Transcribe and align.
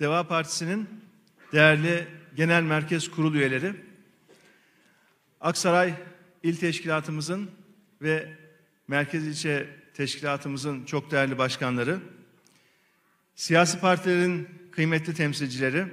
Deva 0.00 0.28
Partisi'nin 0.28 0.88
değerli 1.52 2.08
genel 2.36 2.62
merkez 2.62 3.10
kurul 3.10 3.34
üyeleri, 3.34 3.74
Aksaray 5.40 5.94
İl 6.42 6.56
Teşkilatımızın 6.56 7.50
ve 8.02 8.36
Merkez 8.88 9.26
İlçe 9.26 9.68
Teşkilatımızın 9.94 10.84
çok 10.84 11.10
değerli 11.10 11.38
başkanları, 11.38 11.98
siyasi 13.34 13.80
partilerin 13.80 14.48
kıymetli 14.72 15.14
temsilcileri, 15.14 15.86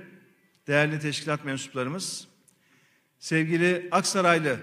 değerli 0.67 0.99
teşkilat 0.99 1.45
mensuplarımız, 1.45 2.27
sevgili 3.19 3.87
Aksaraylı 3.91 4.59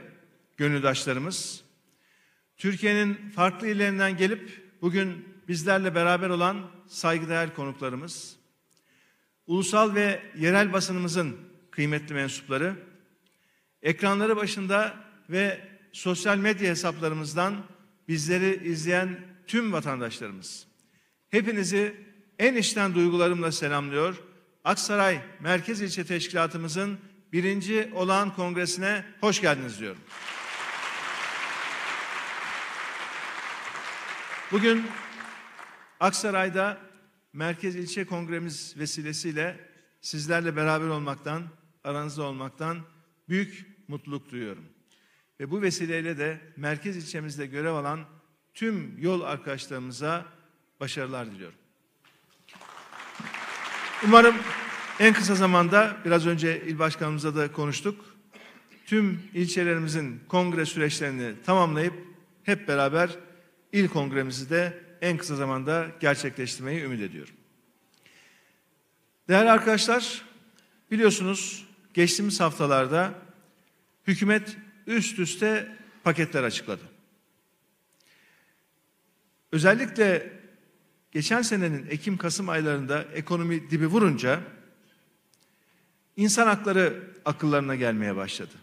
gönüldaşlarımız, 0.56 1.64
Türkiye'nin 2.56 3.30
farklı 3.30 3.68
illerinden 3.68 4.16
gelip 4.16 4.62
bugün 4.82 5.28
bizlerle 5.48 5.94
beraber 5.94 6.30
olan 6.30 6.70
saygıdeğer 6.86 7.54
konuklarımız, 7.54 8.43
ulusal 9.46 9.94
ve 9.94 10.22
yerel 10.38 10.72
basınımızın 10.72 11.36
kıymetli 11.70 12.14
mensupları, 12.14 12.76
ekranları 13.82 14.36
başında 14.36 14.94
ve 15.30 15.60
sosyal 15.92 16.38
medya 16.38 16.70
hesaplarımızdan 16.70 17.54
bizleri 18.08 18.68
izleyen 18.68 19.20
tüm 19.46 19.72
vatandaşlarımız. 19.72 20.66
Hepinizi 21.30 21.96
en 22.38 22.54
içten 22.54 22.94
duygularımla 22.94 23.52
selamlıyor. 23.52 24.16
Aksaray 24.64 25.20
Merkez 25.40 25.80
İlçe 25.80 26.04
Teşkilatımızın 26.04 26.98
birinci 27.32 27.90
olağan 27.94 28.34
kongresine 28.34 29.04
hoş 29.20 29.40
geldiniz 29.40 29.80
diyorum. 29.80 30.00
Bugün 34.52 34.86
Aksaray'da 36.00 36.78
Merkez 37.34 37.76
İlçe 37.76 38.04
Kongremiz 38.04 38.74
vesilesiyle 38.78 39.56
sizlerle 40.00 40.56
beraber 40.56 40.86
olmaktan, 40.86 41.42
aranızda 41.84 42.22
olmaktan 42.22 42.78
büyük 43.28 43.66
mutluluk 43.88 44.30
duyuyorum. 44.30 44.64
Ve 45.40 45.50
bu 45.50 45.62
vesileyle 45.62 46.18
de 46.18 46.40
merkez 46.56 46.96
ilçemizde 46.96 47.46
görev 47.46 47.72
alan 47.72 48.00
tüm 48.54 48.98
yol 48.98 49.20
arkadaşlarımıza 49.20 50.26
başarılar 50.80 51.30
diliyorum. 51.30 51.58
Umarım 54.04 54.34
en 55.00 55.14
kısa 55.14 55.34
zamanda 55.34 55.96
biraz 56.04 56.26
önce 56.26 56.62
il 56.66 56.78
başkanımızla 56.78 57.36
da 57.36 57.52
konuştuk. 57.52 58.04
Tüm 58.86 59.22
ilçelerimizin 59.34 60.20
kongre 60.28 60.66
süreçlerini 60.66 61.34
tamamlayıp 61.46 61.94
hep 62.42 62.68
beraber 62.68 63.10
il 63.72 63.88
kongremizi 63.88 64.50
de 64.50 64.83
en 65.04 65.16
kısa 65.16 65.36
zamanda 65.36 65.90
gerçekleştirmeyi 66.00 66.82
ümit 66.82 67.00
ediyorum. 67.00 67.34
Değerli 69.28 69.50
arkadaşlar, 69.50 70.22
biliyorsunuz 70.90 71.66
geçtiğimiz 71.94 72.40
haftalarda 72.40 73.14
hükümet 74.06 74.56
üst 74.86 75.18
üste 75.18 75.76
paketler 76.04 76.42
açıkladı. 76.42 76.82
Özellikle 79.52 80.32
geçen 81.12 81.42
senenin 81.42 81.86
Ekim-Kasım 81.90 82.48
aylarında 82.48 83.02
ekonomi 83.02 83.70
dibi 83.70 83.86
vurunca 83.86 84.40
insan 86.16 86.46
hakları 86.46 87.10
akıllarına 87.24 87.74
gelmeye 87.74 88.16
başladı. 88.16 88.54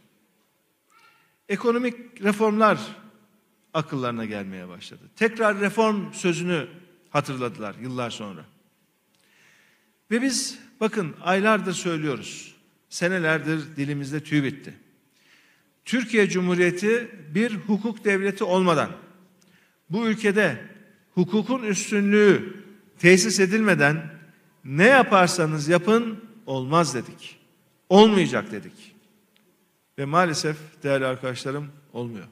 Ekonomik 1.49 2.23
reformlar 2.23 2.79
akıllarına 3.73 4.25
gelmeye 4.25 4.67
başladı. 4.67 5.01
Tekrar 5.15 5.59
reform 5.59 6.13
sözünü 6.13 6.67
hatırladılar 7.09 7.75
yıllar 7.81 8.09
sonra. 8.09 8.45
Ve 10.11 10.21
biz 10.21 10.59
bakın 10.79 11.15
aylardır 11.21 11.73
söylüyoruz. 11.73 12.55
Senelerdir 12.89 13.75
dilimizde 13.75 14.23
tüy 14.23 14.43
bitti. 14.43 14.73
Türkiye 15.85 16.29
Cumhuriyeti 16.29 17.11
bir 17.35 17.55
hukuk 17.55 18.05
devleti 18.05 18.43
olmadan 18.43 18.89
bu 19.89 20.07
ülkede 20.07 20.65
hukukun 21.13 21.63
üstünlüğü 21.63 22.63
tesis 22.99 23.39
edilmeden 23.39 24.13
ne 24.65 24.85
yaparsanız 24.85 25.67
yapın 25.67 26.23
olmaz 26.45 26.95
dedik. 26.95 27.39
Olmayacak 27.89 28.51
dedik. 28.51 28.95
Ve 29.97 30.05
maalesef 30.05 30.57
değerli 30.83 31.05
arkadaşlarım 31.05 31.67
olmuyor. 31.93 32.27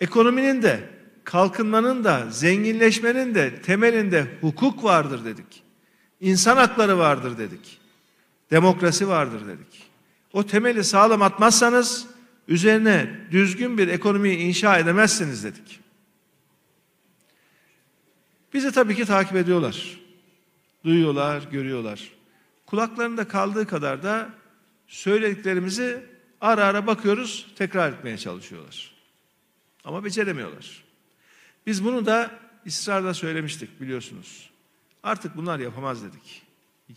Ekonominin 0.00 0.62
de 0.62 0.88
kalkınmanın 1.24 2.04
da 2.04 2.30
zenginleşmenin 2.30 3.34
de 3.34 3.62
temelinde 3.62 4.26
hukuk 4.40 4.84
vardır 4.84 5.24
dedik. 5.24 5.62
İnsan 6.20 6.56
hakları 6.56 6.98
vardır 6.98 7.38
dedik. 7.38 7.80
Demokrasi 8.50 9.08
vardır 9.08 9.46
dedik. 9.46 9.90
O 10.32 10.46
temeli 10.46 10.84
sağlam 10.84 11.22
atmazsanız 11.22 12.06
üzerine 12.48 13.20
düzgün 13.30 13.78
bir 13.78 13.88
ekonomiyi 13.88 14.38
inşa 14.38 14.78
edemezsiniz 14.78 15.44
dedik. 15.44 15.80
Bizi 18.54 18.72
tabii 18.72 18.96
ki 18.96 19.04
takip 19.04 19.36
ediyorlar. 19.36 20.00
Duyuyorlar, 20.84 21.42
görüyorlar. 21.52 22.12
Kulaklarında 22.66 23.28
kaldığı 23.28 23.66
kadar 23.66 24.02
da 24.02 24.28
söylediklerimizi 24.86 26.04
ara 26.40 26.64
ara 26.64 26.86
bakıyoruz, 26.86 27.46
tekrar 27.56 27.92
etmeye 27.92 28.18
çalışıyorlar. 28.18 28.99
Ama 29.84 30.04
beceremiyorlar. 30.04 30.84
Biz 31.66 31.84
bunu 31.84 32.06
da 32.06 32.30
ısrarla 32.66 33.14
söylemiştik 33.14 33.80
biliyorsunuz. 33.80 34.50
Artık 35.02 35.36
bunlar 35.36 35.58
yapamaz 35.58 36.02
dedik. 36.04 36.42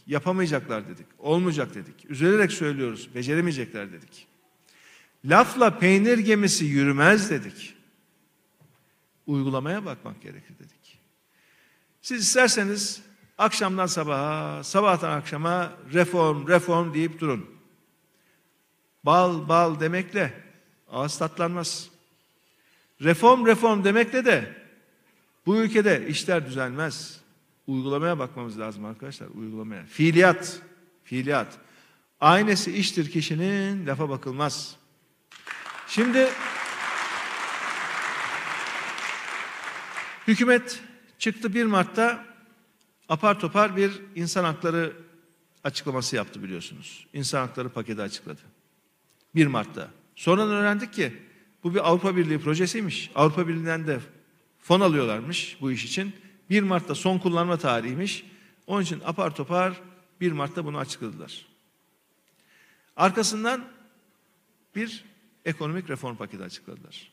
Yapamayacaklar 0.07 0.87
dedik. 0.87 1.05
Olmayacak 1.19 1.75
dedik. 1.75 2.09
Üzülerek 2.09 2.51
söylüyoruz. 2.51 3.09
Beceremeyecekler 3.15 3.91
dedik. 3.91 4.27
Lafla 5.25 5.79
peynir 5.79 6.17
gemisi 6.17 6.65
yürümez 6.65 7.29
dedik. 7.29 7.75
Uygulamaya 9.27 9.85
bakmak 9.85 10.21
gerekir 10.21 10.59
dedik. 10.59 10.99
Siz 12.01 12.21
isterseniz 12.21 13.01
akşamdan 13.37 13.85
sabaha, 13.85 14.63
sabahtan 14.63 15.17
akşama 15.17 15.73
reform, 15.93 16.47
reform 16.47 16.93
deyip 16.93 17.19
durun. 17.19 17.45
Bal, 19.03 19.49
bal 19.49 19.79
demekle 19.79 20.33
ağız 20.89 21.17
tatlanmaz. 21.17 21.92
Reform, 23.01 23.45
reform 23.45 23.83
demekle 23.83 24.25
de 24.25 24.55
bu 25.45 25.55
ülkede 25.55 26.07
işler 26.07 26.45
düzelmez. 26.45 27.19
Uygulamaya 27.67 28.19
bakmamız 28.19 28.59
lazım 28.59 28.85
arkadaşlar, 28.85 29.27
uygulamaya. 29.27 29.85
Fiiliyat, 29.85 30.61
fiiliyat. 31.03 31.57
Aynesi 32.19 32.71
iştir 32.71 33.11
kişinin, 33.11 33.87
lafa 33.87 34.09
bakılmaz. 34.09 34.75
Şimdi 35.87 36.29
hükümet 40.27 40.81
çıktı 41.19 41.53
1 41.53 41.65
Mart'ta 41.65 42.25
apar 43.09 43.39
topar 43.39 43.77
bir 43.77 43.91
insan 44.15 44.43
hakları 44.43 44.93
açıklaması 45.63 46.15
yaptı 46.15 46.43
biliyorsunuz. 46.43 47.07
İnsan 47.13 47.39
hakları 47.47 47.69
paketi 47.69 48.01
açıkladı. 48.01 48.41
1 49.35 49.47
Mart'ta. 49.47 49.87
Sonradan 50.15 50.55
öğrendik 50.55 50.93
ki 50.93 51.13
bu 51.63 51.73
bir 51.73 51.89
Avrupa 51.89 52.15
Birliği 52.15 52.39
projesiymiş. 52.39 53.11
Avrupa 53.15 53.47
Birliği'nden 53.47 53.87
de 53.87 53.99
fon 54.59 54.79
alıyorlarmış 54.79 55.57
bu 55.61 55.71
iş 55.71 55.85
için. 55.85 56.13
1 56.49 56.63
Mart'ta 56.63 56.95
son 56.95 57.17
kullanma 57.17 57.57
tarihiymiş. 57.57 58.25
Onun 58.67 58.81
için 58.81 59.01
apar 59.05 59.35
topar 59.35 59.81
1 60.21 60.31
Mart'ta 60.31 60.65
bunu 60.65 60.77
açıkladılar. 60.77 61.45
Arkasından 62.95 63.65
bir 64.75 65.03
ekonomik 65.45 65.89
reform 65.89 66.15
paketi 66.15 66.43
açıkladılar. 66.43 67.11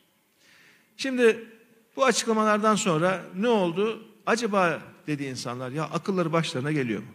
Şimdi 0.97 1.47
bu 1.95 2.05
açıklamalardan 2.05 2.75
sonra 2.75 3.25
ne 3.35 3.47
oldu? 3.47 4.07
Acaba 4.25 4.81
dedi 5.07 5.23
insanlar 5.23 5.71
ya 5.71 5.83
akılları 5.83 6.33
başlarına 6.33 6.71
geliyor 6.71 7.01
mu? 7.01 7.07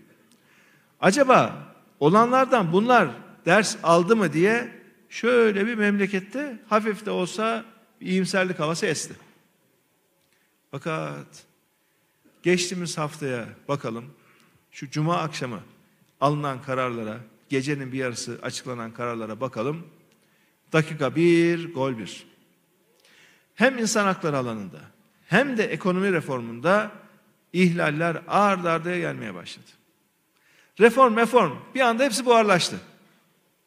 Acaba 1.01 1.67
olanlardan 2.01 2.73
bunlar 2.73 3.09
ders 3.47 3.77
aldı 3.83 4.17
mı 4.17 4.33
diye 4.33 4.76
şöyle 5.09 5.67
bir 5.67 5.75
memlekette 5.75 6.59
hafif 6.69 7.07
de 7.07 7.11
olsa 7.11 7.65
bir 8.01 8.07
iyimserlik 8.07 8.59
havası 8.59 8.87
esti. 8.87 9.15
Fakat 10.71 11.45
geçtiğimiz 12.43 12.99
haftaya 12.99 13.49
bakalım. 13.69 14.15
Şu 14.71 14.91
cuma 14.91 15.19
akşamı 15.19 15.61
alınan 16.21 16.63
kararlara, 16.63 17.19
gecenin 17.49 17.93
bir 17.93 17.99
yarısı 17.99 18.39
açıklanan 18.43 18.93
kararlara 18.93 19.41
bakalım. 19.41 19.87
Dakika 20.73 21.17
bir, 21.17 21.75
gol 21.75 21.99
bir. 21.99 22.27
Hem 23.55 23.79
insan 23.79 24.05
hakları 24.05 24.39
alanında 24.39 24.81
hem 25.27 25.57
de 25.57 25.65
ekonomi 25.65 26.13
reformunda 26.13 26.93
ihlaller 27.53 28.23
ağır 28.29 28.65
ardaya 28.65 28.99
gelmeye 28.99 29.35
başladı. 29.35 29.67
Reform 30.81 31.17
reform 31.17 31.53
bir 31.75 31.81
anda 31.81 32.05
hepsi 32.05 32.27
buharlaştı. 32.27 32.77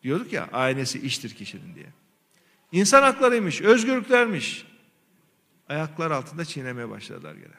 Diyorduk 0.03 0.33
ya 0.33 0.49
aynesi 0.53 0.99
iştir 0.99 1.29
kişinin 1.29 1.75
diye. 1.75 1.87
İnsan 2.71 3.01
haklarıymış, 3.01 3.61
özgürlüklermiş. 3.61 4.65
Ayaklar 5.69 6.11
altında 6.11 6.45
çiğnemeye 6.45 6.89
başladılar 6.89 7.33
gene. 7.33 7.53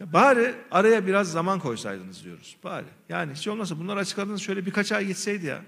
Ya 0.00 0.12
bari 0.12 0.54
araya 0.70 1.06
biraz 1.06 1.30
zaman 1.32 1.58
koysaydınız 1.58 2.24
diyoruz. 2.24 2.56
Bari. 2.64 2.86
Yani 3.08 3.34
hiç 3.34 3.48
olmazsa 3.48 3.78
bunları 3.78 3.98
açıkladınız 3.98 4.42
şöyle 4.42 4.66
birkaç 4.66 4.92
ay 4.92 5.06
gitseydi 5.06 5.46
ya. 5.46 5.62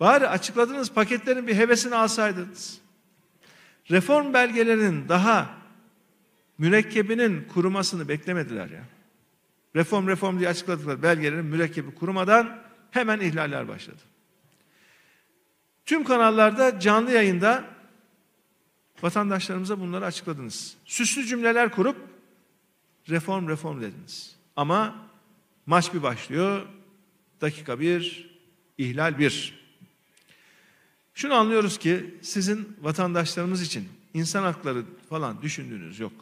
Bari 0.00 0.28
açıkladığınız 0.28 0.92
paketlerin 0.92 1.46
bir 1.46 1.54
hevesini 1.54 1.94
alsaydınız. 1.94 2.80
Reform 3.90 4.34
belgelerinin 4.34 5.08
daha 5.08 5.58
mürekkebinin 6.58 7.48
kurumasını 7.54 8.08
beklemediler 8.08 8.68
ya. 8.70 8.84
Reform 9.76 10.08
reform 10.08 10.38
diye 10.38 10.48
açıkladıkları 10.48 11.02
belgelerin 11.02 11.44
mürekkebi 11.44 11.94
kurumadan 11.94 12.62
hemen 12.90 13.20
ihlaller 13.20 13.68
başladı. 13.68 14.02
Tüm 15.88 16.04
kanallarda 16.04 16.80
canlı 16.80 17.12
yayında 17.12 17.64
vatandaşlarımıza 19.02 19.80
bunları 19.80 20.04
açıkladınız. 20.06 20.76
Süslü 20.84 21.26
cümleler 21.26 21.70
kurup 21.70 21.96
reform 23.08 23.48
reform 23.48 23.80
dediniz. 23.80 24.36
Ama 24.56 24.94
maç 25.66 25.94
bir 25.94 26.02
başlıyor. 26.02 26.66
Dakika 27.40 27.80
bir, 27.80 28.30
ihlal 28.78 29.18
bir. 29.18 29.60
Şunu 31.14 31.34
anlıyoruz 31.34 31.78
ki 31.78 32.14
sizin 32.22 32.76
vatandaşlarımız 32.80 33.62
için 33.62 33.88
insan 34.14 34.42
hakları 34.42 34.84
falan 35.08 35.42
düşündüğünüz 35.42 36.00
yok. 36.00 36.12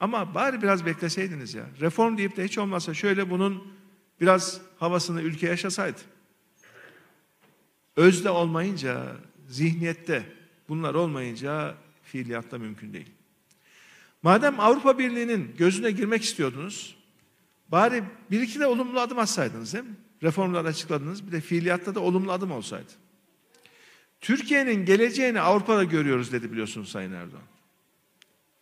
Ama 0.00 0.34
bari 0.34 0.62
biraz 0.62 0.86
bekleseydiniz 0.86 1.54
ya. 1.54 1.66
Reform 1.80 2.18
deyip 2.18 2.36
de 2.36 2.44
hiç 2.44 2.58
olmazsa 2.58 2.94
şöyle 2.94 3.30
bunun 3.30 3.72
biraz 4.20 4.60
havasını 4.78 5.22
ülke 5.22 5.46
yaşasaydı. 5.46 6.00
Özde 7.96 8.30
olmayınca, 8.30 9.16
zihniyette 9.48 10.26
bunlar 10.68 10.94
olmayınca 10.94 11.74
fiiliyatta 12.02 12.58
mümkün 12.58 12.92
değil. 12.92 13.10
Madem 14.22 14.60
Avrupa 14.60 14.98
Birliği'nin 14.98 15.54
gözüne 15.58 15.90
girmek 15.90 16.22
istiyordunuz, 16.22 16.96
bari 17.68 18.04
bir 18.30 18.40
iki 18.40 18.60
de 18.60 18.66
olumlu 18.66 19.00
adım 19.00 19.18
atsaydınız 19.18 19.74
değil 19.74 19.84
mi? 19.84 19.94
Reformlar 20.22 20.64
açıkladınız, 20.64 21.26
bir 21.26 21.32
de 21.32 21.40
fiiliyatta 21.40 21.94
da 21.94 22.00
olumlu 22.00 22.32
adım 22.32 22.50
olsaydı. 22.50 22.92
Türkiye'nin 24.20 24.84
geleceğini 24.84 25.40
Avrupa'da 25.40 25.84
görüyoruz 25.84 26.32
dedi 26.32 26.52
biliyorsunuz 26.52 26.88
Sayın 26.88 27.12
Erdoğan. 27.12 27.42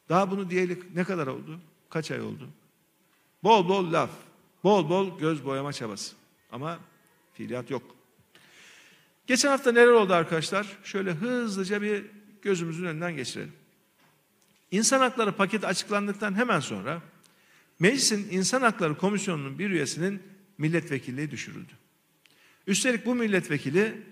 Daha 0.09 0.31
bunu 0.31 0.51
diyeli 0.51 0.83
ne 0.95 1.05
kadar 1.05 1.27
oldu? 1.27 1.61
Kaç 1.91 2.11
ay 2.11 2.21
oldu? 2.21 2.49
Bol 3.43 3.69
bol 3.69 3.93
laf, 3.93 4.11
bol 4.65 4.89
bol 4.89 5.19
göz 5.19 5.45
boyama 5.45 5.73
çabası. 5.73 6.17
Ama 6.53 6.79
fiiliyat 7.33 7.71
yok. 7.71 7.83
Geçen 9.27 9.49
hafta 9.49 9.73
neler 9.73 9.87
oldu 9.87 10.13
arkadaşlar? 10.13 10.67
Şöyle 10.85 11.13
hızlıca 11.13 11.83
bir 11.83 12.05
gözümüzün 12.43 12.85
önünden 12.85 13.17
geçirelim. 13.17 13.53
İnsan 14.71 15.01
Hakları 15.01 15.33
paketi 15.33 15.67
açıklandıktan 15.67 16.35
hemen 16.35 16.61
sonra 16.61 17.03
Meclisin 17.79 18.31
İnsan 18.31 18.63
Hakları 18.63 18.97
Komisyonu'nun 18.97 19.59
bir 19.59 19.71
üyesinin 19.71 20.23
milletvekilliği 20.59 21.31
düşürüldü. 21.31 21.73
Üstelik 22.67 23.07
bu 23.07 23.15
milletvekili 23.15 24.03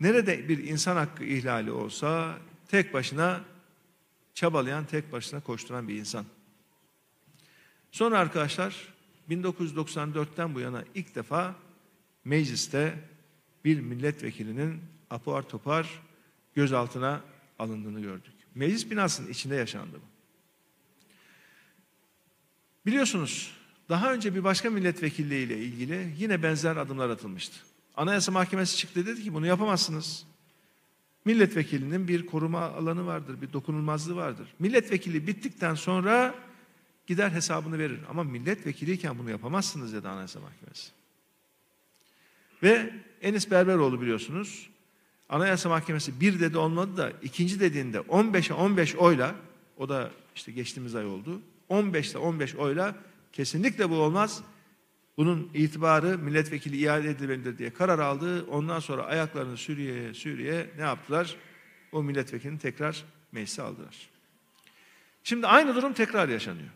nerede 0.00 0.48
bir 0.48 0.58
insan 0.58 0.96
hakkı 0.96 1.24
ihlali 1.24 1.70
olsa 1.70 2.38
tek 2.68 2.94
başına 2.94 3.40
çabalayan, 4.34 4.84
tek 4.84 5.12
başına 5.12 5.40
koşturan 5.40 5.88
bir 5.88 5.94
insan. 5.94 6.24
Sonra 7.92 8.18
arkadaşlar 8.18 8.94
1994'ten 9.30 10.54
bu 10.54 10.60
yana 10.60 10.84
ilk 10.94 11.14
defa 11.14 11.54
mecliste 12.24 12.98
bir 13.64 13.80
milletvekilinin 13.80 14.80
apar 15.10 15.48
topar 15.48 16.02
gözaltına 16.54 17.20
alındığını 17.58 18.00
gördük. 18.00 18.32
Meclis 18.54 18.90
binasının 18.90 19.28
içinde 19.28 19.54
yaşandı 19.54 19.96
bu. 19.96 20.10
Biliyorsunuz 22.86 23.54
daha 23.88 24.12
önce 24.12 24.34
bir 24.34 24.44
başka 24.44 24.70
milletvekilliği 24.70 25.46
ile 25.46 25.58
ilgili 25.58 26.14
yine 26.18 26.42
benzer 26.42 26.76
adımlar 26.76 27.10
atılmıştı. 27.10 27.56
Anayasa 27.96 28.32
Mahkemesi 28.32 28.76
çıktı 28.76 29.06
dedi 29.06 29.22
ki 29.22 29.34
bunu 29.34 29.46
yapamazsınız. 29.46 30.26
Milletvekilinin 31.24 32.08
bir 32.08 32.26
koruma 32.26 32.60
alanı 32.60 33.06
vardır, 33.06 33.42
bir 33.42 33.52
dokunulmazlığı 33.52 34.16
vardır. 34.16 34.48
Milletvekili 34.58 35.26
bittikten 35.26 35.74
sonra 35.74 36.34
gider 37.06 37.30
hesabını 37.30 37.78
verir. 37.78 38.00
Ama 38.08 38.24
milletvekiliyken 38.24 39.18
bunu 39.18 39.30
yapamazsınız 39.30 39.92
dedi 39.92 40.08
Anayasa 40.08 40.40
Mahkemesi. 40.40 40.90
Ve 42.62 42.94
Enis 43.20 43.50
Berberoğlu 43.50 44.00
biliyorsunuz 44.00 44.70
Anayasa 45.30 45.68
Mahkemesi 45.68 46.20
bir 46.20 46.40
dedi 46.40 46.58
olmadı 46.58 46.96
da 46.96 47.12
ikinci 47.22 47.60
dediğinde 47.60 47.98
15'e 47.98 48.54
15 48.54 48.94
oyla 48.94 49.34
o 49.76 49.88
da 49.88 50.10
işte 50.34 50.52
geçtiğimiz 50.52 50.94
ay 50.94 51.06
oldu. 51.06 51.40
15'te 51.70 52.18
15 52.18 52.54
oyla 52.54 52.94
kesinlikle 53.32 53.90
bu 53.90 53.94
olmaz. 53.94 54.42
Bunun 55.16 55.50
itibarı 55.54 56.18
milletvekili 56.18 56.76
iade 56.76 57.10
edilmelidir 57.10 57.58
diye 57.58 57.70
karar 57.70 57.98
aldı. 57.98 58.44
Ondan 58.44 58.80
sonra 58.80 59.02
ayaklarını 59.02 59.56
sürüye 59.56 60.14
sürüye 60.14 60.70
ne 60.76 60.82
yaptılar? 60.82 61.36
O 61.92 62.02
milletvekilini 62.02 62.58
tekrar 62.58 63.04
meclise 63.32 63.62
aldılar. 63.62 64.08
Şimdi 65.24 65.46
aynı 65.46 65.74
durum 65.74 65.92
tekrar 65.92 66.28
yaşanıyor. 66.28 66.68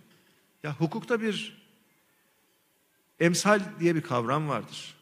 Ya 0.62 0.74
hukukta 0.74 1.20
bir 1.20 1.64
emsal 3.20 3.60
diye 3.80 3.94
bir 3.94 4.02
kavram 4.02 4.48
vardır. 4.48 4.94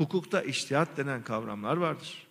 Hukukta 0.00 0.42
iştihat 0.42 0.96
denen 0.96 1.22
kavramlar 1.22 1.76
vardır. 1.76 2.26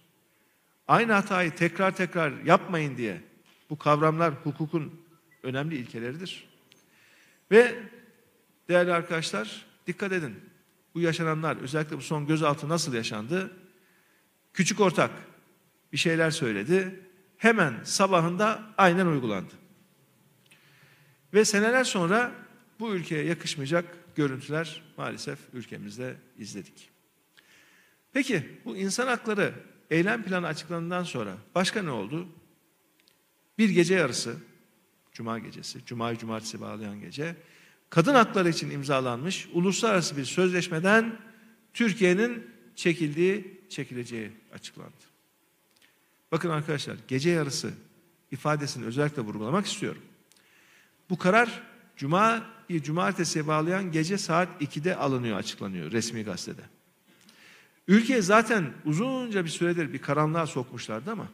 Aynı 0.87 1.13
hatayı 1.13 1.55
tekrar 1.55 1.95
tekrar 1.95 2.31
yapmayın 2.31 2.97
diye 2.97 3.21
bu 3.69 3.77
kavramlar 3.77 4.33
hukukun 4.33 5.01
önemli 5.43 5.75
ilkeleridir. 5.75 6.49
Ve 7.51 7.83
değerli 8.69 8.93
arkadaşlar 8.93 9.65
dikkat 9.87 10.11
edin. 10.11 10.35
Bu 10.95 11.01
yaşananlar 11.01 11.57
özellikle 11.57 11.97
bu 11.97 12.01
son 12.01 12.27
gözaltı 12.27 12.69
nasıl 12.69 12.93
yaşandı? 12.93 13.51
Küçük 14.53 14.79
ortak 14.79 15.11
bir 15.93 15.97
şeyler 15.97 16.31
söyledi. 16.31 16.99
Hemen 17.37 17.83
sabahında 17.83 18.63
aynen 18.77 19.05
uygulandı. 19.05 19.53
Ve 21.33 21.45
seneler 21.45 21.83
sonra 21.83 22.31
bu 22.79 22.93
ülkeye 22.93 23.25
yakışmayacak 23.25 23.85
görüntüler 24.15 24.83
maalesef 24.97 25.39
ülkemizde 25.53 26.15
izledik. 26.37 26.89
Peki 28.13 28.59
bu 28.65 28.77
insan 28.77 29.07
hakları 29.07 29.53
eylem 29.89 30.23
planı 30.23 30.47
açıklandığından 30.47 31.03
sonra 31.03 31.37
başka 31.55 31.83
ne 31.83 31.91
oldu? 31.91 32.27
Bir 33.57 33.69
gece 33.69 33.95
yarısı, 33.95 34.35
Cuma 35.11 35.39
gecesi, 35.39 35.85
Cuma'yı 35.85 36.17
Cumartesi 36.17 36.61
bağlayan 36.61 36.99
gece, 36.99 37.35
kadın 37.89 38.13
hakları 38.13 38.49
için 38.49 38.69
imzalanmış 38.69 39.47
uluslararası 39.53 40.17
bir 40.17 40.25
sözleşmeden 40.25 41.19
Türkiye'nin 41.73 42.47
çekildiği, 42.75 43.61
çekileceği 43.69 44.31
açıklandı. 44.53 45.09
Bakın 46.31 46.49
arkadaşlar, 46.49 46.97
gece 47.07 47.29
yarısı 47.29 47.71
ifadesini 48.31 48.85
özellikle 48.85 49.21
vurgulamak 49.21 49.65
istiyorum. 49.65 50.01
Bu 51.09 51.17
karar 51.17 51.63
Cuma, 51.95 52.43
Cumartesi'ye 52.69 53.47
bağlayan 53.47 53.91
gece 53.91 54.17
saat 54.17 54.61
2'de 54.61 54.95
alınıyor, 54.95 55.37
açıklanıyor 55.37 55.91
resmi 55.91 56.23
gazetede. 56.23 56.61
Ülke 57.87 58.21
zaten 58.21 58.73
uzunca 58.85 59.45
bir 59.45 59.49
süredir 59.49 59.93
bir 59.93 60.01
karanlığa 60.01 60.47
sokmuşlardı 60.47 61.11
ama 61.11 61.27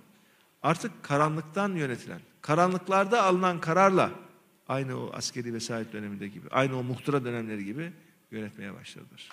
artık 0.64 1.04
karanlıktan 1.04 1.76
yönetilen, 1.76 2.22
karanlıklarda 2.42 3.24
alınan 3.24 3.62
kararla 3.62 4.12
aynı 4.68 5.00
o 5.00 5.14
askeri 5.14 5.54
vesayet 5.54 5.94
döneminde 5.94 6.28
gibi, 6.28 6.48
aynı 6.52 6.80
o 6.80 6.84
muhtıra 6.84 7.26
dönemleri 7.26 7.66
gibi 7.66 7.94
yönetmeye 8.32 8.74
başladılar. 8.74 9.30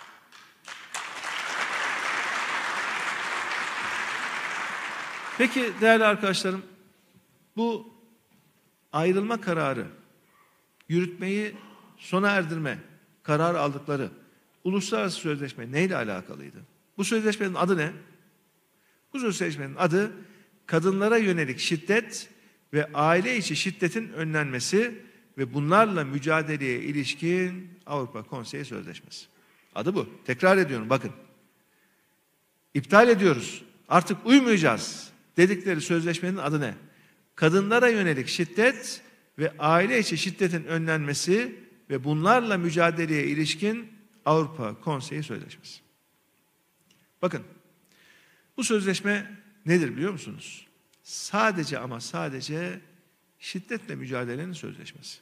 Peki 5.37 5.73
değerli 5.81 6.05
arkadaşlarım, 6.05 6.63
bu 7.57 7.93
ayrılma 8.91 9.41
kararı, 9.41 9.87
yürütmeyi 10.89 11.55
sona 11.97 12.29
erdirme 12.29 12.79
kararı 13.23 13.59
aldıkları 13.59 14.09
uluslararası 14.63 15.19
sözleşme 15.19 15.71
neyle 15.71 15.95
alakalıydı? 15.95 16.72
Bu 16.97 17.03
sözleşmenin 17.03 17.53
adı 17.53 17.77
ne? 17.77 17.91
Bu 19.13 19.19
sözleşmenin 19.19 19.75
adı 19.75 20.11
kadınlara 20.65 21.17
yönelik 21.17 21.59
şiddet 21.59 22.29
ve 22.73 22.93
aile 22.93 23.37
içi 23.37 23.55
şiddetin 23.55 24.09
önlenmesi 24.09 25.01
ve 25.37 25.53
bunlarla 25.53 26.03
mücadeleye 26.03 26.79
ilişkin 26.79 27.69
Avrupa 27.85 28.23
Konseyi 28.23 28.65
Sözleşmesi. 28.65 29.25
Adı 29.75 29.95
bu. 29.95 30.09
Tekrar 30.25 30.57
ediyorum 30.57 30.89
bakın. 30.89 31.11
İptal 32.73 33.09
ediyoruz. 33.09 33.63
Artık 33.89 34.25
uymayacağız 34.25 35.09
dedikleri 35.37 35.81
sözleşmenin 35.81 36.37
adı 36.37 36.61
ne? 36.61 36.73
Kadınlara 37.35 37.87
yönelik 37.87 38.27
şiddet 38.27 39.01
ve 39.39 39.53
aile 39.59 39.99
içi 39.99 40.17
şiddetin 40.17 40.63
önlenmesi 40.63 41.55
ve 41.89 42.03
bunlarla 42.03 42.57
mücadeleye 42.57 43.25
ilişkin 43.25 43.93
Avrupa 44.25 44.81
Konseyi 44.81 45.23
Sözleşmesi. 45.23 45.79
Bakın 47.23 47.43
bu 48.57 48.63
sözleşme 48.63 49.31
nedir 49.65 49.95
biliyor 49.95 50.11
musunuz? 50.11 50.67
Sadece 51.03 51.79
ama 51.79 51.99
sadece 51.99 52.79
şiddetle 53.39 53.95
mücadelenin 53.95 54.53
sözleşmesi. 54.53 55.19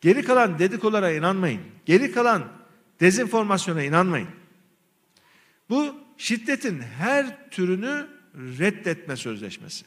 Geri 0.00 0.22
kalan 0.24 0.58
dedikolara 0.58 1.12
inanmayın. 1.12 1.62
Geri 1.86 2.12
kalan 2.12 2.52
dezenformasyona 3.00 3.82
inanmayın. 3.82 4.28
Bu 5.70 5.94
şiddetin 6.16 6.80
her 6.80 7.50
türünü 7.50 8.08
reddetme 8.34 9.16
sözleşmesi. 9.16 9.84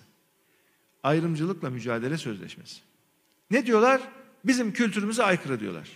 Ayrımcılıkla 1.04 1.70
mücadele 1.70 2.18
sözleşmesi. 2.18 2.82
Ne 3.52 3.66
diyorlar? 3.66 4.02
Bizim 4.46 4.74
kültürümüze 4.74 5.24
aykırı 5.24 5.60
diyorlar. 5.60 5.90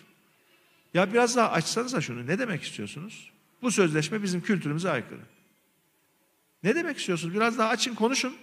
Ya 0.94 1.14
biraz 1.14 1.36
daha 1.36 1.52
açsanıza 1.52 2.02
şunu. 2.02 2.28
Ne 2.28 2.40
demek 2.40 2.64
istiyorsunuz? 2.64 3.32
Bu 3.62 3.72
sözleşme 3.72 4.24
bizim 4.24 4.42
kültürümüze 4.42 4.89
aykırı. 4.89 5.22
Ne 6.63 6.75
demek 6.75 6.98
istiyorsunuz? 6.98 7.34
Biraz 7.34 7.58
daha 7.58 7.70
açın 7.70 7.96
konuşun. 7.96 8.36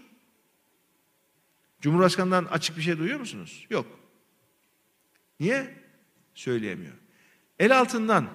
Cumhurbaşkanından 1.81 2.45
açık 2.45 2.77
bir 2.77 2.83
şey 2.83 2.99
duyuyor 2.99 3.21
musunuz? 3.21 3.67
Yok. 3.71 3.87
Niye? 5.41 5.77
Söyleyemiyor. 6.35 6.93
El 7.59 7.79
altından 7.79 8.29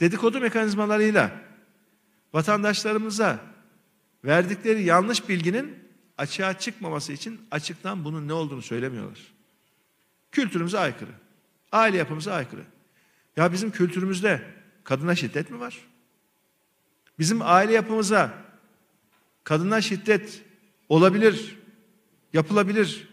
dedikodu 0.00 0.40
mekanizmalarıyla 0.40 1.40
vatandaşlarımıza 2.32 3.40
verdikleri 4.24 4.82
yanlış 4.82 5.28
bilginin 5.28 5.78
açığa 6.18 6.58
çıkmaması 6.58 7.12
için 7.12 7.40
açıktan 7.50 8.04
bunun 8.04 8.28
ne 8.28 8.32
olduğunu 8.32 8.62
söylemiyorlar. 8.62 9.18
Kültürümüze 10.32 10.78
aykırı. 10.78 11.10
Aile 11.72 11.96
yapımıza 11.96 12.32
aykırı. 12.34 12.64
Ya 13.36 13.52
bizim 13.52 13.70
kültürümüzde 13.70 14.61
kadına 14.84 15.14
şiddet 15.14 15.50
mi 15.50 15.60
var? 15.60 15.78
Bizim 17.18 17.42
aile 17.42 17.72
yapımıza 17.72 18.34
kadına 19.44 19.80
şiddet 19.80 20.42
olabilir, 20.88 21.58
yapılabilir 22.32 23.08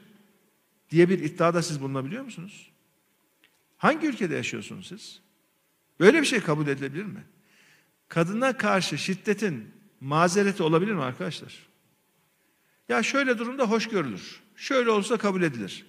diye 0.90 1.10
bir 1.10 1.20
iddiada 1.20 1.62
siz 1.62 1.82
bulunabiliyor 1.82 2.24
musunuz? 2.24 2.72
Hangi 3.78 4.08
ülkede 4.08 4.36
yaşıyorsunuz 4.36 4.88
siz? 4.88 5.20
Böyle 6.00 6.22
bir 6.22 6.28
şey 6.28 6.42
kabul 6.42 6.68
edilebilir 6.68 7.06
mi? 7.06 7.24
Kadına 8.08 8.58
karşı 8.58 8.98
şiddetin 8.98 9.74
mazereti 10.02 10.64
olabilir 10.64 10.92
mi 10.92 11.04
arkadaşlar? 11.04 11.68
Ya 12.90 13.04
şöyle 13.04 13.38
durumda 13.38 13.64
hoş 13.70 13.90
görülür. 13.90 14.40
Şöyle 14.56 14.92
olsa 14.92 15.18
kabul 15.18 15.42
edilir. 15.42 15.86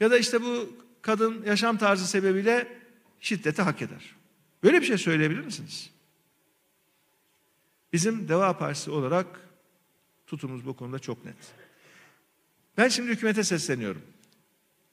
Ya 0.00 0.10
da 0.10 0.18
işte 0.18 0.42
bu 0.42 0.76
kadın 1.02 1.44
yaşam 1.46 1.76
tarzı 1.76 2.06
sebebiyle 2.06 2.78
şiddeti 3.20 3.62
hak 3.62 3.82
eder. 3.82 4.14
Böyle 4.64 4.80
bir 4.80 4.86
şey 4.86 4.98
söyleyebilir 4.98 5.40
misiniz? 5.40 5.90
Bizim 7.92 8.28
Deva 8.28 8.58
Partisi 8.58 8.90
olarak 8.90 9.26
tutumumuz 10.26 10.66
bu 10.66 10.76
konuda 10.76 10.98
çok 10.98 11.24
net. 11.24 11.36
Ben 12.78 12.88
şimdi 12.88 13.10
hükümete 13.10 13.44
sesleniyorum. 13.44 14.02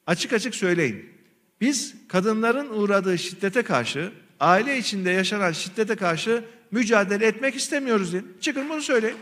Açık 0.06 0.32
açık 0.32 0.54
söyleyin. 0.54 1.10
Biz 1.60 1.94
kadınların 2.08 2.68
uğradığı 2.68 3.18
şiddete 3.18 3.62
karşı, 3.62 4.12
aile 4.40 4.78
içinde 4.78 5.10
yaşanan 5.10 5.52
şiddete 5.52 5.96
karşı 5.96 6.44
mücadele 6.70 7.26
etmek 7.26 7.54
istemiyoruz 7.54 8.12
deyin. 8.12 8.36
Çıkın 8.40 8.68
bunu 8.68 8.82
söyleyin. 8.82 9.16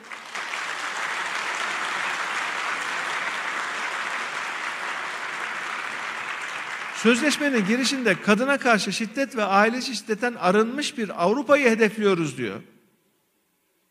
Sözleşmenin 7.02 7.66
girişinde 7.66 8.21
kadına 8.23 8.59
karşı 8.59 8.92
şiddet 8.92 9.37
ve 9.37 9.45
aile 9.45 9.80
şiddetten 9.80 10.35
arınmış 10.35 10.99
bir 10.99 11.25
Avrupa'yı 11.25 11.71
hedefliyoruz 11.71 12.38
diyor. 12.38 12.62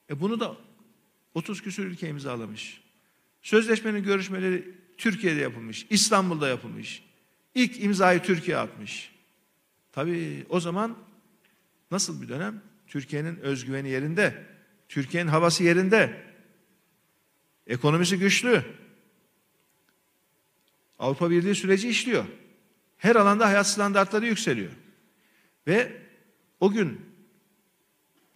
E 0.10 0.20
bunu 0.20 0.40
da 0.40 0.58
30 1.34 1.62
küsur 1.62 1.86
ülke 1.86 2.10
imzalamış. 2.10 2.82
Sözleşmenin 3.42 4.04
görüşmeleri 4.04 4.76
Türkiye'de 4.98 5.40
yapılmış, 5.40 5.88
İstanbul'da 5.90 6.48
yapılmış. 6.48 7.04
İlk 7.56 7.84
imzayı 7.84 8.20
Türkiye 8.20 8.58
atmış. 8.58 9.12
Tabii 9.92 10.46
o 10.50 10.60
zaman 10.60 10.98
nasıl 11.92 12.22
bir 12.22 12.30
dönem? 12.30 12.62
Türkiye'nin 12.88 13.36
özgüveni 13.36 13.90
yerinde, 13.90 14.46
Türkiye'nin 14.90 15.30
havası 15.30 15.64
yerinde, 15.64 16.24
ekonomisi 17.68 18.20
güçlü, 18.20 18.64
Avrupa 21.00 21.30
Birliği 21.30 21.56
süreci 21.56 21.90
işliyor. 21.90 22.26
Her 23.00 23.16
alanda 23.16 23.48
hayat 23.48 23.68
standartları 23.68 24.26
yükseliyor. 24.26 24.72
Ve 25.68 26.02
o 26.60 26.72
gün 26.72 27.02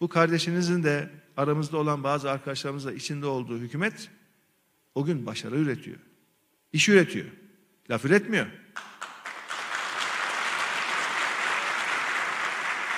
bu 0.00 0.08
kardeşinizin 0.08 0.82
de 0.82 1.10
aramızda 1.36 1.76
olan 1.76 2.04
bazı 2.04 2.30
arkadaşlarımızla 2.30 2.92
içinde 2.92 3.26
olduğu 3.26 3.58
hükümet 3.58 4.10
o 4.94 5.04
gün 5.04 5.26
başarı 5.26 5.56
üretiyor. 5.56 5.96
İş 6.72 6.88
üretiyor. 6.88 7.26
Laf 7.90 8.04
üretmiyor. 8.04 8.46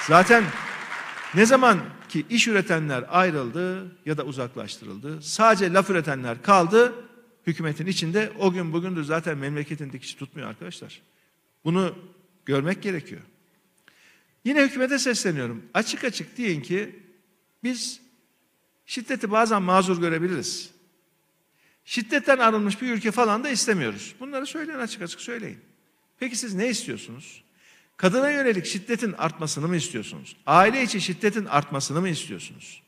Zaten 0.06 0.44
ne 1.34 1.46
zaman 1.46 1.80
ki 2.08 2.26
iş 2.30 2.48
üretenler 2.48 3.04
ayrıldı 3.08 3.96
ya 4.06 4.16
da 4.16 4.24
uzaklaştırıldı, 4.24 5.22
sadece 5.22 5.72
laf 5.72 5.90
üretenler 5.90 6.42
kaldı, 6.42 6.94
hükümetin 7.46 7.86
içinde 7.86 8.32
o 8.38 8.52
gün 8.52 8.72
bugündür 8.72 9.04
zaten 9.04 9.38
memleketin 9.38 9.92
dikişi 9.92 10.18
tutmuyor 10.18 10.48
arkadaşlar. 10.48 11.02
Bunu 11.66 11.94
görmek 12.44 12.82
gerekiyor. 12.82 13.20
Yine 14.44 14.62
hükümete 14.62 14.98
sesleniyorum. 14.98 15.62
Açık 15.74 16.04
açık 16.04 16.38
deyin 16.38 16.60
ki 16.60 17.02
biz 17.64 18.00
şiddeti 18.86 19.30
bazen 19.30 19.62
mazur 19.62 20.00
görebiliriz. 20.00 20.70
Şiddetten 21.84 22.38
arınmış 22.38 22.82
bir 22.82 22.92
ülke 22.92 23.10
falan 23.10 23.44
da 23.44 23.48
istemiyoruz. 23.48 24.14
Bunları 24.20 24.46
söyleyin 24.46 24.78
açık 24.78 25.02
açık 25.02 25.20
söyleyin. 25.20 25.58
Peki 26.18 26.36
siz 26.36 26.54
ne 26.54 26.68
istiyorsunuz? 26.68 27.44
Kadına 27.96 28.30
yönelik 28.30 28.66
şiddetin 28.66 29.12
artmasını 29.12 29.68
mı 29.68 29.76
istiyorsunuz? 29.76 30.36
Aile 30.46 30.82
içi 30.82 31.00
şiddetin 31.00 31.44
artmasını 31.44 32.00
mı 32.00 32.08
istiyorsunuz? 32.08 32.82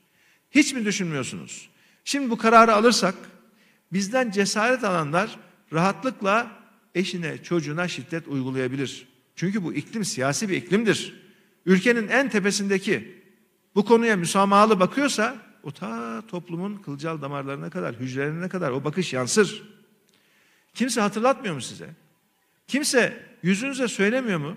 Hiç 0.50 0.75
mi 0.75 0.85
düşünmüyorsunuz? 0.85 1.68
Şimdi 2.04 2.30
bu 2.30 2.38
kararı 2.38 2.75
alırsak 2.75 3.14
bizden 3.92 4.30
cesaret 4.30 4.85
alanlar 4.85 5.38
rahatlıkla 5.73 6.58
eşine, 6.99 7.43
çocuğuna 7.43 7.88
şiddet 7.88 8.28
uygulayabilir. 8.28 9.09
Çünkü 9.37 9.64
bu 9.64 9.75
iklim 9.75 10.05
siyasi 10.05 10.49
bir 10.49 10.57
iklimdir. 10.57 11.14
Ülkenin 11.67 12.09
en 12.09 12.28
tepesindeki 12.28 13.23
bu 13.75 13.85
konuya 13.85 14.17
müsamahalı 14.17 14.81
bakıyorsa 14.81 15.37
o 15.62 15.73
ta 15.73 16.23
toplumun 16.28 16.76
kılcal 16.76 17.23
damarlarına 17.23 17.71
kadar, 17.71 17.95
hücrelerine 17.95 18.49
kadar 18.49 18.71
o 18.71 18.85
bakış 18.85 19.12
yansır. 19.12 19.62
Kimse 20.75 21.00
hatırlatmıyor 21.00 21.55
mu 21.55 21.61
size? 21.61 21.88
Kimse 22.67 23.26
yüzünüze 23.43 23.88
söylemiyor 23.88 24.38
mu? 24.38 24.57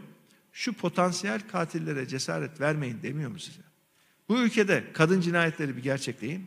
Şu 0.53 0.73
potansiyel 0.73 1.41
katillere 1.51 2.07
cesaret 2.07 2.61
vermeyin 2.61 2.99
demiyor 3.03 3.31
mu 3.31 3.39
size? 3.39 3.61
Bu 4.29 4.39
ülkede 4.39 4.83
kadın 4.93 5.21
cinayetleri 5.21 5.77
bir 5.77 5.83
gerçek 5.83 6.21
değil 6.21 6.39
mi? 6.39 6.45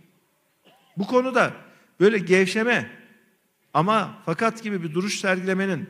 Bu 0.96 1.06
konuda 1.06 1.52
böyle 2.00 2.18
gevşeme 2.18 3.03
ama 3.74 4.22
fakat 4.26 4.62
gibi 4.62 4.82
bir 4.82 4.94
duruş 4.94 5.20
sergilemenin 5.20 5.88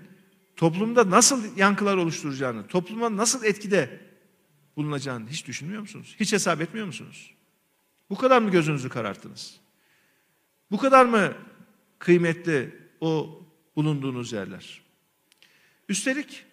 toplumda 0.57 1.11
nasıl 1.11 1.57
yankılar 1.57 1.97
oluşturacağını, 1.97 2.67
topluma 2.67 3.17
nasıl 3.17 3.45
etkide 3.45 4.01
bulunacağını 4.77 5.29
hiç 5.29 5.47
düşünmüyor 5.47 5.81
musunuz? 5.81 6.17
Hiç 6.21 6.33
hesap 6.33 6.61
etmiyor 6.61 6.87
musunuz? 6.87 7.35
Bu 8.11 8.17
kadar 8.17 8.43
mı 8.43 8.51
gözünüzü 8.51 8.89
kararttınız? 8.89 9.61
Bu 10.71 10.79
kadar 10.79 11.05
mı 11.05 11.33
kıymetli 11.99 12.79
o 13.01 13.43
bulunduğunuz 13.77 14.33
yerler? 14.33 14.83
Üstelik 15.89 16.45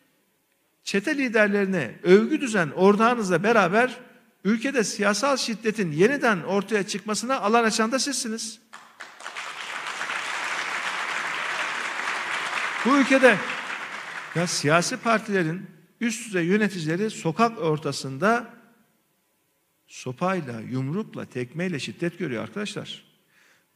çete 0.84 1.18
liderlerine 1.18 2.00
övgü 2.04 2.42
düzen 2.42 2.70
ortağınızla 2.70 3.44
beraber 3.44 3.98
ülkede 4.44 4.84
siyasal 4.84 5.38
şiddetin 5.38 5.92
yeniden 5.92 6.44
ortaya 6.44 6.88
çıkmasına 6.88 7.40
alan 7.40 7.64
açan 7.64 7.92
da 7.92 8.00
sizsiniz. 8.00 8.60
Bu 12.86 12.98
ülkede 12.98 13.38
ya 14.36 14.48
siyasi 14.48 14.98
partilerin 14.98 15.66
üst 16.00 16.28
düzey 16.28 16.46
yöneticileri 16.46 17.10
sokak 17.10 17.60
ortasında 17.60 18.54
sopayla, 19.88 20.60
yumrukla, 20.60 21.26
tekmeyle 21.26 21.80
şiddet 21.80 22.20
görüyor 22.20 22.44
arkadaşlar. 22.44 23.04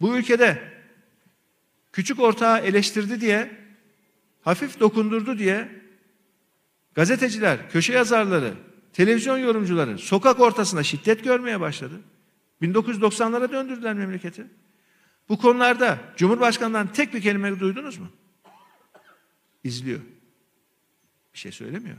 Bu 0.01 0.17
ülkede 0.17 0.73
küçük 1.93 2.19
ortağı 2.19 2.59
eleştirdi 2.59 3.21
diye, 3.21 3.51
hafif 4.41 4.79
dokundurdu 4.79 5.37
diye 5.39 5.81
gazeteciler, 6.95 7.69
köşe 7.69 7.93
yazarları, 7.93 8.53
televizyon 8.93 9.37
yorumcuları 9.37 9.97
sokak 9.97 10.39
ortasında 10.39 10.83
şiddet 10.83 11.23
görmeye 11.23 11.59
başladı. 11.59 12.01
1990'lara 12.61 13.51
döndürdüler 13.51 13.93
memleketi. 13.93 14.47
Bu 15.29 15.37
konularda 15.37 15.99
Cumhurbaşkanı'ndan 16.17 16.93
tek 16.93 17.13
bir 17.13 17.21
kelime 17.21 17.59
duydunuz 17.59 17.97
mu? 17.97 18.07
İzliyor. 19.65 19.99
Bir 21.33 21.39
şey 21.39 21.51
söylemiyor. 21.51 21.97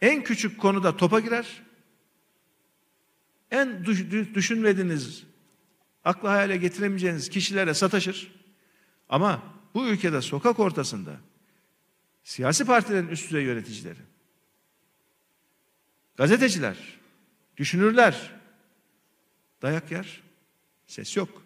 En 0.00 0.24
küçük 0.24 0.60
konuda 0.60 0.96
topa 0.96 1.20
girer. 1.20 1.62
En 3.50 3.84
düşünmediğiniz, 4.34 5.24
akla 6.04 6.30
hayale 6.30 6.56
getiremeyeceğiniz 6.56 7.28
kişilere 7.28 7.74
sataşır. 7.74 8.34
Ama 9.08 9.42
bu 9.74 9.86
ülkede 9.86 10.22
sokak 10.22 10.58
ortasında 10.58 11.20
siyasi 12.24 12.64
partilerin 12.64 13.08
üst 13.08 13.24
düzey 13.24 13.44
yöneticileri, 13.44 14.00
gazeteciler, 16.16 16.76
düşünürler 17.56 18.40
dayak 19.62 19.90
yer. 19.90 20.22
Ses 20.86 21.16
yok. 21.16 21.42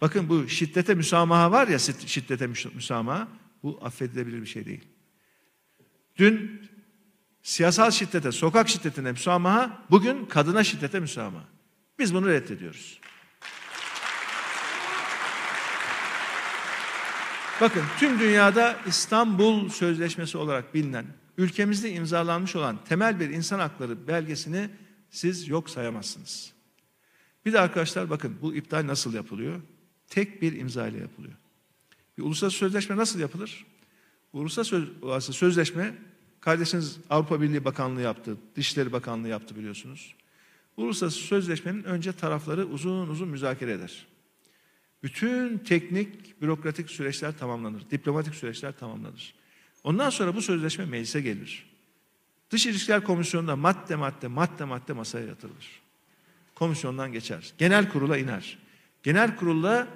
Bakın 0.00 0.28
bu 0.28 0.48
şiddete 0.48 0.94
müsamaha 0.94 1.52
var 1.52 1.68
ya 1.68 1.78
şiddete 1.78 2.46
müsamaha 2.46 3.28
bu 3.64 3.78
affedilebilir 3.82 4.40
bir 4.40 4.46
şey 4.46 4.66
değil. 4.66 4.84
Dün 6.16 6.62
siyasal 7.42 7.90
şiddete, 7.90 8.32
sokak 8.32 8.68
şiddetine 8.68 9.12
müsamaha, 9.12 9.84
bugün 9.90 10.26
kadına 10.26 10.64
şiddete 10.64 11.00
müsamaha. 11.00 11.44
Biz 11.98 12.14
bunu 12.14 12.28
reddediyoruz. 12.28 13.00
Bakın 17.60 17.82
tüm 17.98 18.20
dünyada 18.20 18.76
İstanbul 18.86 19.68
Sözleşmesi 19.68 20.38
olarak 20.38 20.74
bilinen, 20.74 21.06
ülkemizde 21.38 21.92
imzalanmış 21.92 22.56
olan 22.56 22.84
temel 22.84 23.20
bir 23.20 23.30
insan 23.30 23.58
hakları 23.58 24.08
belgesini 24.08 24.70
siz 25.10 25.48
yok 25.48 25.70
sayamazsınız. 25.70 26.52
Bir 27.46 27.52
de 27.52 27.60
arkadaşlar 27.60 28.10
bakın 28.10 28.38
bu 28.42 28.54
iptal 28.54 28.86
nasıl 28.86 29.14
yapılıyor? 29.14 29.60
Tek 30.08 30.42
bir 30.42 30.52
imza 30.52 30.88
ile 30.88 30.98
yapılıyor. 30.98 31.34
Bir 32.18 32.22
uluslararası 32.22 32.58
sözleşme 32.58 32.96
nasıl 32.96 33.20
yapılır? 33.20 33.66
Uluslararası 34.32 35.32
sözleşme 35.32 35.94
kardeşiniz 36.40 36.98
Avrupa 37.10 37.40
Birliği 37.40 37.64
Bakanlığı 37.64 38.00
yaptı, 38.00 38.36
Dışişleri 38.56 38.92
Bakanlığı 38.92 39.28
yaptı 39.28 39.56
biliyorsunuz. 39.56 40.14
Uluslararası 40.76 41.18
sözleşmenin 41.18 41.84
önce 41.84 42.12
tarafları 42.12 42.66
uzun 42.66 43.08
uzun 43.08 43.28
müzakere 43.28 43.72
eder. 43.72 44.06
Bütün 45.02 45.58
teknik, 45.58 46.42
bürokratik 46.42 46.90
süreçler 46.90 47.38
tamamlanır. 47.38 47.90
Diplomatik 47.90 48.34
süreçler 48.34 48.72
tamamlanır. 48.72 49.34
Ondan 49.84 50.10
sonra 50.10 50.36
bu 50.36 50.42
sözleşme 50.42 50.84
meclise 50.84 51.20
gelir. 51.20 51.66
Dış 52.50 52.66
İlişkiler 52.66 53.04
Komisyonu'nda 53.04 53.56
madde 53.56 53.96
madde 53.96 54.28
madde 54.28 54.64
madde 54.64 54.92
masaya 54.92 55.26
yatırılır. 55.26 55.80
Komisyondan 56.54 57.12
geçer. 57.12 57.52
Genel 57.58 57.88
kurula 57.88 58.18
iner. 58.18 58.58
Genel 59.02 59.36
kurulla 59.36 59.88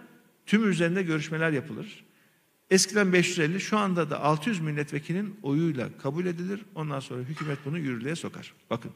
tüm 0.47 0.71
üzerinde 0.71 1.03
görüşmeler 1.03 1.53
yapılır. 1.53 2.05
Eskiden 2.71 3.13
550, 3.13 3.61
şu 3.61 3.79
anda 3.79 4.11
da 4.11 4.21
600 4.21 4.61
milletvekilinin 4.61 5.39
oyuyla 5.43 5.89
kabul 6.03 6.27
edilir. 6.27 6.61
Ondan 6.75 7.01
sonra 7.01 7.23
hükümet 7.23 7.59
bunu 7.65 7.79
yürürlüğe 7.79 8.17
sokar. 8.17 8.55
Bakın, 8.71 8.91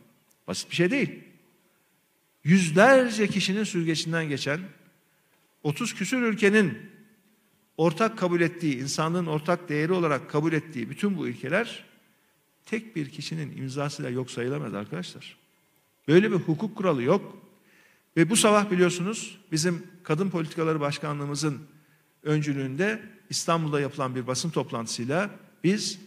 basit 0.47 0.71
bir 0.71 0.77
şey 0.77 0.91
değil. 0.91 1.21
Yüzlerce 2.45 3.27
kişinin 3.27 3.65
süzgecinden 3.65 4.29
geçen 4.29 4.61
30 5.63 5.95
küsür 5.95 6.23
ülkenin 6.23 6.79
ortak 7.77 8.19
kabul 8.19 8.41
ettiği, 8.41 8.79
insanlığın 8.79 9.27
ortak 9.27 9.69
değeri 9.69 9.93
olarak 9.93 10.31
kabul 10.31 10.53
ettiği 10.53 10.91
bütün 10.91 11.17
bu 11.17 11.29
ilkeler 11.29 11.85
tek 12.67 12.97
bir 12.97 13.11
kişinin 13.11 13.57
imzasıyla 13.57 14.11
yok 14.11 14.31
sayılamaz 14.31 14.75
arkadaşlar. 14.75 15.37
Böyle 16.09 16.31
bir 16.31 16.37
hukuk 16.37 16.77
kuralı 16.77 17.03
yok. 17.03 17.39
Ve 18.17 18.31
bu 18.31 18.37
sabah 18.37 18.71
biliyorsunuz 18.71 19.39
bizim 19.53 19.87
Kadın 20.03 20.31
Politikaları 20.31 20.81
Başkanlığımızın 20.81 21.59
öncülüğünde 22.23 23.03
İstanbul'da 23.33 23.81
yapılan 23.81 24.15
bir 24.15 24.27
basın 24.27 24.51
toplantısıyla 24.51 25.31
biz 25.65 25.99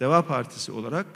Deva 0.00 0.26
Partisi 0.26 0.72
olarak 0.72 1.06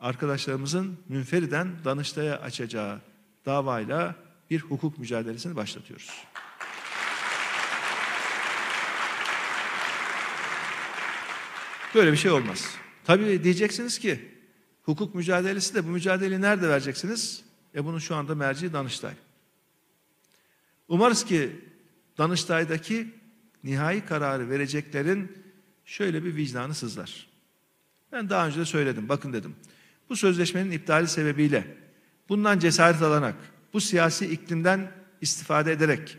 arkadaşlarımızın 0.00 0.98
münferiden 1.08 1.84
Danıştay'a 1.84 2.36
açacağı 2.36 3.00
davayla 3.46 4.16
bir 4.50 4.60
hukuk 4.60 4.98
mücadelesini 4.98 5.56
başlatıyoruz. 5.56 6.10
Böyle 11.94 12.12
bir 12.12 12.16
şey 12.16 12.30
olmaz. 12.30 12.74
Tabii 13.04 13.44
diyeceksiniz 13.44 13.98
ki 13.98 14.30
hukuk 14.82 15.14
mücadelesi 15.14 15.74
de 15.74 15.84
bu 15.84 15.88
mücadeleyi 15.88 16.40
nerede 16.40 16.68
vereceksiniz? 16.68 17.44
E 17.74 17.84
bunun 17.84 17.98
şu 17.98 18.16
anda 18.16 18.34
merci 18.34 18.72
Danıştay. 18.72 19.14
Umarız 20.88 21.24
ki 21.24 21.60
Danıştay'daki 22.18 23.21
nihai 23.64 24.06
kararı 24.06 24.50
vereceklerin 24.50 25.32
şöyle 25.84 26.24
bir 26.24 26.36
vicdanı 26.36 26.74
sızlar. 26.74 27.26
Ben 28.12 28.30
daha 28.30 28.46
önce 28.46 28.60
de 28.60 28.64
söyledim, 28.64 29.08
bakın 29.08 29.32
dedim. 29.32 29.56
Bu 30.08 30.16
sözleşmenin 30.16 30.70
iptali 30.70 31.08
sebebiyle 31.08 31.76
bundan 32.28 32.58
cesaret 32.58 33.02
alarak, 33.02 33.34
bu 33.72 33.80
siyasi 33.80 34.26
iklimden 34.26 34.92
istifade 35.20 35.72
ederek, 35.72 36.18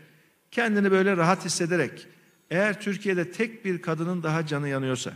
kendini 0.50 0.90
böyle 0.90 1.16
rahat 1.16 1.44
hissederek, 1.44 2.06
eğer 2.50 2.80
Türkiye'de 2.80 3.30
tek 3.30 3.64
bir 3.64 3.82
kadının 3.82 4.22
daha 4.22 4.46
canı 4.46 4.68
yanıyorsa, 4.68 5.12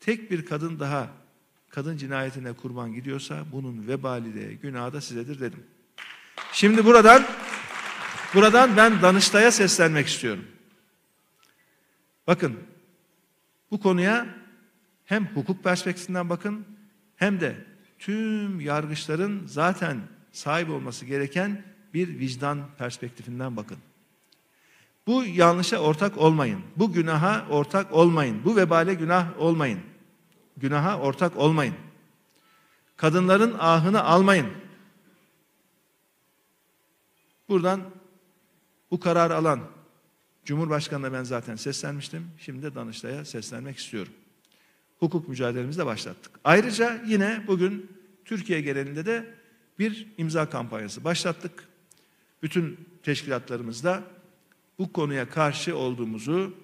tek 0.00 0.30
bir 0.30 0.46
kadın 0.46 0.80
daha 0.80 1.08
kadın 1.68 1.96
cinayetine 1.96 2.52
kurban 2.52 2.92
gidiyorsa 2.92 3.44
bunun 3.52 3.88
vebali 3.88 4.34
de 4.34 4.54
günahı 4.54 4.92
da 4.92 5.00
sizedir 5.00 5.40
dedim. 5.40 5.64
Şimdi 6.52 6.84
buradan 6.84 7.24
buradan 8.34 8.76
ben 8.76 9.02
Danıştay'a 9.02 9.50
seslenmek 9.50 10.06
istiyorum. 10.06 10.44
Bakın 12.26 12.58
bu 13.70 13.80
konuya 13.80 14.26
hem 15.04 15.26
hukuk 15.26 15.64
perspektifinden 15.64 16.28
bakın 16.28 16.66
hem 17.16 17.40
de 17.40 17.64
tüm 17.98 18.60
yargıçların 18.60 19.46
zaten 19.46 20.00
sahip 20.32 20.70
olması 20.70 21.04
gereken 21.04 21.64
bir 21.94 22.18
vicdan 22.18 22.60
perspektifinden 22.78 23.56
bakın. 23.56 23.78
Bu 25.06 25.24
yanlışa 25.24 25.78
ortak 25.78 26.18
olmayın. 26.18 26.60
Bu 26.76 26.92
günaha 26.92 27.46
ortak 27.50 27.92
olmayın. 27.92 28.44
Bu 28.44 28.56
vebale 28.56 28.94
günah 28.94 29.40
olmayın. 29.40 29.80
Günaha 30.56 30.98
ortak 30.98 31.36
olmayın. 31.36 31.74
Kadınların 32.96 33.56
ahını 33.58 34.04
almayın. 34.04 34.46
Buradan 37.48 37.80
bu 38.90 39.00
karar 39.00 39.30
alan 39.30 39.60
Cumhurbaşkanı'na 40.46 41.12
ben 41.12 41.22
zaten 41.22 41.56
seslenmiştim. 41.56 42.26
Şimdi 42.38 42.62
de 42.62 42.74
Danıştay'a 42.74 43.24
seslenmek 43.24 43.78
istiyorum. 43.78 44.12
Hukuk 44.98 45.28
mücadelemizi 45.28 45.78
de 45.78 45.86
başlattık. 45.86 46.40
Ayrıca 46.44 47.02
yine 47.06 47.44
bugün 47.46 47.90
Türkiye 48.24 48.60
genelinde 48.60 49.06
de 49.06 49.34
bir 49.78 50.06
imza 50.18 50.50
kampanyası 50.50 51.04
başlattık. 51.04 51.68
Bütün 52.42 52.78
teşkilatlarımızda 53.02 54.02
bu 54.78 54.92
konuya 54.92 55.30
karşı 55.30 55.76
olduğumuzu 55.76 56.54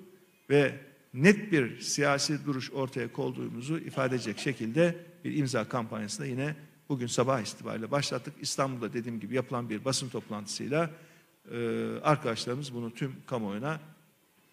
ve 0.51 0.81
net 1.15 1.53
bir 1.53 1.81
siyasi 1.81 2.45
duruş 2.47 2.73
ortaya 2.73 3.13
koyduğumuzu 3.13 3.79
ifade 3.79 4.15
edecek 4.15 4.39
şekilde 4.39 4.97
bir 5.25 5.37
imza 5.37 5.69
kampanyası 5.69 6.21
da 6.21 6.27
yine 6.27 6.57
bugün 6.89 7.07
sabah 7.07 7.41
itibariyle 7.41 7.91
başlattık. 7.91 8.35
İstanbul'da 8.41 8.93
dediğim 8.93 9.21
gibi 9.21 9.35
yapılan 9.35 9.71
bir 9.71 9.85
basın 9.85 10.09
toplantısıyla 10.09 10.91
e, 11.51 11.89
arkadaşlarımız 12.03 12.75
bunu 12.75 12.95
tüm 12.95 13.17
kamuoyuna 13.27 13.81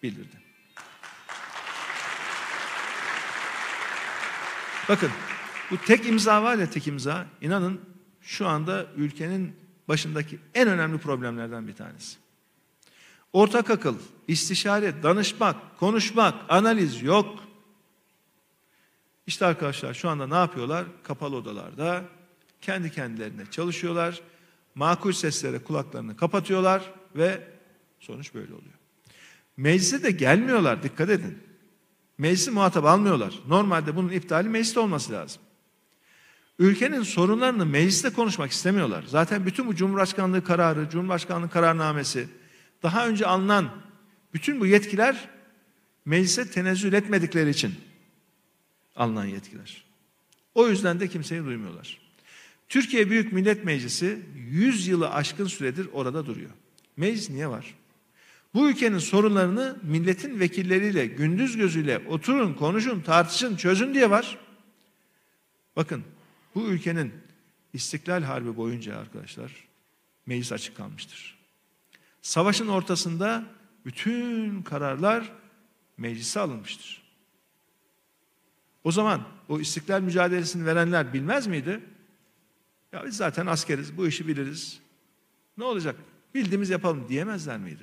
bildirdi. 0.02 0.36
Bakın 4.88 5.10
bu 5.70 5.76
tek 5.76 6.06
imza 6.06 6.42
var 6.42 6.58
ya 6.58 6.70
tek 6.70 6.86
imza 6.86 7.26
inanın 7.40 7.80
şu 8.20 8.46
anda 8.46 8.86
ülkenin 8.96 9.56
başındaki 9.88 10.38
en 10.54 10.68
önemli 10.68 10.98
problemlerden 10.98 11.68
bir 11.68 11.74
tanesi. 11.74 12.16
Ortak 13.32 13.70
akıl, 13.70 13.98
istişare, 14.28 15.02
danışmak, 15.02 15.78
konuşmak, 15.78 16.34
analiz 16.48 17.02
yok. 17.02 17.38
İşte 19.26 19.46
arkadaşlar 19.46 19.94
şu 19.94 20.08
anda 20.08 20.26
ne 20.26 20.34
yapıyorlar? 20.34 20.84
Kapalı 21.02 21.36
odalarda 21.36 22.04
kendi 22.60 22.90
kendilerine 22.90 23.42
çalışıyorlar. 23.50 24.20
Makul 24.80 25.12
seslere 25.12 25.58
kulaklarını 25.58 26.16
kapatıyorlar 26.16 26.92
ve 27.16 27.48
sonuç 27.98 28.34
böyle 28.34 28.54
oluyor. 28.54 28.74
Meclise 29.56 30.02
de 30.02 30.10
gelmiyorlar 30.10 30.82
dikkat 30.82 31.10
edin. 31.10 31.38
Meclisi 32.18 32.50
muhatap 32.50 32.84
almıyorlar. 32.84 33.34
Normalde 33.48 33.96
bunun 33.96 34.08
iptali 34.08 34.48
mecliste 34.48 34.80
olması 34.80 35.12
lazım. 35.12 35.42
Ülkenin 36.58 37.02
sorunlarını 37.02 37.66
mecliste 37.66 38.10
konuşmak 38.10 38.50
istemiyorlar. 38.50 39.04
Zaten 39.06 39.46
bütün 39.46 39.66
bu 39.66 39.74
Cumhurbaşkanlığı 39.74 40.44
kararı, 40.44 40.88
Cumhurbaşkanlığı 40.90 41.50
kararnamesi, 41.50 42.28
daha 42.82 43.08
önce 43.08 43.26
alınan 43.26 43.70
bütün 44.34 44.60
bu 44.60 44.66
yetkiler 44.66 45.28
meclise 46.04 46.50
tenezzül 46.50 46.92
etmedikleri 46.92 47.50
için 47.50 47.74
alınan 48.96 49.24
yetkiler. 49.24 49.84
O 50.54 50.68
yüzden 50.68 51.00
de 51.00 51.08
kimseyi 51.08 51.44
duymuyorlar. 51.44 52.09
Türkiye 52.70 53.10
Büyük 53.10 53.32
Millet 53.32 53.64
Meclisi 53.64 54.18
100 54.34 54.86
yılı 54.86 55.10
aşkın 55.10 55.46
süredir 55.46 55.88
orada 55.92 56.26
duruyor. 56.26 56.50
Meclis 56.96 57.30
niye 57.30 57.48
var? 57.48 57.74
Bu 58.54 58.70
ülkenin 58.70 58.98
sorunlarını 58.98 59.78
milletin 59.82 60.40
vekilleriyle 60.40 61.06
gündüz 61.06 61.56
gözüyle 61.56 61.98
oturun, 61.98 62.54
konuşun, 62.54 63.00
tartışın, 63.00 63.56
çözün 63.56 63.94
diye 63.94 64.10
var. 64.10 64.38
Bakın 65.76 66.04
bu 66.54 66.68
ülkenin 66.68 67.12
İstiklal 67.72 68.22
Harbi 68.22 68.56
boyunca 68.56 68.96
arkadaşlar 68.96 69.52
meclis 70.26 70.52
açık 70.52 70.76
kalmıştır. 70.76 71.38
Savaşın 72.22 72.68
ortasında 72.68 73.44
bütün 73.84 74.62
kararlar 74.62 75.32
meclise 75.96 76.40
alınmıştır. 76.40 77.02
O 78.84 78.92
zaman 78.92 79.22
o 79.48 79.60
istiklal 79.60 80.00
mücadelesini 80.00 80.66
verenler 80.66 81.12
bilmez 81.12 81.46
miydi? 81.46 81.80
Ya 82.92 83.04
biz 83.06 83.16
zaten 83.16 83.46
askeriz, 83.46 83.96
bu 83.96 84.06
işi 84.06 84.28
biliriz. 84.28 84.80
Ne 85.58 85.64
olacak? 85.64 85.96
Bildiğimiz 86.34 86.70
yapalım 86.70 87.08
diyemezler 87.08 87.58
miydi? 87.58 87.82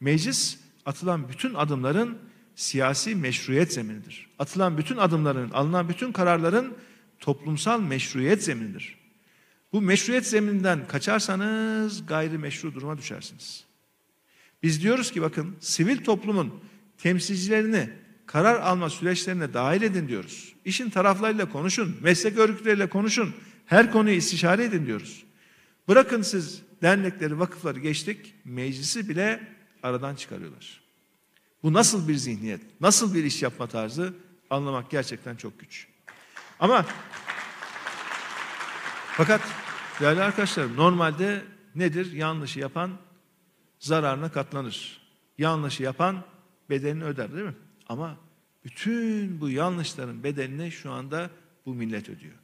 Meclis 0.00 0.58
atılan 0.86 1.28
bütün 1.28 1.54
adımların 1.54 2.18
siyasi 2.54 3.14
meşruiyet 3.14 3.72
zeminidir. 3.72 4.26
Atılan 4.38 4.78
bütün 4.78 4.96
adımların, 4.96 5.50
alınan 5.50 5.88
bütün 5.88 6.12
kararların 6.12 6.74
toplumsal 7.20 7.80
meşruiyet 7.80 8.44
zeminidir. 8.44 8.98
Bu 9.72 9.80
meşruiyet 9.82 10.26
zemininden 10.26 10.88
kaçarsanız 10.88 12.06
gayri 12.06 12.38
meşru 12.38 12.74
duruma 12.74 12.98
düşersiniz. 12.98 13.64
Biz 14.62 14.82
diyoruz 14.82 15.12
ki 15.12 15.22
bakın 15.22 15.56
sivil 15.60 16.04
toplumun 16.04 16.60
temsilcilerini 16.98 17.90
karar 18.26 18.60
alma 18.60 18.90
süreçlerine 18.90 19.54
dahil 19.54 19.82
edin 19.82 20.08
diyoruz. 20.08 20.54
İşin 20.64 20.90
taraflarıyla 20.90 21.50
konuşun, 21.50 21.96
meslek 22.02 22.38
örgütleriyle 22.38 22.88
konuşun, 22.88 23.34
her 23.66 23.92
konuyu 23.92 24.16
istişare 24.16 24.64
edin 24.64 24.86
diyoruz. 24.86 25.24
Bırakın 25.88 26.22
siz 26.22 26.62
dernekleri, 26.82 27.38
vakıfları 27.38 27.80
geçtik, 27.80 28.34
meclisi 28.44 29.08
bile 29.08 29.48
aradan 29.82 30.14
çıkarıyorlar. 30.14 30.80
Bu 31.62 31.72
nasıl 31.72 32.08
bir 32.08 32.14
zihniyet, 32.14 32.60
nasıl 32.80 33.14
bir 33.14 33.24
iş 33.24 33.42
yapma 33.42 33.66
tarzı 33.66 34.14
anlamak 34.50 34.90
gerçekten 34.90 35.36
çok 35.36 35.60
güç. 35.60 35.88
Ama 36.60 36.86
fakat 39.12 39.40
değerli 40.00 40.22
arkadaşlar 40.22 40.76
normalde 40.76 41.44
nedir? 41.74 42.12
Yanlışı 42.12 42.60
yapan 42.60 42.90
zararına 43.78 44.32
katlanır. 44.32 45.00
Yanlışı 45.38 45.82
yapan 45.82 46.24
bedelini 46.70 47.04
öder 47.04 47.32
değil 47.32 47.44
mi? 47.44 47.54
Ama 47.88 48.16
bütün 48.64 49.40
bu 49.40 49.50
yanlışların 49.50 50.24
bedelini 50.24 50.72
şu 50.72 50.90
anda 50.90 51.30
bu 51.66 51.74
millet 51.74 52.08
ödüyor. 52.08 52.34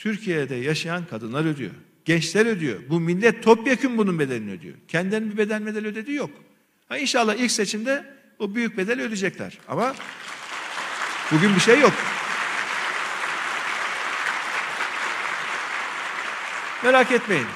Türkiye'de 0.00 0.54
yaşayan 0.54 1.06
kadınlar 1.06 1.44
ödüyor. 1.44 1.70
Gençler 2.04 2.46
ödüyor. 2.46 2.80
Bu 2.88 3.00
millet 3.00 3.42
topyekun 3.42 3.98
bunun 3.98 4.18
bedelini 4.18 4.52
ödüyor. 4.52 4.74
Kendilerinin 4.88 5.32
bir 5.32 5.36
bedel 5.36 5.66
bedel 5.66 5.86
ödediği 5.86 6.16
yok. 6.16 6.30
Ha 6.88 6.98
inşallah 6.98 7.34
ilk 7.34 7.50
seçimde 7.50 8.14
o 8.38 8.54
büyük 8.54 8.76
bedel 8.76 9.00
ödeyecekler. 9.00 9.58
Ama 9.68 9.94
bugün 11.32 11.54
bir 11.54 11.60
şey 11.60 11.80
yok. 11.80 11.92
Merak 16.84 17.12
etmeyin. 17.12 17.46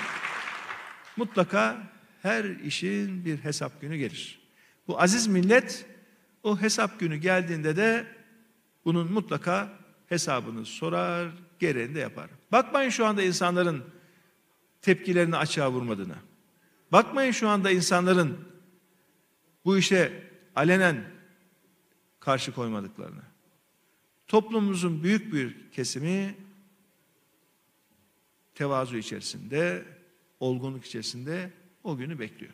Mutlaka 1.17 1.77
her 2.23 2.45
işin 2.45 3.25
bir 3.25 3.39
hesap 3.39 3.81
günü 3.81 3.97
gelir. 3.97 4.41
Bu 4.89 5.01
aziz 5.01 5.27
millet 5.27 5.87
o 6.43 6.61
hesap 6.61 7.01
günü 7.01 7.17
geldiğinde 7.17 7.77
de 7.77 8.07
bunun 8.85 9.13
mutlaka 9.13 9.84
hesabını 10.09 10.67
sorar, 10.67 11.29
gereğini 11.59 11.95
de 11.95 12.01
yapar. 12.01 12.31
Bakmayın 12.53 12.91
şu 12.91 13.07
anda 13.07 13.23
insanların 13.23 13.85
tepkilerini 14.83 15.37
açığa 15.37 15.73
vurmadığına. 15.73 16.17
Bakmayın 16.93 17.33
şu 17.33 17.49
anda 17.49 17.71
insanların 17.71 18.49
bu 19.65 19.79
işe 19.79 20.23
alenen 20.57 21.05
karşı 22.21 22.53
koymadıklarına. 22.53 23.23
Toplumumuzun 24.29 25.03
büyük 25.03 25.33
bir 25.33 25.71
kesimi 25.73 26.35
tevazu 28.55 28.97
içerisinde, 28.97 29.85
olgunluk 30.41 30.85
içerisinde 30.85 31.51
o 31.85 31.97
günü 31.97 32.19
bekliyor. 32.19 32.53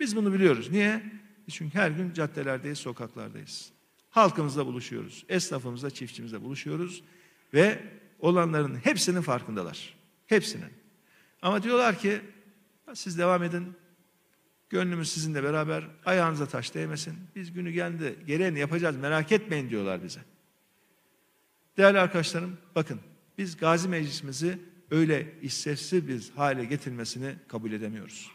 Biz 0.00 0.16
bunu 0.16 0.32
biliyoruz. 0.32 0.70
Niye? 0.70 1.02
Çünkü 1.50 1.78
her 1.78 1.90
gün 1.90 2.12
caddelerdeyiz, 2.12 2.78
sokaklardayız. 2.78 3.75
Halkımızla 4.16 4.66
buluşuyoruz, 4.66 5.24
esnafımızla, 5.28 5.90
çiftçimizle 5.90 6.42
buluşuyoruz 6.42 7.02
ve 7.54 7.82
olanların 8.18 8.74
hepsinin 8.74 9.20
farkındalar. 9.20 9.94
Hepsinin. 10.26 10.70
Ama 11.42 11.62
diyorlar 11.62 11.98
ki 11.98 12.20
siz 12.94 13.18
devam 13.18 13.42
edin. 13.42 13.76
Gönlümüz 14.70 15.12
sizinle 15.12 15.42
beraber 15.42 15.84
ayağınıza 16.04 16.46
taş 16.46 16.74
değmesin. 16.74 17.14
Biz 17.34 17.52
günü 17.52 17.70
geldi 17.70 18.18
gereğini 18.26 18.58
yapacağız 18.58 18.96
merak 18.96 19.32
etmeyin 19.32 19.70
diyorlar 19.70 20.04
bize. 20.04 20.20
Değerli 21.76 21.98
arkadaşlarım 21.98 22.58
bakın 22.74 23.00
biz 23.38 23.56
Gazi 23.56 23.88
Meclisimizi 23.88 24.58
öyle 24.90 25.34
işsevsiz 25.42 26.08
bir 26.08 26.32
hale 26.36 26.64
getirmesini 26.64 27.34
kabul 27.48 27.72
edemiyoruz. 27.72 28.30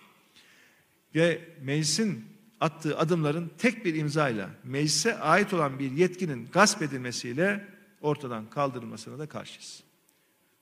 Ve 1.16 1.42
meclisin 1.62 2.26
attığı 2.62 2.98
adımların 2.98 3.52
tek 3.58 3.86
bir 3.86 3.96
imzayla 3.96 4.50
meclise 4.64 5.20
ait 5.20 5.54
olan 5.54 5.80
bir 5.80 5.92
yetkinin 5.92 6.48
gasp 6.52 6.82
edilmesiyle 6.82 7.68
ortadan 8.02 8.50
kaldırılmasına 8.50 9.20
da 9.20 9.28
karşıyız. 9.28 9.84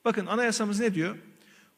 Bakın 0.06 0.26
anayasamız 0.26 0.80
ne 0.80 0.94
diyor? 0.94 1.16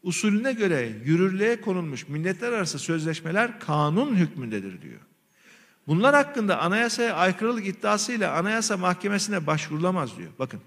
Usulüne 0.03 0.53
göre 0.53 0.91
yürürlüğe 1.05 1.61
konulmuş 1.61 2.07
milletler 2.07 2.51
arası 2.51 2.79
sözleşmeler 2.79 3.59
kanun 3.59 4.15
hükmündedir 4.15 4.81
diyor. 4.81 4.99
Bunlar 5.87 6.15
hakkında 6.15 6.59
anayasaya 6.59 7.15
aykırılık 7.15 7.67
iddiasıyla 7.67 8.37
anayasa 8.37 8.77
mahkemesine 8.77 9.47
başvurulamaz 9.47 10.17
diyor. 10.17 10.31
Bakın 10.39 10.59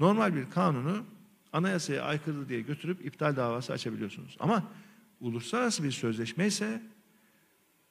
normal 0.00 0.34
bir 0.34 0.50
kanunu 0.50 1.04
anayasaya 1.52 2.02
aykırı 2.02 2.48
diye 2.48 2.60
götürüp 2.60 3.06
iptal 3.06 3.36
davası 3.36 3.72
açabiliyorsunuz. 3.72 4.36
Ama 4.40 4.64
uluslararası 5.20 5.84
bir 5.84 5.92
sözleşme 5.92 6.46
ise 6.46 6.82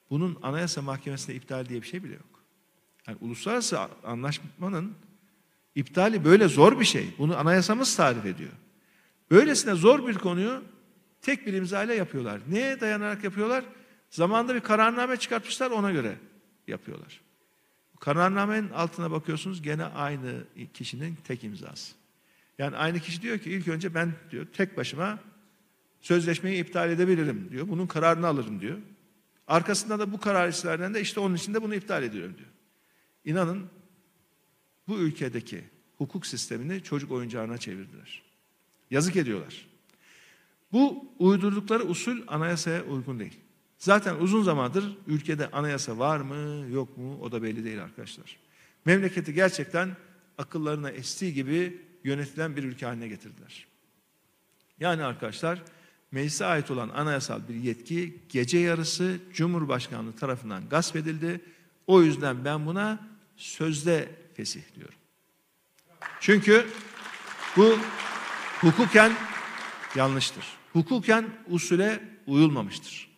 bunun 0.09 0.39
anayasa 0.43 0.81
mahkemesinde 0.81 1.35
iptal 1.35 1.65
diye 1.65 1.81
bir 1.81 1.87
şey 1.87 2.03
bile 2.03 2.13
yok. 2.13 2.43
Yani 3.07 3.17
uluslararası 3.21 3.79
anlaşmanın 4.03 4.93
iptali 5.75 6.25
böyle 6.25 6.47
zor 6.47 6.79
bir 6.79 6.85
şey. 6.85 7.13
Bunu 7.17 7.37
anayasamız 7.37 7.95
tarif 7.95 8.25
ediyor. 8.25 8.51
Böylesine 9.31 9.75
zor 9.75 10.07
bir 10.07 10.13
konuyu 10.13 10.63
tek 11.21 11.47
bir 11.47 11.53
imzayla 11.53 11.93
yapıyorlar. 11.93 12.41
Neye 12.49 12.79
dayanarak 12.79 13.23
yapıyorlar? 13.23 13.63
Zamanında 14.09 14.55
bir 14.55 14.59
kararname 14.59 15.17
çıkartmışlar 15.17 15.71
ona 15.71 15.91
göre 15.91 16.15
yapıyorlar. 16.67 17.21
Kararnamenin 17.99 18.69
altına 18.69 19.11
bakıyorsunuz 19.11 19.61
gene 19.61 19.83
aynı 19.85 20.43
kişinin 20.73 21.17
tek 21.23 21.43
imzası. 21.43 21.95
Yani 22.57 22.77
aynı 22.77 22.99
kişi 22.99 23.21
diyor 23.21 23.39
ki 23.39 23.51
ilk 23.51 23.67
önce 23.67 23.93
ben 23.93 24.13
diyor 24.31 24.45
tek 24.53 24.77
başıma 24.77 25.19
sözleşmeyi 26.01 26.63
iptal 26.63 26.89
edebilirim 26.89 27.47
diyor. 27.51 27.67
Bunun 27.67 27.87
kararını 27.87 28.27
alırım 28.27 28.61
diyor. 28.61 28.77
Arkasında 29.49 29.99
da 29.99 30.12
bu 30.12 30.19
karar 30.19 30.49
isterden 30.49 30.93
de 30.93 31.01
işte 31.01 31.19
onun 31.19 31.35
için 31.35 31.53
de 31.53 31.62
bunu 31.62 31.75
iptal 31.75 32.03
ediyorum 32.03 32.35
diyor. 32.38 32.49
İnanın 33.25 33.69
bu 34.88 34.97
ülkedeki 34.97 35.63
hukuk 35.97 36.25
sistemini 36.25 36.83
çocuk 36.83 37.12
oyuncağına 37.12 37.57
çevirdiler. 37.57 38.23
Yazık 38.91 39.15
ediyorlar. 39.15 39.67
Bu 40.71 41.05
uydurdukları 41.19 41.83
usul 41.83 42.21
anayasaya 42.27 42.83
uygun 42.83 43.19
değil. 43.19 43.39
Zaten 43.77 44.15
uzun 44.15 44.43
zamandır 44.43 44.97
ülkede 45.07 45.51
anayasa 45.51 45.97
var 45.97 46.19
mı 46.19 46.69
yok 46.69 46.97
mu 46.97 47.19
o 47.21 47.31
da 47.31 47.43
belli 47.43 47.65
değil 47.65 47.83
arkadaşlar. 47.83 48.38
Memleketi 48.85 49.33
gerçekten 49.33 49.95
akıllarına 50.38 50.91
estiği 50.91 51.33
gibi 51.33 51.81
yönetilen 52.03 52.55
bir 52.55 52.63
ülke 52.63 52.85
haline 52.85 53.07
getirdiler. 53.07 53.67
Yani 54.79 55.03
arkadaşlar 55.03 55.63
meclise 56.11 56.45
ait 56.45 56.71
olan 56.71 56.89
anayasal 56.89 57.47
bir 57.49 57.55
yetki 57.55 58.17
gece 58.29 58.57
yarısı 58.57 59.19
Cumhurbaşkanlığı 59.33 60.15
tarafından 60.15 60.69
gasp 60.69 60.95
edildi. 60.95 61.41
O 61.87 62.01
yüzden 62.01 62.45
ben 62.45 62.65
buna 62.65 63.07
sözde 63.37 64.09
fesih 64.33 64.61
diyorum. 64.75 64.97
Çünkü 66.19 66.67
bu 67.57 67.77
hukuken 68.61 69.11
yanlıştır. 69.95 70.45
Hukuken 70.73 71.29
usule 71.47 72.03
uyulmamıştır. 72.27 73.09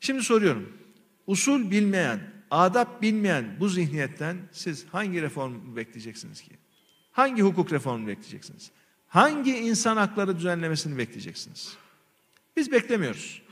Şimdi 0.00 0.22
soruyorum. 0.22 0.72
Usul 1.26 1.70
bilmeyen, 1.70 2.20
adap 2.50 3.02
bilmeyen 3.02 3.56
bu 3.60 3.68
zihniyetten 3.68 4.36
siz 4.52 4.86
hangi 4.92 5.22
reform 5.22 5.76
bekleyeceksiniz 5.76 6.40
ki? 6.40 6.50
Hangi 7.12 7.42
hukuk 7.42 7.72
reformu 7.72 8.06
bekleyeceksiniz? 8.06 8.70
Hangi 9.14 9.56
insan 9.58 9.96
hakları 9.96 10.36
düzenlemesini 10.36 10.98
bekleyeceksiniz? 10.98 11.76
Biz 12.56 12.72
beklemiyoruz. 12.72 13.42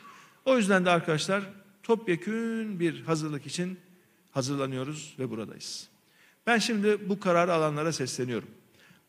O 0.44 0.56
yüzden 0.56 0.84
de 0.84 0.90
arkadaşlar 0.90 1.42
topyekün 1.82 2.80
bir 2.80 3.02
hazırlık 3.02 3.46
için 3.46 3.78
hazırlanıyoruz 4.30 5.14
ve 5.18 5.30
buradayız. 5.30 5.88
Ben 6.46 6.58
şimdi 6.58 7.08
bu 7.08 7.20
kararı 7.20 7.52
alanlara 7.52 7.92
sesleniyorum. 7.92 8.48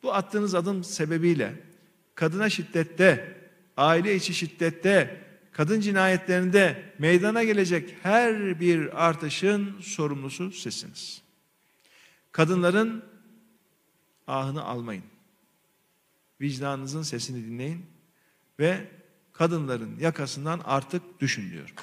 Bu 0.03 0.13
attığınız 0.13 0.55
adım 0.55 0.83
sebebiyle 0.83 1.53
kadına 2.15 2.49
şiddette, 2.49 3.37
aile 3.77 4.15
içi 4.15 4.33
şiddette, 4.33 5.21
kadın 5.51 5.79
cinayetlerinde 5.79 6.83
meydana 6.99 7.43
gelecek 7.43 7.95
her 8.03 8.59
bir 8.59 9.05
artışın 9.05 9.81
sorumlusu 9.81 10.51
sizsiniz. 10.51 11.21
Kadınların 12.31 13.03
ahını 14.27 14.63
almayın. 14.63 15.12
Vicdanınızın 16.41 17.03
sesini 17.03 17.45
dinleyin 17.45 17.85
ve 18.59 18.87
kadınların 19.33 19.99
yakasından 19.99 20.61
artık 20.65 21.19
düşün 21.19 21.51
diyor. 21.51 21.73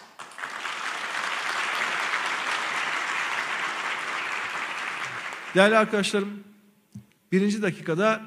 Değerli 5.55 5.79
arkadaşlarım, 5.79 6.45
birinci 7.33 7.63
dakikada 7.63 8.23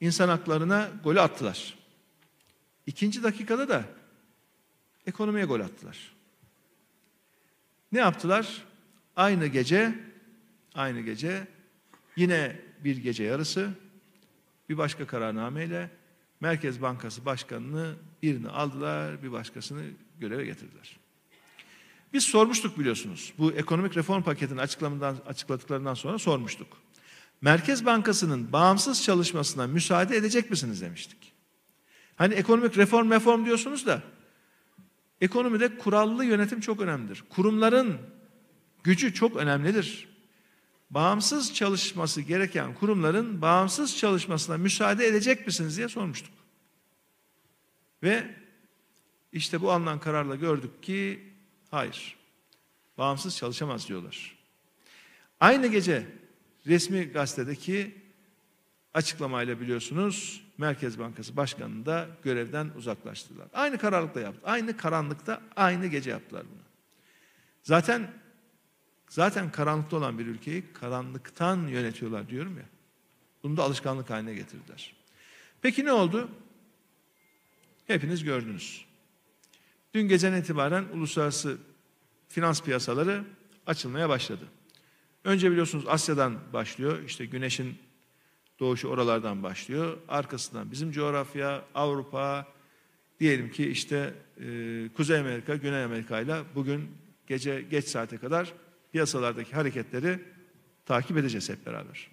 insan 0.00 0.28
haklarına 0.28 0.90
golü 1.04 1.20
attılar. 1.20 1.74
İkinci 2.86 3.22
dakikada 3.22 3.68
da 3.68 3.84
ekonomiye 5.06 5.44
gol 5.44 5.60
attılar. 5.60 6.14
Ne 7.92 7.98
yaptılar? 7.98 8.64
Aynı 9.16 9.46
gece, 9.46 9.98
aynı 10.74 11.00
gece 11.00 11.46
yine 12.16 12.60
bir 12.84 12.96
gece 12.96 13.24
yarısı 13.24 13.70
bir 14.68 14.78
başka 14.78 15.06
kararnameyle 15.06 15.90
Merkez 16.40 16.82
Bankası 16.82 17.24
Başkanı'nı 17.24 17.94
birini 18.22 18.48
aldılar, 18.48 19.22
bir 19.22 19.32
başkasını 19.32 19.82
göreve 20.20 20.44
getirdiler. 20.44 20.96
Biz 22.12 22.24
sormuştuk 22.24 22.78
biliyorsunuz. 22.78 23.32
Bu 23.38 23.52
ekonomik 23.52 23.96
reform 23.96 24.22
paketini 24.22 24.60
açıklamadan, 24.60 25.16
açıkladıklarından 25.26 25.94
sonra 25.94 26.18
sormuştuk. 26.18 26.68
Merkez 27.40 27.86
Bankası'nın 27.86 28.52
bağımsız 28.52 29.02
çalışmasına 29.02 29.66
müsaade 29.66 30.16
edecek 30.16 30.50
misiniz 30.50 30.80
demiştik. 30.80 31.32
Hani 32.16 32.34
ekonomik 32.34 32.78
reform 32.78 33.10
reform 33.10 33.44
diyorsunuz 33.44 33.86
da 33.86 34.02
ekonomide 35.20 35.78
kurallı 35.78 36.24
yönetim 36.24 36.60
çok 36.60 36.80
önemlidir. 36.80 37.24
Kurumların 37.30 37.98
gücü 38.82 39.14
çok 39.14 39.36
önemlidir. 39.36 40.13
Bağımsız 40.94 41.54
çalışması 41.54 42.20
gereken 42.20 42.74
kurumların 42.74 43.42
bağımsız 43.42 43.96
çalışmasına 43.96 44.56
müsaade 44.56 45.06
edecek 45.06 45.46
misiniz 45.46 45.76
diye 45.76 45.88
sormuştuk. 45.88 46.32
Ve 48.02 48.34
işte 49.32 49.60
bu 49.60 49.72
alınan 49.72 50.00
kararla 50.00 50.36
gördük 50.36 50.82
ki 50.82 51.32
hayır. 51.70 52.16
Bağımsız 52.98 53.36
çalışamaz 53.36 53.88
diyorlar. 53.88 54.38
Aynı 55.40 55.66
gece 55.66 56.06
resmi 56.66 57.04
gazetedeki 57.04 57.94
açıklamayla 58.94 59.60
biliyorsunuz 59.60 60.44
Merkez 60.58 60.98
Bankası 60.98 61.36
Başkanı'nı 61.36 61.86
da 61.86 62.08
görevden 62.22 62.70
uzaklaştırdılar. 62.76 63.48
Aynı 63.52 63.78
kararlılıkta 63.78 64.20
yaptı. 64.20 64.40
Aynı 64.44 64.76
karanlıkta 64.76 65.42
aynı 65.56 65.86
gece 65.86 66.10
yaptılar 66.10 66.42
bunu. 66.42 66.62
Zaten 67.62 68.23
zaten 69.08 69.52
karanlıkta 69.52 69.96
olan 69.96 70.18
bir 70.18 70.26
ülkeyi 70.26 70.64
karanlıktan 70.72 71.66
yönetiyorlar 71.66 72.28
diyorum 72.28 72.58
ya. 72.58 72.64
Bunu 73.42 73.56
da 73.56 73.62
alışkanlık 73.62 74.10
haline 74.10 74.34
getirdiler. 74.34 74.94
Peki 75.62 75.84
ne 75.84 75.92
oldu? 75.92 76.28
Hepiniz 77.86 78.24
gördünüz. 78.24 78.84
Dün 79.94 80.08
geceden 80.08 80.40
itibaren 80.40 80.84
uluslararası 80.84 81.58
finans 82.28 82.62
piyasaları 82.62 83.24
açılmaya 83.66 84.08
başladı. 84.08 84.44
Önce 85.24 85.50
biliyorsunuz 85.50 85.84
Asya'dan 85.88 86.38
başlıyor. 86.52 87.02
İşte 87.06 87.26
güneşin 87.26 87.78
doğuşu 88.60 88.88
oralardan 88.88 89.42
başlıyor. 89.42 89.98
Arkasından 90.08 90.70
bizim 90.70 90.92
coğrafya, 90.92 91.64
Avrupa, 91.74 92.46
diyelim 93.20 93.50
ki 93.50 93.70
işte 93.70 94.14
e, 94.40 94.88
Kuzey 94.96 95.18
Amerika, 95.18 95.56
Güney 95.56 95.84
Amerika 95.84 96.20
ile 96.20 96.42
bugün 96.54 96.90
gece 97.26 97.62
geç 97.62 97.84
saate 97.84 98.18
kadar 98.18 98.52
piyasalardaki 98.94 99.52
hareketleri 99.52 100.20
takip 100.86 101.16
edeceğiz 101.16 101.48
hep 101.48 101.66
beraber. 101.66 102.10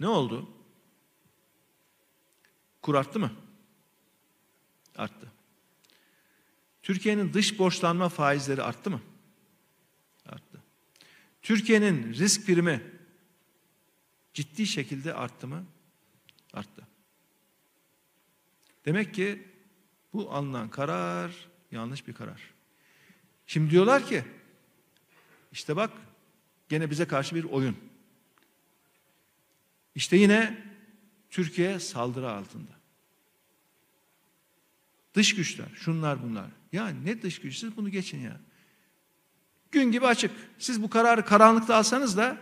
Ne 0.00 0.08
oldu? 0.08 0.50
Kur 2.82 2.94
arttı 2.94 3.18
mı? 3.18 3.32
Arttı. 4.96 5.32
Türkiye'nin 6.82 7.32
dış 7.32 7.58
borçlanma 7.58 8.08
faizleri 8.08 8.62
arttı 8.62 8.90
mı? 8.90 9.00
Arttı. 10.26 10.62
Türkiye'nin 11.42 12.14
risk 12.14 12.46
primi 12.46 12.82
ciddi 14.34 14.66
şekilde 14.66 15.14
arttı 15.14 15.46
mı? 15.46 15.64
Arttı. 16.52 16.86
Demek 18.84 19.14
ki 19.14 19.48
bu 20.12 20.32
alınan 20.32 20.70
karar 20.70 21.48
yanlış 21.70 22.08
bir 22.08 22.12
karar. 22.12 22.54
Şimdi 23.46 23.70
diyorlar 23.70 24.06
ki 24.06 24.24
işte 25.56 25.76
bak 25.76 25.90
gene 26.68 26.90
bize 26.90 27.04
karşı 27.04 27.34
bir 27.34 27.44
oyun. 27.44 27.76
İşte 29.94 30.16
yine 30.16 30.64
Türkiye 31.30 31.80
saldırı 31.80 32.30
altında. 32.30 32.70
Dış 35.14 35.34
güçler, 35.34 35.66
şunlar 35.74 36.22
bunlar. 36.22 36.46
Ya 36.72 36.88
ne 36.88 37.22
dış 37.22 37.38
güç? 37.40 37.58
Siz 37.58 37.76
bunu 37.76 37.90
geçin 37.90 38.20
ya. 38.20 38.40
Gün 39.72 39.92
gibi 39.92 40.06
açık. 40.06 40.30
Siz 40.58 40.82
bu 40.82 40.90
kararı 40.90 41.24
karanlıkta 41.24 41.74
alsanız 41.74 42.16
da 42.16 42.38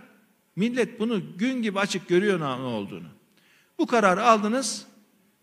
millet 0.57 1.01
bunu 1.01 1.39
gün 1.39 1.63
gibi 1.63 1.79
açık 1.79 2.09
görüyor 2.09 2.41
ne 2.41 2.45
olduğunu. 2.45 3.09
Bu 3.79 3.87
kararı 3.87 4.25
aldınız. 4.25 4.87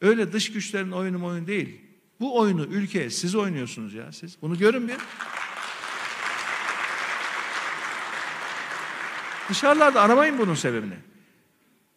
Öyle 0.01 0.33
dış 0.33 0.51
güçlerin 0.51 0.91
oyunu 0.91 1.25
oyun 1.25 1.47
değil. 1.47 1.81
Bu 2.19 2.39
oyunu 2.39 2.65
ülkeye 2.65 3.09
siz 3.09 3.35
oynuyorsunuz 3.35 3.93
ya 3.93 4.11
siz. 4.11 4.37
Bunu 4.41 4.57
görün 4.57 4.87
bir. 4.87 4.97
Dışarılarda 9.51 10.01
aramayın 10.01 10.37
bunun 10.37 10.53
sebebini. 10.53 10.93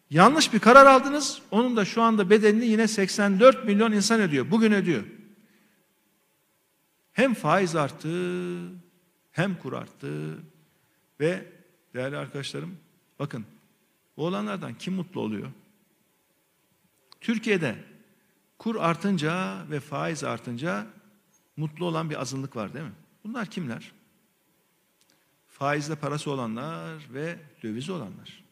Yanlış 0.09 0.53
bir 0.53 0.59
karar 0.59 0.85
aldınız. 0.85 1.41
Onun 1.51 1.77
da 1.77 1.85
şu 1.85 2.01
anda 2.01 2.29
bedelini 2.29 2.65
yine 2.65 2.87
84 2.87 3.65
milyon 3.65 3.91
insan 3.91 4.21
ödüyor. 4.21 4.51
Bugün 4.51 4.71
ödüyor. 4.71 5.03
Hem 7.13 7.33
faiz 7.33 7.75
arttı, 7.75 8.09
hem 9.31 9.55
kur 9.55 9.73
arttı 9.73 10.37
ve 11.19 11.45
değerli 11.93 12.17
arkadaşlarım 12.17 12.77
bakın 13.19 13.45
bu 14.17 14.25
olanlardan 14.25 14.73
kim 14.73 14.93
mutlu 14.93 15.21
oluyor? 15.21 15.47
Türkiye'de 17.21 17.75
kur 18.59 18.75
artınca 18.75 19.57
ve 19.69 19.79
faiz 19.79 20.23
artınca 20.23 20.87
mutlu 21.57 21.85
olan 21.85 22.09
bir 22.09 22.21
azınlık 22.21 22.55
var 22.55 22.73
değil 22.73 22.85
mi? 22.85 22.95
Bunlar 23.23 23.45
kimler? 23.45 23.91
Faizle 25.59 25.95
parası 25.95 26.31
olanlar 26.31 27.13
ve 27.13 27.35
döviz 27.63 27.89
olanlar. 27.89 28.43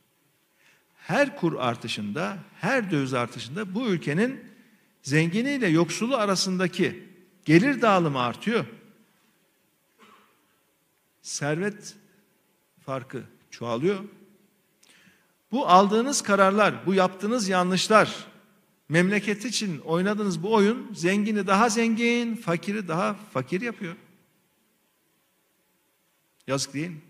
Her 0.98 1.38
kur 1.38 1.56
artışında, 1.60 2.38
her 2.62 2.92
döviz 2.92 3.14
artışında 3.14 3.76
bu 3.76 3.88
ülkenin 3.88 4.44
zenginiyle 5.02 5.68
yoksulu 5.68 6.18
arasındaki 6.18 7.10
gelir 7.46 7.82
dağılımı 7.82 8.20
artıyor. 8.20 8.66
Servet 11.22 11.96
farkı 12.86 13.24
çoğalıyor. 13.52 14.00
Bu 15.52 15.68
aldığınız 15.68 16.22
kararlar, 16.22 16.86
bu 16.86 16.94
yaptığınız 16.94 17.50
yanlışlar, 17.50 18.28
memleket 18.90 19.46
için 19.46 19.80
oynadığınız 19.80 20.44
bu 20.44 20.54
oyun 20.54 20.94
zengini 20.94 21.48
daha 21.48 21.70
zengin, 21.70 22.36
fakiri 22.36 22.88
daha 22.88 23.14
fakir 23.14 23.62
yapıyor. 23.62 23.96
Yazık 26.48 26.74
değil 26.74 26.90
mi? 26.90 27.02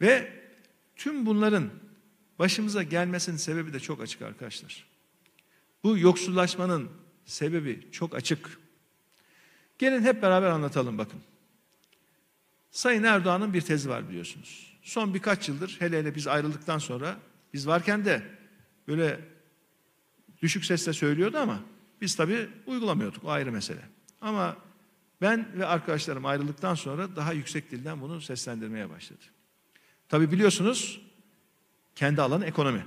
Ve 0.00 0.32
tüm 0.96 1.26
bunların 1.26 1.70
başımıza 2.38 2.82
gelmesinin 2.82 3.36
sebebi 3.36 3.72
de 3.72 3.80
çok 3.80 4.00
açık 4.00 4.22
arkadaşlar. 4.22 4.86
Bu 5.84 5.98
yoksullaşmanın 5.98 6.90
Sebebi 7.30 7.88
çok 7.92 8.14
açık. 8.14 8.58
Gelin 9.78 10.02
hep 10.02 10.22
beraber 10.22 10.50
anlatalım 10.50 10.98
bakın. 10.98 11.20
Sayın 12.70 13.02
Erdoğan'ın 13.02 13.54
bir 13.54 13.60
tezi 13.60 13.88
var 13.88 14.08
biliyorsunuz. 14.08 14.76
Son 14.82 15.14
birkaç 15.14 15.48
yıldır 15.48 15.76
hele 15.78 15.98
hele 15.98 16.14
biz 16.14 16.26
ayrıldıktan 16.26 16.78
sonra 16.78 17.18
biz 17.54 17.66
varken 17.66 18.04
de 18.04 18.22
böyle 18.88 19.20
düşük 20.42 20.64
sesle 20.64 20.92
söylüyordu 20.92 21.38
ama 21.38 21.60
biz 22.00 22.16
tabii 22.16 22.48
uygulamıyorduk 22.66 23.24
o 23.24 23.30
ayrı 23.30 23.52
mesele. 23.52 23.82
Ama 24.20 24.56
ben 25.20 25.48
ve 25.58 25.66
arkadaşlarım 25.66 26.26
ayrıldıktan 26.26 26.74
sonra 26.74 27.16
daha 27.16 27.32
yüksek 27.32 27.70
dilden 27.70 28.00
bunu 28.00 28.20
seslendirmeye 28.20 28.90
başladı. 28.90 29.24
Tabii 30.08 30.32
biliyorsunuz 30.32 31.00
kendi 31.94 32.22
alanı 32.22 32.46
ekonomi. 32.46 32.86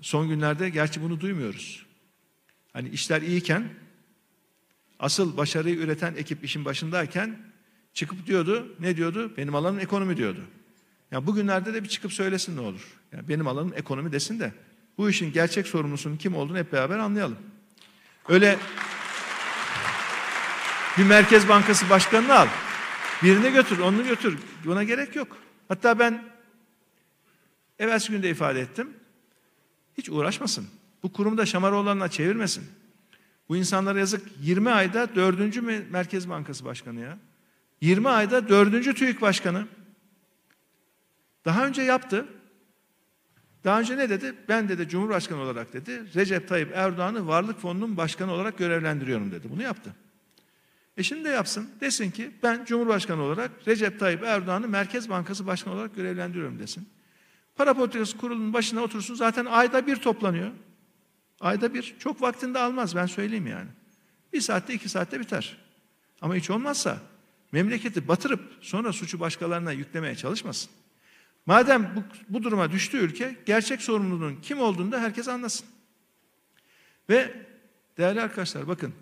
Son 0.00 0.28
günlerde 0.28 0.70
gerçi 0.70 1.02
bunu 1.02 1.20
duymuyoruz. 1.20 1.86
Hani 2.72 2.88
işler 2.88 3.22
iyiyken 3.22 3.68
asıl 4.98 5.36
başarıyı 5.36 5.76
üreten 5.76 6.14
ekip 6.14 6.44
işin 6.44 6.64
başındayken 6.64 7.38
çıkıp 7.94 8.26
diyordu 8.26 8.76
ne 8.80 8.96
diyordu? 8.96 9.36
Benim 9.36 9.54
alanım 9.54 9.80
ekonomi 9.80 10.16
diyordu. 10.16 10.40
Ya 11.10 11.26
bugünlerde 11.26 11.74
de 11.74 11.84
bir 11.84 11.88
çıkıp 11.88 12.12
söylesin 12.12 12.56
ne 12.56 12.60
olur. 12.60 12.98
Yani 13.12 13.28
benim 13.28 13.48
alanım 13.48 13.72
ekonomi 13.76 14.12
desin 14.12 14.40
de 14.40 14.52
bu 14.98 15.10
işin 15.10 15.32
gerçek 15.32 15.66
sorumlusunun 15.66 16.16
kim 16.16 16.36
olduğunu 16.36 16.58
hep 16.58 16.72
beraber 16.72 16.98
anlayalım. 16.98 17.38
Öyle 18.28 18.58
bir 20.98 21.04
Merkez 21.04 21.48
Bankası 21.48 21.90
başkanını 21.90 22.38
al. 22.38 22.46
Birini 23.22 23.52
götür, 23.52 23.78
onu 23.78 24.04
götür. 24.04 24.38
Buna 24.64 24.84
gerek 24.84 25.16
yok. 25.16 25.36
Hatta 25.68 25.98
ben 25.98 26.24
evvelsi 27.78 28.12
günde 28.12 28.30
ifade 28.30 28.60
ettim. 28.60 28.90
Hiç 29.98 30.10
uğraşmasın. 30.10 30.66
Bu 31.02 31.12
kurumu 31.12 31.38
da 31.38 31.46
Şamaroğlan'la 31.46 32.08
çevirmesin. 32.08 32.64
Bu 33.48 33.56
insanlara 33.56 33.98
yazık 33.98 34.26
20 34.40 34.70
ayda 34.70 35.14
4. 35.14 35.90
Merkez 35.90 36.28
Bankası 36.28 36.64
Başkanı 36.64 37.00
ya. 37.00 37.18
20 37.80 38.08
ayda 38.08 38.48
4. 38.48 38.96
TÜİK 38.96 39.20
Başkanı. 39.20 39.66
Daha 41.44 41.66
önce 41.66 41.82
yaptı. 41.82 42.26
Daha 43.64 43.80
önce 43.80 43.96
ne 43.96 44.10
dedi? 44.10 44.34
Ben 44.48 44.68
dedi 44.68 44.88
Cumhurbaşkanı 44.88 45.40
olarak 45.40 45.72
dedi 45.72 46.02
Recep 46.14 46.48
Tayyip 46.48 46.72
Erdoğan'ı 46.74 47.26
Varlık 47.26 47.60
Fonu'nun 47.60 47.96
başkanı 47.96 48.32
olarak 48.32 48.58
görevlendiriyorum 48.58 49.32
dedi. 49.32 49.50
Bunu 49.50 49.62
yaptı. 49.62 49.94
E 50.98 51.02
şimdi 51.02 51.24
de 51.24 51.28
yapsın. 51.28 51.70
Desin 51.80 52.10
ki 52.10 52.30
ben 52.42 52.64
Cumhurbaşkanı 52.64 53.22
olarak 53.22 53.50
Recep 53.66 54.00
Tayyip 54.00 54.22
Erdoğan'ı 54.22 54.68
Merkez 54.68 55.08
Bankası 55.08 55.46
Başkanı 55.46 55.74
olarak 55.74 55.96
görevlendiriyorum 55.96 56.58
desin. 56.58 56.88
Para 57.56 57.74
politikası 57.74 58.16
kurulunun 58.16 58.52
başına 58.52 58.80
otursun 58.80 59.14
zaten 59.14 59.44
ayda 59.44 59.86
bir 59.86 59.96
toplanıyor. 59.96 60.50
Ayda 61.40 61.74
bir. 61.74 61.96
Çok 61.98 62.22
vaktinde 62.22 62.58
almaz 62.58 62.96
ben 62.96 63.06
söyleyeyim 63.06 63.46
yani. 63.46 63.68
Bir 64.32 64.40
saatte 64.40 64.74
iki 64.74 64.88
saatte 64.88 65.20
biter. 65.20 65.56
Ama 66.20 66.34
hiç 66.34 66.50
olmazsa 66.50 66.98
memleketi 67.52 68.08
batırıp 68.08 68.40
sonra 68.60 68.92
suçu 68.92 69.20
başkalarına 69.20 69.72
yüklemeye 69.72 70.14
çalışmasın. 70.14 70.70
Madem 71.46 71.92
bu, 71.96 72.02
bu 72.28 72.42
duruma 72.42 72.72
düştü 72.72 72.96
ülke, 72.98 73.36
gerçek 73.46 73.82
sorumluluğun 73.82 74.36
kim 74.36 74.60
olduğunu 74.60 74.92
da 74.92 75.00
herkes 75.00 75.28
anlasın. 75.28 75.66
Ve 77.08 77.46
değerli 77.98 78.20
arkadaşlar 78.20 78.68
bakın, 78.68 78.94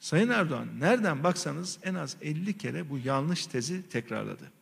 Sayın 0.00 0.28
Erdoğan 0.28 0.68
nereden 0.80 1.24
baksanız 1.24 1.78
en 1.82 1.94
az 1.94 2.16
50 2.22 2.58
kere 2.58 2.90
bu 2.90 2.98
yanlış 2.98 3.46
tezi 3.46 3.88
tekrarladı. 3.88 4.52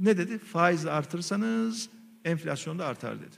Ne 0.00 0.18
dedi? 0.18 0.38
Faizi 0.38 0.90
artırırsanız 0.90 1.88
enflasyon 2.24 2.78
da 2.78 2.86
artar 2.86 3.20
dedi. 3.20 3.36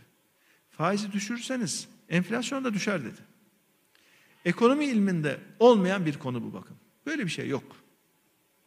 Faizi 0.70 1.12
düşürürseniz 1.12 1.88
enflasyon 2.08 2.64
da 2.64 2.74
düşer 2.74 3.04
dedi. 3.04 3.20
Ekonomi 4.44 4.84
ilminde 4.84 5.40
olmayan 5.58 6.06
bir 6.06 6.18
konu 6.18 6.42
bu 6.42 6.52
bakın. 6.52 6.76
Böyle 7.06 7.24
bir 7.24 7.30
şey 7.30 7.48
yok. 7.48 7.76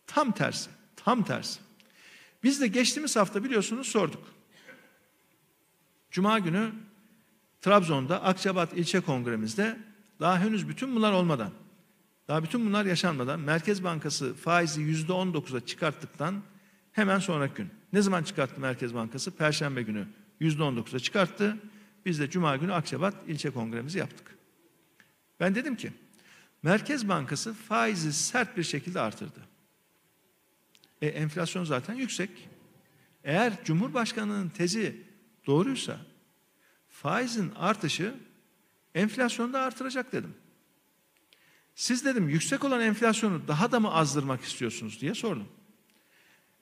Tam 0.08 0.32
tersi, 0.32 0.70
tam 0.96 1.24
tersi. 1.24 1.60
Biz 2.44 2.62
de 2.62 2.68
geçtiğimiz 2.68 3.16
hafta 3.16 3.44
biliyorsunuz 3.44 3.88
sorduk. 3.88 4.24
Cuma 6.12 6.40
günü 6.40 6.72
Trabzon'da 7.62 8.24
Akçabat 8.24 8.74
ilçe 8.74 9.00
kongremizde 9.00 9.78
daha 10.20 10.40
henüz 10.40 10.70
bütün 10.70 10.96
bunlar 10.96 11.12
olmadan, 11.12 11.52
daha 12.32 12.44
bütün 12.44 12.66
bunlar 12.66 12.86
yaşanmadan 12.86 13.40
Merkez 13.40 13.84
Bankası 13.84 14.34
faizi 14.34 14.82
yüzde 14.82 15.14
on 15.14 15.34
dokuza 15.34 15.66
çıkarttıktan 15.66 16.44
hemen 16.92 17.20
sonraki 17.20 17.54
gün. 17.54 17.70
Ne 17.94 18.02
zaman 18.02 18.24
çıkarttı 18.24 18.62
Merkez 18.62 18.94
Bankası? 18.94 19.32
Perşembe 19.32 19.82
günü 19.82 20.08
yüzde 20.40 20.64
on 20.64 20.78
dokuza 20.78 21.00
çıkarttı. 21.00 21.58
Biz 22.06 22.20
de 22.20 22.30
Cuma 22.30 22.56
günü 22.56 22.74
Akçabat 22.74 23.16
ilçe 23.28 23.50
kongremizi 23.50 23.98
yaptık. 24.00 24.38
Ben 25.40 25.56
dedim 25.56 25.76
ki 25.76 25.94
Merkez 26.64 27.10
Bankası 27.10 27.54
faizi 27.54 28.14
sert 28.14 28.58
bir 28.58 28.64
şekilde 28.64 29.00
artırdı. 29.00 29.40
E, 31.02 31.08
enflasyon 31.08 31.64
zaten 31.64 31.94
yüksek. 31.94 32.50
Eğer 33.24 33.64
Cumhurbaşkanı'nın 33.64 34.50
tezi 34.50 35.04
doğruysa 35.48 35.98
faizin 36.90 37.52
artışı 37.56 38.16
enflasyonu 38.96 39.54
da 39.54 39.62
artıracak 39.62 40.12
dedim. 40.12 40.34
Siz 41.76 42.06
dedim 42.06 42.30
yüksek 42.30 42.64
olan 42.64 42.82
enflasyonu 42.82 43.48
daha 43.48 43.72
da 43.72 43.80
mı 43.80 43.94
azdırmak 43.94 44.44
istiyorsunuz 44.44 45.02
diye 45.02 45.14
sordum. 45.14 45.48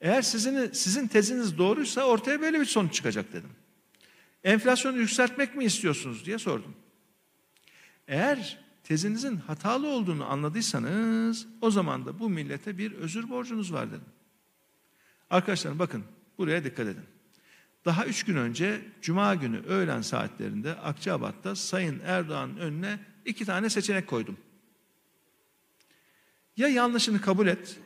Eğer 0.00 0.22
sizin, 0.22 0.72
sizin 0.72 1.06
teziniz 1.06 1.58
doğruysa 1.58 2.04
ortaya 2.04 2.40
böyle 2.40 2.60
bir 2.60 2.64
sonuç 2.64 2.94
çıkacak 2.94 3.32
dedim. 3.32 3.50
Enflasyonu 4.44 4.98
yükseltmek 4.98 5.56
mi 5.56 5.64
istiyorsunuz 5.64 6.26
diye 6.26 6.38
sordum. 6.38 6.74
Eğer 8.08 8.58
tezinizin 8.84 9.36
hatalı 9.36 9.88
olduğunu 9.88 10.24
anladıysanız 10.24 11.46
o 11.60 11.70
zaman 11.70 12.06
da 12.06 12.18
bu 12.18 12.30
millete 12.30 12.78
bir 12.78 12.92
özür 12.92 13.28
borcunuz 13.28 13.72
var 13.72 13.88
dedim. 13.88 14.08
Arkadaşlar 15.30 15.78
bakın 15.78 16.04
buraya 16.38 16.64
dikkat 16.64 16.86
edin. 16.86 17.04
Daha 17.84 18.06
üç 18.06 18.24
gün 18.24 18.36
önce 18.36 18.80
Cuma 19.02 19.34
günü 19.34 19.60
öğlen 19.60 20.02
saatlerinde 20.02 20.74
Akçabat'ta 20.74 21.56
Sayın 21.56 22.00
Erdoğan'ın 22.04 22.56
önüne 22.56 22.98
iki 23.24 23.44
tane 23.44 23.70
seçenek 23.70 24.06
koydum. 24.06 24.36
Ya 26.60 26.68
yanlışını 26.68 27.20
kabul 27.20 27.46
et, 27.46 27.76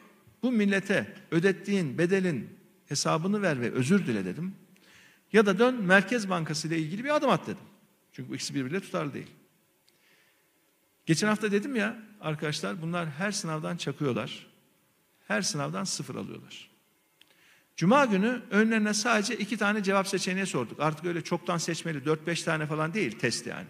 bu 0.43 0.53
millete 0.53 1.15
ödettiğin 1.31 1.99
bedelin 1.99 2.49
hesabını 2.87 3.43
ver 3.43 3.61
ve 3.61 3.71
özür 3.71 4.07
dile 4.07 4.25
dedim. 4.25 4.55
Ya 5.33 5.47
da 5.47 5.59
dön 5.59 5.75
Merkez 5.75 6.31
Bankası 6.31 6.69
ile 6.69 6.79
ilgili 6.79 7.05
bir 7.05 7.17
adım 7.17 7.31
at 7.31 7.47
dedim. 7.47 7.65
Çünkü 8.13 8.31
bu 8.31 8.35
ikisi 8.35 8.55
birbiriyle 8.55 8.81
tutarlı 8.81 9.15
değil. 9.15 9.31
Geçen 11.07 11.29
hafta 11.29 11.53
dedim 11.53 11.77
ya 11.77 11.97
arkadaşlar 12.21 12.83
bunlar 12.83 13.11
her 13.11 13.33
sınavdan 13.33 13.77
çakıyorlar. 13.77 14.47
Her 15.29 15.43
sınavdan 15.43 15.85
sıfır 15.85 16.15
alıyorlar. 16.15 16.71
Cuma 17.77 18.05
günü 18.05 18.43
önlerine 18.51 18.95
sadece 18.95 19.37
iki 19.37 19.57
tane 19.57 19.83
cevap 19.83 20.09
seçeneği 20.09 20.47
sorduk. 20.47 20.81
Artık 20.81 21.07
öyle 21.07 21.25
çoktan 21.25 21.59
seçmeli 21.59 22.05
dört 22.05 22.27
beş 22.27 22.43
tane 22.43 22.67
falan 22.67 22.95
değil 22.95 23.19
test 23.19 23.47
yani. 23.47 23.69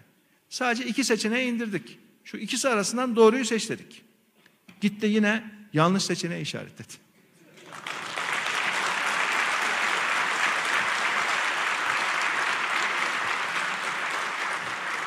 Sadece 0.49 0.87
iki 0.87 1.05
seçeneği 1.05 1.53
indirdik. 1.53 1.99
Şu 2.25 2.37
ikisi 2.37 2.69
arasından 2.69 3.17
doğruyu 3.17 3.45
seç 3.45 3.71
dedik. 3.71 4.04
Gitti 4.85 5.07
yine 5.07 5.45
yanlış 5.73 6.03
seçeneği 6.03 6.43
işaretledi. 6.43 6.93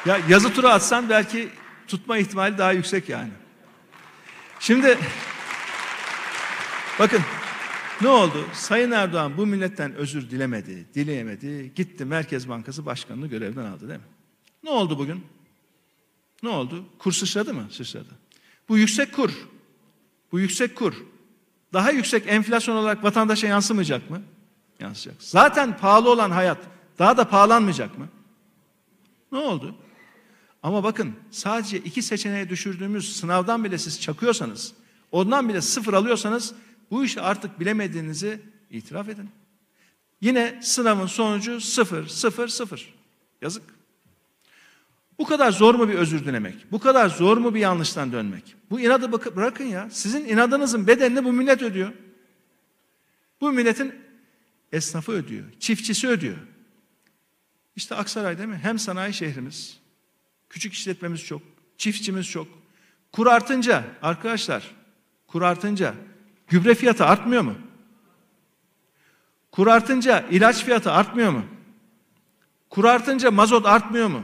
Ya 0.06 0.20
yazı 0.30 0.54
tura 0.54 0.74
atsan 0.74 1.10
belki 1.10 1.50
tutma 1.88 2.18
ihtimali 2.18 2.58
daha 2.58 2.72
yüksek 2.72 3.10
yani. 3.10 3.32
Şimdi 4.60 4.98
bakın 7.00 7.22
ne 8.02 8.08
oldu? 8.08 8.46
Sayın 8.54 8.92
Erdoğan 8.92 9.38
bu 9.38 9.46
milletten 9.46 9.94
özür 9.96 10.30
dilemedi, 10.30 10.86
dileyemedi. 10.94 11.74
Gitti 11.76 12.06
Merkez 12.06 12.50
Bankası 12.50 12.86
Başkanı'nı 12.86 13.28
görevden 13.28 13.66
aldı 13.66 13.88
değil 13.88 14.00
mi? 14.00 14.06
Ne 14.64 14.70
oldu 14.70 15.00
bugün? 15.00 15.26
Ne 16.44 16.50
oldu? 16.50 16.86
Kur 17.00 17.12
sıçradı 17.12 17.54
mı? 17.54 17.68
Sıçradı. 17.72 18.12
Bu 18.70 18.78
yüksek 18.78 19.14
kur, 19.14 19.32
bu 20.32 20.40
yüksek 20.40 20.76
kur 20.76 20.94
daha 21.74 21.92
yüksek 21.92 22.24
enflasyon 22.28 22.76
olarak 22.76 23.04
vatandaşa 23.04 23.48
yansımayacak 23.48 24.10
mı? 24.10 24.22
Yansıyacak. 24.80 25.24
Zaten 25.24 25.78
pahalı 25.78 26.12
olan 26.12 26.32
hayat 26.32 26.58
daha 27.00 27.18
da 27.18 27.30
pahalanmayacak 27.30 27.98
mı? 27.98 28.08
Ne 29.32 29.38
oldu? 29.38 29.76
Ama 30.64 30.84
bakın 30.84 31.16
sadece 31.32 31.78
iki 31.78 32.02
seçeneğe 32.02 32.50
düşürdüğümüz 32.50 33.16
sınavdan 33.18 33.64
bile 33.64 33.78
siz 33.78 34.02
çakıyorsanız, 34.02 34.74
ondan 35.12 35.50
bile 35.50 35.62
sıfır 35.62 35.94
alıyorsanız 35.94 36.54
bu 36.92 37.06
işi 37.06 37.22
artık 37.22 37.60
bilemediğinizi 37.60 38.42
itiraf 38.70 39.10
edin. 39.10 39.30
Yine 40.22 40.60
sınavın 40.64 41.08
sonucu 41.08 41.62
sıfır, 41.62 42.08
sıfır, 42.08 42.48
sıfır. 42.48 42.94
Yazık. 43.42 43.77
Bu 45.20 45.26
kadar 45.26 45.52
zor 45.52 45.76
mu 45.76 45.90
bir 45.90 45.94
özür 45.94 46.26
dilemek? 46.26 46.72
Bu 46.72 46.80
kadar 46.80 47.10
zor 47.10 47.38
mu 47.38 47.54
bir 47.54 47.60
yanlıştan 47.60 48.12
dönmek? 48.12 48.56
Bu 48.70 48.80
inadı 48.80 49.36
bırakın 49.36 49.66
ya. 49.66 49.90
Sizin 49.90 50.26
inadınızın 50.26 50.88
bedelini 50.88 51.24
bu 51.24 51.34
millet 51.34 51.62
ödüyor. 51.62 51.94
Bu 53.42 53.52
milletin 53.52 53.96
esnafı 54.72 55.12
ödüyor, 55.12 55.46
çiftçisi 55.60 56.08
ödüyor. 56.08 56.38
İşte 57.76 57.96
Aksaray 57.96 58.38
değil 58.38 58.50
mi? 58.50 58.60
Hem 58.64 58.80
sanayi 58.80 59.14
şehrimiz, 59.14 59.80
küçük 60.50 60.74
işletmemiz 60.74 61.24
çok, 61.24 61.42
çiftçimiz 61.78 62.28
çok. 62.28 62.48
Kur 63.12 63.28
artınca 63.28 63.84
arkadaşlar, 64.02 64.72
kur 65.28 65.42
artınca 65.42 65.96
gübre 66.48 66.76
fiyatı 66.76 67.06
artmıyor 67.06 67.42
mu? 67.42 67.56
Kur 69.52 69.68
artınca 69.68 70.26
ilaç 70.32 70.66
fiyatı 70.66 70.92
artmıyor 70.92 71.32
mu? 71.32 71.46
Kur 72.70 72.86
artınca 72.86 73.32
mazot 73.32 73.66
artmıyor 73.66 74.08
mu? 74.08 74.24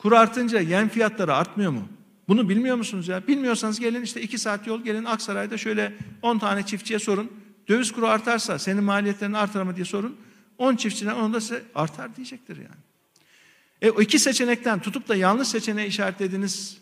Kur 0.00 0.12
artınca 0.12 0.60
yem 0.60 0.88
fiyatları 0.88 1.34
artmıyor 1.34 1.70
mu? 1.70 1.88
Bunu 2.28 2.48
bilmiyor 2.48 2.76
musunuz 2.76 3.08
ya? 3.08 3.26
Bilmiyorsanız 3.26 3.80
gelin 3.80 4.02
işte 4.02 4.22
iki 4.22 4.38
saat 4.38 4.66
yol 4.66 4.84
gelin 4.84 5.04
Aksaray'da 5.04 5.58
şöyle 5.58 5.92
on 6.22 6.38
tane 6.38 6.66
çiftçiye 6.66 6.98
sorun. 6.98 7.30
Döviz 7.68 7.92
kuru 7.92 8.06
artarsa 8.06 8.58
senin 8.58 8.84
maliyetlerini 8.84 9.38
artar 9.38 9.62
mı 9.62 9.76
diye 9.76 9.84
sorun. 9.84 10.16
On 10.58 10.76
çiftçiden 10.76 11.14
onu 11.14 11.34
da 11.34 11.40
size 11.40 11.62
artar 11.74 12.16
diyecektir 12.16 12.56
yani. 12.56 12.80
E 13.82 13.90
o 13.90 14.00
iki 14.00 14.18
seçenekten 14.18 14.80
tutup 14.80 15.08
da 15.08 15.16
yanlış 15.16 15.48
seçeneği 15.48 15.88
işaretlediğiniz 15.88 16.78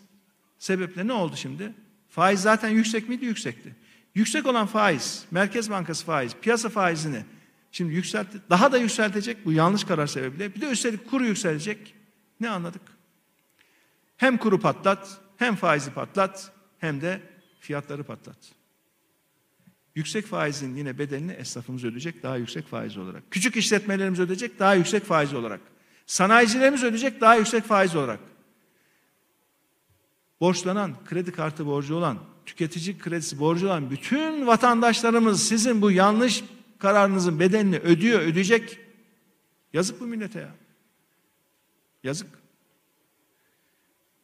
sebeple 0.59 1.07
ne 1.07 1.13
oldu 1.13 1.35
şimdi? 1.35 1.73
Faiz 2.09 2.41
zaten 2.41 2.69
yüksek 2.69 3.09
miydi? 3.09 3.25
Yüksekti. 3.25 3.75
Yüksek 4.15 4.45
olan 4.45 4.67
faiz, 4.67 5.25
Merkez 5.31 5.69
Bankası 5.69 6.05
faiz, 6.05 6.31
piyasa 6.41 6.69
faizini 6.69 7.23
şimdi 7.71 7.93
yükseltti. 7.93 8.37
Daha 8.49 8.71
da 8.71 8.77
yükseltecek 8.77 9.45
bu 9.45 9.51
yanlış 9.51 9.83
karar 9.83 10.07
sebebiyle. 10.07 10.55
Bir 10.55 10.61
de 10.61 10.69
üstelik 10.69 11.09
kuru 11.09 11.25
yükselecek. 11.25 11.93
Ne 12.39 12.49
anladık? 12.49 12.98
Hem 14.19 14.37
kuru 14.37 14.59
patlat, 14.59 15.17
hem 15.37 15.55
faizi 15.55 15.91
patlat, 15.91 16.51
hem 16.77 17.01
de 17.01 17.21
fiyatları 17.59 18.03
patlat. 18.03 18.37
Yüksek 19.95 20.25
faizin 20.25 20.75
yine 20.75 20.99
bedelini 20.99 21.31
esnafımız 21.31 21.83
ödeyecek 21.83 22.23
daha 22.23 22.37
yüksek 22.37 22.67
faiz 22.67 22.97
olarak. 22.97 23.23
Küçük 23.31 23.55
işletmelerimiz 23.55 24.19
ödeyecek 24.19 24.59
daha 24.59 24.73
yüksek 24.73 25.03
faiz 25.03 25.33
olarak. 25.33 25.59
Sanayicilerimiz 26.05 26.83
ödeyecek 26.83 27.21
daha 27.21 27.35
yüksek 27.35 27.63
faiz 27.63 27.95
olarak. 27.95 28.19
Borçlanan, 30.41 30.95
kredi 31.05 31.31
kartı 31.31 31.65
borcu 31.65 31.95
olan, 31.95 32.19
tüketici 32.45 32.97
kredisi 32.97 33.39
borcu 33.39 33.67
olan 33.67 33.91
bütün 33.91 34.47
vatandaşlarımız 34.47 35.47
sizin 35.47 35.81
bu 35.81 35.91
yanlış 35.91 36.43
kararınızın 36.79 37.39
bedelini 37.39 37.77
ödüyor, 37.77 38.19
ödeyecek. 38.19 38.79
Yazık 39.73 40.01
bu 40.01 40.05
millete 40.05 40.39
ya. 40.39 40.55
Yazık. 42.03 42.38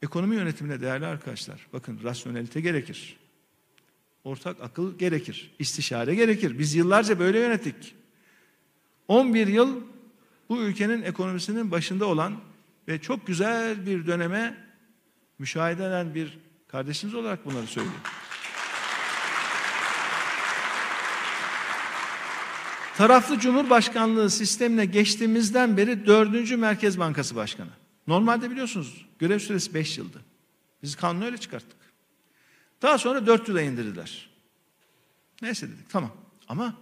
Ekonomi 0.06 0.36
yönetimine 0.36 0.82
değerli 0.82 1.06
arkadaşlar, 1.06 1.68
bakın 1.74 1.99
rasyonelite 2.03 2.62
gerekir. 2.62 3.18
Ortak 4.24 4.62
akıl 4.62 4.97
gerekir. 4.97 5.51
istişare 5.60 6.16
gerekir. 6.16 6.60
Biz 6.60 6.76
yıllarca 6.76 7.20
böyle 7.20 7.39
yönettik. 7.39 7.95
11 9.08 9.47
yıl 9.47 9.82
bu 10.49 10.62
ülkenin 10.62 11.01
ekonomisinin 11.01 11.72
başında 11.72 12.06
olan 12.06 12.38
ve 12.88 13.01
çok 13.01 13.28
güzel 13.28 13.86
bir 13.86 14.08
döneme 14.08 14.58
müşahede 15.39 15.86
eden 15.86 16.16
bir 16.16 16.38
kardeşiniz 16.68 17.16
olarak 17.16 17.45
bunları 17.45 17.68
söylüyorum. 17.68 18.01
Taraflı 22.97 23.39
Cumhurbaşkanlığı 23.39 24.30
sistemine 24.30 24.86
geçtiğimizden 24.86 25.78
beri 25.78 26.06
dördüncü 26.06 26.58
Merkez 26.58 26.99
Bankası 26.99 27.36
Başkanı. 27.36 27.70
Normalde 28.08 28.51
biliyorsunuz 28.51 29.05
görev 29.20 29.39
süresi 29.39 29.74
beş 29.74 29.97
yıldı. 29.97 30.22
Biz 30.84 30.95
kanunu 30.95 31.26
öyle 31.26 31.38
çıkarttık. 31.38 31.78
Daha 32.82 32.97
sonra 32.97 33.28
dört 33.28 33.47
yıla 33.47 33.61
indirdiler. 33.61 34.30
Neyse 35.41 35.68
dedik 35.68 35.89
tamam. 35.89 36.11
Ama 36.47 36.76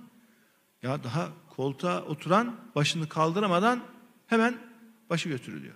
ya 0.84 1.04
daha 1.04 1.30
koltuğa 1.50 2.02
oturan 2.02 2.56
başını 2.76 3.10
kaldıramadan 3.10 3.84
hemen 4.28 4.58
başı 5.10 5.30
götürülüyor. 5.30 5.76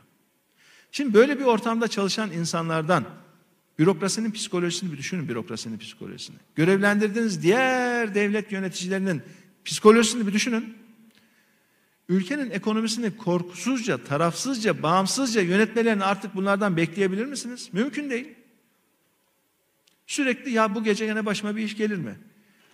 Şimdi 0.91 1.13
böyle 1.13 1.39
bir 1.39 1.45
ortamda 1.45 1.87
çalışan 1.87 2.31
insanlardan 2.31 3.05
bürokrasinin 3.79 4.31
psikolojisini 4.31 4.91
bir 4.91 4.97
düşünün 4.97 5.29
bürokrasinin 5.29 5.77
psikolojisini. 5.77 6.37
Görevlendirdiğiniz 6.55 7.43
diğer 7.43 8.15
devlet 8.15 8.51
yöneticilerinin 8.51 9.21
psikolojisini 9.65 10.27
bir 10.27 10.33
düşünün. 10.33 10.77
Ülkenin 12.09 12.51
ekonomisini 12.51 13.17
korkusuzca, 13.17 14.03
tarafsızca, 14.03 14.83
bağımsızca 14.83 15.41
yönetmelerini 15.41 16.03
artık 16.03 16.35
bunlardan 16.35 16.77
bekleyebilir 16.77 17.25
misiniz? 17.25 17.69
Mümkün 17.71 18.09
değil. 18.09 18.35
Sürekli 20.07 20.51
ya 20.51 20.75
bu 20.75 20.83
gece 20.83 21.05
yine 21.05 21.25
başıma 21.25 21.55
bir 21.55 21.63
iş 21.63 21.77
gelir 21.77 21.97
mi? 21.97 22.15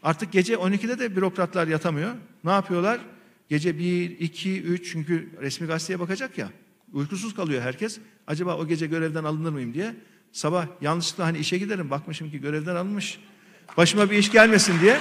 Artık 0.03 0.31
gece 0.31 0.53
12'de 0.53 0.99
de 0.99 1.15
bürokratlar 1.15 1.67
yatamıyor. 1.67 2.15
Ne 2.43 2.51
yapıyorlar? 2.51 2.99
Gece 3.49 3.79
1, 3.79 4.19
2, 4.19 4.61
3 4.61 4.91
çünkü 4.91 5.29
resmi 5.41 5.67
gazeteye 5.67 5.99
bakacak 5.99 6.37
ya. 6.37 6.49
Uykusuz 6.93 7.35
kalıyor 7.35 7.61
herkes. 7.61 7.99
Acaba 8.27 8.57
o 8.57 8.67
gece 8.67 8.87
görevden 8.87 9.23
alınır 9.23 9.51
mıyım 9.51 9.73
diye. 9.73 9.95
Sabah 10.31 10.67
yanlışlıkla 10.81 11.25
hani 11.25 11.37
işe 11.37 11.57
giderim 11.57 11.89
bakmışım 11.89 12.31
ki 12.31 12.41
görevden 12.41 12.75
alınmış. 12.75 13.19
Başıma 13.77 14.11
bir 14.11 14.17
iş 14.17 14.31
gelmesin 14.31 14.79
diye. 14.81 14.97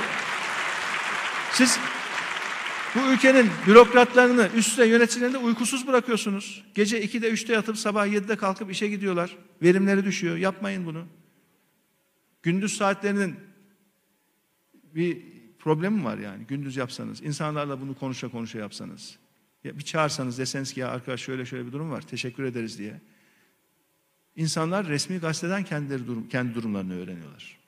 Siz 1.53 1.78
bu 2.95 3.12
ülkenin 3.12 3.51
bürokratlarını, 3.66 4.49
üstte 4.57 4.86
yöneticilerini 4.86 5.36
uykusuz 5.36 5.86
bırakıyorsunuz. 5.86 6.64
Gece 6.74 7.05
2'de 7.05 7.30
3'te 7.30 7.53
yatıp 7.53 7.78
sabah 7.78 8.07
7'de 8.07 8.36
kalkıp 8.36 8.70
işe 8.70 8.88
gidiyorlar. 8.88 9.36
Verimleri 9.62 10.05
düşüyor. 10.05 10.36
Yapmayın 10.36 10.86
bunu. 10.86 11.07
Gündüz 12.43 12.76
saatlerinin 12.76 13.36
bir 14.95 15.22
problemi 15.59 16.05
var 16.05 16.18
yani. 16.18 16.45
Gündüz 16.45 16.76
yapsanız, 16.76 17.22
insanlarla 17.22 17.80
bunu 17.80 17.99
konuşa 17.99 18.28
konuşa 18.28 18.59
yapsanız. 18.59 19.18
Ya 19.64 19.78
bir 19.78 19.84
çağırsanız 19.84 20.38
deseniz 20.38 20.72
ki 20.72 20.80
ya 20.80 20.88
arkadaş 20.88 21.20
şöyle 21.20 21.47
şöyle 21.47 21.66
bir 21.66 21.72
durum 21.72 21.90
var. 21.90 22.03
Teşekkür 22.03 22.45
ederiz 22.45 22.78
diye. 22.78 23.01
İnsanlar 24.36 24.86
resmi 24.86 25.18
gazeteden 25.18 25.64
kendileri 25.64 26.07
durum, 26.07 26.28
kendi 26.28 26.55
durumlarını 26.55 27.03
öğreniyorlar. 27.03 27.59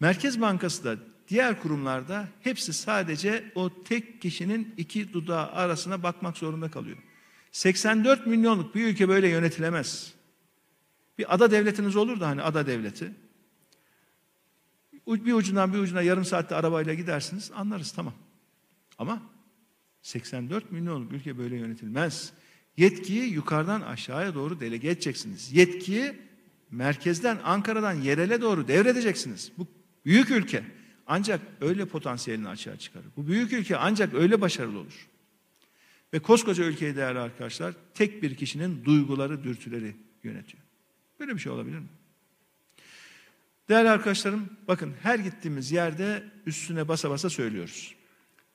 Merkez 0.00 0.40
Bankası 0.40 0.84
da 0.84 0.96
diğer 1.28 1.62
kurumlarda 1.62 2.28
hepsi 2.40 2.72
sadece 2.72 3.52
o 3.54 3.82
tek 3.84 4.22
kişinin 4.22 4.74
iki 4.76 5.12
dudağı 5.12 5.46
arasına 5.46 6.02
bakmak 6.02 6.38
zorunda 6.38 6.70
kalıyor. 6.70 6.98
84 7.52 8.26
milyonluk 8.26 8.74
bir 8.74 8.86
ülke 8.86 9.08
böyle 9.08 9.28
yönetilemez. 9.28 10.14
Bir 11.18 11.34
ada 11.34 11.50
devletiniz 11.50 11.96
olur 11.96 12.20
da 12.20 12.28
hani 12.28 12.42
ada 12.42 12.66
devleti. 12.66 13.12
Bir 15.06 15.32
ucundan 15.32 15.72
bir 15.72 15.78
ucuna 15.78 16.02
yarım 16.02 16.24
saatte 16.24 16.54
arabayla 16.54 16.94
gidersiniz 16.94 17.50
anlarız 17.54 17.92
tamam. 17.92 18.14
Ama 18.98 19.22
84 20.02 20.72
milyonluk 20.72 21.12
ülke 21.12 21.38
böyle 21.38 21.56
yönetilmez. 21.56 22.32
Yetkiyi 22.76 23.32
yukarıdan 23.32 23.80
aşağıya 23.80 24.34
doğru 24.34 24.60
delege 24.60 24.88
edeceksiniz. 24.88 25.52
Yetkiyi 25.52 26.12
merkezden 26.70 27.38
Ankara'dan 27.44 27.92
yerele 27.92 28.40
doğru 28.40 28.68
devredeceksiniz. 28.68 29.52
Bu 29.58 29.66
büyük 30.04 30.30
ülke 30.30 30.64
ancak 31.08 31.40
öyle 31.60 31.84
potansiyelini 31.84 32.48
açığa 32.48 32.76
çıkarır. 32.76 33.06
Bu 33.16 33.26
büyük 33.26 33.52
ülke 33.52 33.76
ancak 33.76 34.14
öyle 34.14 34.40
başarılı 34.40 34.78
olur. 34.78 35.08
Ve 36.12 36.18
koskoca 36.18 36.64
ülkeyi 36.64 36.96
değerli 36.96 37.18
arkadaşlar 37.18 37.74
tek 37.94 38.22
bir 38.22 38.34
kişinin 38.34 38.84
duyguları, 38.84 39.44
dürtüleri 39.44 39.96
yönetiyor. 40.22 40.62
Böyle 41.20 41.34
bir 41.34 41.38
şey 41.38 41.52
olabilir 41.52 41.78
mi? 41.78 41.88
Değerli 43.68 43.88
arkadaşlarım 43.90 44.50
bakın 44.68 44.94
her 45.02 45.18
gittiğimiz 45.18 45.72
yerde 45.72 46.24
üstüne 46.46 46.88
basa 46.88 47.10
basa 47.10 47.30
söylüyoruz. 47.30 47.94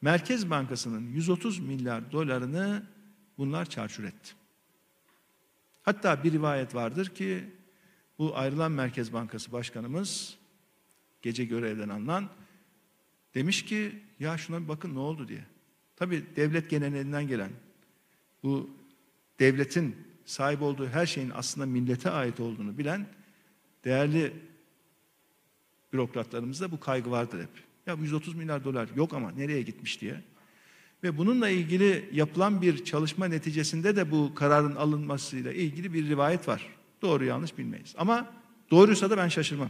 Merkez 0.01 0.49
Bankası'nın 0.49 1.07
130 1.07 1.59
milyar 1.59 2.11
dolarını 2.11 2.83
bunlar 3.37 3.65
çarçur 3.65 4.03
etti. 4.03 4.33
Hatta 5.83 6.23
bir 6.23 6.31
rivayet 6.31 6.75
vardır 6.75 7.05
ki 7.05 7.49
bu 8.17 8.37
ayrılan 8.37 8.71
Merkez 8.71 9.13
Bankası 9.13 9.51
Başkanımız 9.51 10.37
gece 11.21 11.45
görevden 11.45 11.89
alınan 11.89 12.29
demiş 13.35 13.65
ki 13.65 13.91
ya 14.19 14.37
şuna 14.37 14.63
bir 14.63 14.67
bakın 14.67 14.95
ne 14.95 14.99
oldu 14.99 15.27
diye. 15.27 15.45
Tabi 15.95 16.23
devlet 16.35 16.69
genelinden 16.69 17.27
gelen 17.27 17.49
bu 18.43 18.69
devletin 19.39 19.95
sahip 20.25 20.61
olduğu 20.61 20.87
her 20.87 21.05
şeyin 21.05 21.31
aslında 21.33 21.65
millete 21.65 22.09
ait 22.09 22.39
olduğunu 22.39 22.77
bilen 22.77 23.07
değerli 23.85 24.33
bürokratlarımızda 25.93 26.71
bu 26.71 26.79
kaygı 26.79 27.11
vardır 27.11 27.41
hep. 27.41 27.49
Ya 27.87 27.93
130 27.93 28.35
milyar 28.35 28.63
dolar 28.63 28.89
yok 28.95 29.13
ama 29.13 29.31
nereye 29.31 29.61
gitmiş 29.61 30.01
diye. 30.01 30.21
Ve 31.03 31.17
bununla 31.17 31.49
ilgili 31.49 32.09
yapılan 32.13 32.61
bir 32.61 32.85
çalışma 32.85 33.25
neticesinde 33.25 33.95
de 33.95 34.11
bu 34.11 34.35
kararın 34.35 34.75
alınmasıyla 34.75 35.51
ilgili 35.51 35.93
bir 35.93 36.09
rivayet 36.09 36.47
var. 36.47 36.67
Doğru 37.01 37.25
yanlış 37.25 37.57
bilmeyiz. 37.57 37.95
Ama 37.97 38.33
doğruysa 38.71 39.09
da 39.09 39.17
ben 39.17 39.27
şaşırmam. 39.27 39.69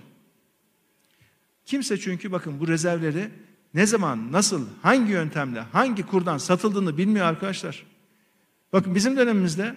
Kimse 1.65 1.97
çünkü 1.97 2.31
bakın 2.31 2.59
bu 2.59 2.67
rezervleri 2.67 3.29
ne 3.73 3.85
zaman, 3.85 4.31
nasıl, 4.31 4.67
hangi 4.81 5.11
yöntemle, 5.11 5.59
hangi 5.59 6.05
kurdan 6.05 6.37
satıldığını 6.37 6.97
bilmiyor 6.97 7.25
arkadaşlar. 7.25 7.85
Bakın 8.73 8.95
bizim 8.95 9.17
dönemimizde 9.17 9.75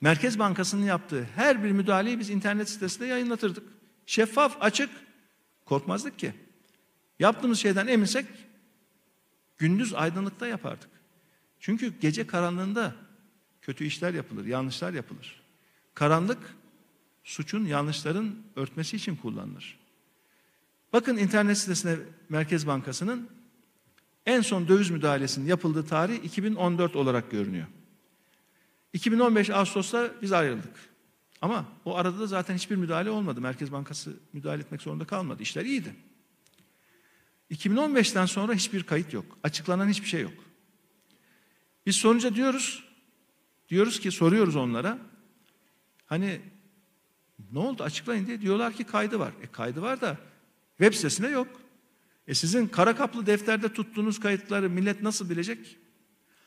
Merkez 0.00 0.38
Bankası'nın 0.38 0.84
yaptığı 0.84 1.24
her 1.34 1.64
bir 1.64 1.70
müdahaleyi 1.72 2.18
biz 2.18 2.30
internet 2.30 2.68
sitesinde 2.68 3.06
yayınlatırdık. 3.06 3.64
Şeffaf, 4.06 4.56
açık. 4.60 4.90
Korkmazdık 5.64 6.18
ki. 6.18 6.34
Yaptığımız 7.18 7.58
şeyden 7.58 7.86
eminsek 7.86 8.26
gündüz 9.58 9.94
aydınlıkta 9.94 10.46
yapardık. 10.46 10.90
Çünkü 11.60 12.00
gece 12.00 12.26
karanlığında 12.26 12.94
kötü 13.62 13.84
işler 13.84 14.14
yapılır, 14.14 14.46
yanlışlar 14.46 14.92
yapılır. 14.92 15.42
Karanlık 15.94 16.38
suçun, 17.24 17.66
yanlışların 17.66 18.34
örtmesi 18.56 18.96
için 18.96 19.16
kullanılır. 19.16 19.78
Bakın 20.92 21.16
internet 21.16 21.58
sitesine 21.58 21.96
Merkez 22.30 22.66
Bankası'nın 22.66 23.28
en 24.26 24.40
son 24.40 24.68
döviz 24.68 24.90
müdahalesinin 24.90 25.46
yapıldığı 25.46 25.86
tarih 25.86 26.24
2014 26.24 26.96
olarak 26.96 27.30
görünüyor. 27.30 27.66
2015 28.92 29.50
Ağustos'ta 29.50 30.10
biz 30.22 30.32
ayrıldık. 30.32 30.90
Ama 31.40 31.66
o 31.84 31.96
arada 31.96 32.20
da 32.20 32.26
zaten 32.26 32.54
hiçbir 32.54 32.76
müdahale 32.76 33.10
olmadı. 33.10 33.40
Merkez 33.40 33.72
Bankası 33.72 34.16
müdahale 34.32 34.62
etmek 34.62 34.82
zorunda 34.82 35.04
kalmadı. 35.04 35.42
İşler 35.42 35.64
iyiydi. 35.64 35.94
2015'ten 37.50 38.26
sonra 38.26 38.54
hiçbir 38.54 38.82
kayıt 38.82 39.12
yok. 39.12 39.38
Açıklanan 39.42 39.88
hiçbir 39.88 40.08
şey 40.08 40.20
yok. 40.20 40.34
Biz 41.86 41.96
sonuca 41.96 42.34
diyoruz, 42.34 42.84
diyoruz 43.68 44.00
ki 44.00 44.10
soruyoruz 44.10 44.56
onlara. 44.56 44.98
Hani 46.06 46.40
ne 47.52 47.58
oldu 47.58 47.82
açıklayın 47.82 48.26
diye 48.26 48.40
diyorlar 48.40 48.72
ki 48.72 48.84
kaydı 48.84 49.18
var. 49.18 49.32
E 49.42 49.46
kaydı 49.46 49.82
var 49.82 50.00
da 50.00 50.18
web 50.78 50.94
sitesinde 50.94 51.28
yok. 51.28 51.60
E 52.30 52.34
sizin 52.34 52.66
kara 52.66 52.96
kaplı 52.96 53.26
defterde 53.26 53.72
tuttuğunuz 53.72 54.20
kayıtları 54.20 54.70
millet 54.70 55.02
nasıl 55.02 55.30
bilecek? 55.30 55.76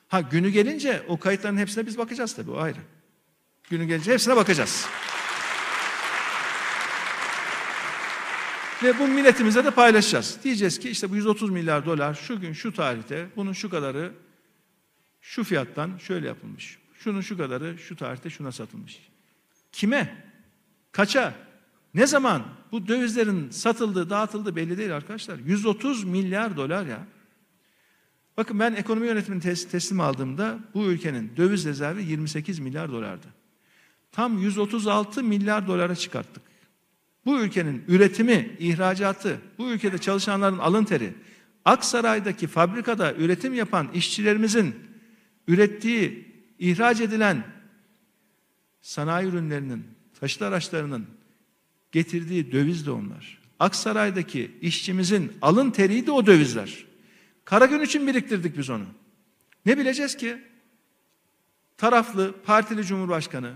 Ha 0.07 0.21
günü 0.21 0.49
gelince 0.49 1.03
o 1.07 1.19
kayıtların 1.19 1.57
hepsine 1.57 1.85
biz 1.85 1.97
bakacağız 1.97 2.35
tabii 2.35 2.51
o 2.51 2.57
ayrı. 2.57 2.79
Günü 3.69 3.85
gelince 3.85 4.13
hepsine 4.13 4.35
bakacağız. 4.35 4.85
Ve 8.83 8.99
bu 8.99 9.07
milletimize 9.07 9.65
de 9.65 9.71
paylaşacağız. 9.71 10.37
Diyeceğiz 10.43 10.79
ki 10.79 10.89
işte 10.89 11.09
bu 11.09 11.15
130 11.15 11.49
milyar 11.49 11.85
dolar 11.85 12.13
şu 12.13 12.39
gün 12.39 12.53
şu 12.53 12.73
tarihte 12.73 13.27
bunun 13.35 13.53
şu 13.53 13.69
kadarı 13.69 14.13
şu 15.21 15.43
fiyattan 15.43 15.97
şöyle 15.97 16.27
yapılmış. 16.27 16.79
Şunun 16.99 17.21
şu 17.21 17.37
kadarı 17.37 17.77
şu 17.77 17.95
tarihte 17.95 18.29
şuna 18.29 18.51
satılmış. 18.51 19.09
Kime? 19.71 20.25
Kaça? 20.91 21.33
Ne 21.93 22.07
zaman? 22.07 22.43
Bu 22.71 22.87
dövizlerin 22.87 23.49
satıldığı, 23.49 24.09
dağıtıldığı 24.09 24.55
belli 24.55 24.77
değil 24.77 24.95
arkadaşlar. 24.95 25.39
130 25.39 26.03
milyar 26.03 26.57
dolar 26.57 26.85
ya. 26.85 27.07
Bakın 28.37 28.59
ben 28.59 28.73
ekonomi 28.73 29.07
yönetimini 29.07 29.41
tes 29.41 29.67
teslim 29.67 29.99
aldığımda 29.99 30.59
bu 30.73 30.85
ülkenin 30.85 31.31
döviz 31.37 31.65
rezervi 31.65 32.03
28 32.03 32.59
milyar 32.59 32.91
dolardı. 32.91 33.27
tam 34.11 34.39
136 34.39 35.23
milyar 35.23 35.67
dolara 35.67 35.95
çıkarttık. 35.95 36.43
Bu 37.25 37.39
ülkenin 37.39 37.83
üretimi, 37.87 38.55
ihracatı, 38.59 39.41
bu 39.57 39.71
ülkede 39.71 39.97
çalışanların 39.97 40.57
alın 40.57 40.85
teri, 40.85 41.13
Aksaray'daki 41.65 42.47
fabrikada 42.47 43.13
üretim 43.13 43.53
yapan 43.53 43.87
işçilerimizin 43.93 44.75
ürettiği, 45.47 46.33
ihraç 46.59 47.01
edilen 47.01 47.43
sanayi 48.81 49.27
ürünlerinin, 49.27 49.83
taşıt 50.19 50.41
araçlarının 50.41 51.07
getirdiği 51.93 52.51
döviz 52.51 52.85
de 52.85 52.91
onlar. 52.91 53.39
Aksaray'daki 53.59 54.51
işçimizin 54.61 55.33
alın 55.41 55.71
teriydi 55.71 56.11
o 56.11 56.25
dövizler. 56.25 56.85
Kara 57.45 57.65
gün 57.65 57.81
için 57.81 58.07
biriktirdik 58.07 58.57
biz 58.57 58.69
onu. 58.69 58.85
Ne 59.65 59.77
bileceğiz 59.77 60.17
ki? 60.17 60.37
Taraflı, 61.77 62.35
partili 62.45 62.83
cumhurbaşkanı, 62.83 63.53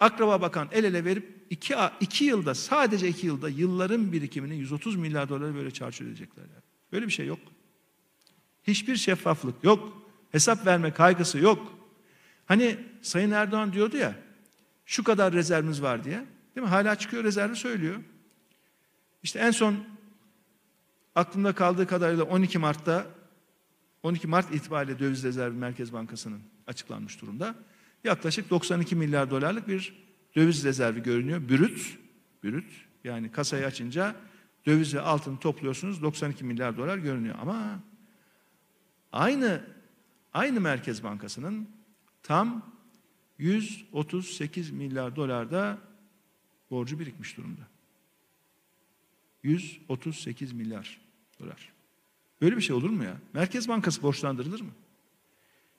akraba 0.00 0.40
bakan 0.40 0.68
el 0.72 0.84
ele 0.84 1.04
verip 1.04 1.46
iki, 1.50 1.74
iki 2.00 2.24
yılda, 2.24 2.54
sadece 2.54 3.08
iki 3.08 3.26
yılda 3.26 3.48
yılların 3.48 4.12
birikimini 4.12 4.56
130 4.56 4.96
milyar 4.96 5.28
dolara 5.28 5.54
böyle 5.54 5.70
çarçur 5.70 6.06
edecekler. 6.06 6.42
Yani. 6.42 6.62
Böyle 6.92 7.06
bir 7.06 7.12
şey 7.12 7.26
yok. 7.26 7.38
Hiçbir 8.66 8.96
şeffaflık 8.96 9.64
yok. 9.64 10.02
Hesap 10.32 10.66
verme 10.66 10.92
kaygısı 10.92 11.38
yok. 11.38 11.72
Hani 12.46 12.76
Sayın 13.02 13.30
Erdoğan 13.30 13.72
diyordu 13.72 13.96
ya, 13.96 14.14
şu 14.86 15.04
kadar 15.04 15.32
rezervimiz 15.32 15.82
var 15.82 16.04
diye. 16.04 16.24
Değil 16.58 16.68
mi? 16.68 16.74
Hala 16.74 16.96
çıkıyor 16.96 17.24
rezervi 17.24 17.56
söylüyor. 17.56 17.96
İşte 19.22 19.38
en 19.38 19.50
son 19.50 19.76
aklımda 21.14 21.54
kaldığı 21.54 21.86
kadarıyla 21.86 22.24
12 22.24 22.58
Mart'ta 22.58 23.06
12 24.02 24.26
Mart 24.26 24.54
itibariyle 24.54 24.98
döviz 24.98 25.24
rezervi 25.24 25.56
Merkez 25.56 25.92
Bankası'nın 25.92 26.40
açıklanmış 26.66 27.22
durumda. 27.22 27.54
Yaklaşık 28.04 28.50
92 28.50 28.96
milyar 28.96 29.30
dolarlık 29.30 29.68
bir 29.68 30.06
döviz 30.36 30.64
rezervi 30.64 31.02
görünüyor. 31.02 31.48
Bürüt, 31.48 31.98
bürüt 32.42 32.70
yani 33.04 33.32
kasayı 33.32 33.66
açınca 33.66 34.16
döviz 34.66 34.94
ve 34.94 35.00
altını 35.00 35.38
topluyorsunuz 35.38 36.02
92 36.02 36.44
milyar 36.44 36.76
dolar 36.76 36.98
görünüyor. 36.98 37.34
Ama 37.40 37.80
aynı 39.12 39.64
aynı 40.32 40.60
Merkez 40.60 41.02
Bankası'nın 41.04 41.68
tam 42.22 42.72
138 43.38 44.70
milyar 44.70 45.16
dolarda 45.16 45.87
borcu 46.70 46.98
birikmiş 46.98 47.36
durumda. 47.36 47.62
138 49.42 50.52
milyar 50.52 51.00
dolar. 51.40 51.72
Böyle 52.40 52.56
bir 52.56 52.62
şey 52.62 52.76
olur 52.76 52.90
mu 52.90 53.04
ya? 53.04 53.16
Merkez 53.32 53.68
Bankası 53.68 54.02
borçlandırılır 54.02 54.60
mı? 54.60 54.70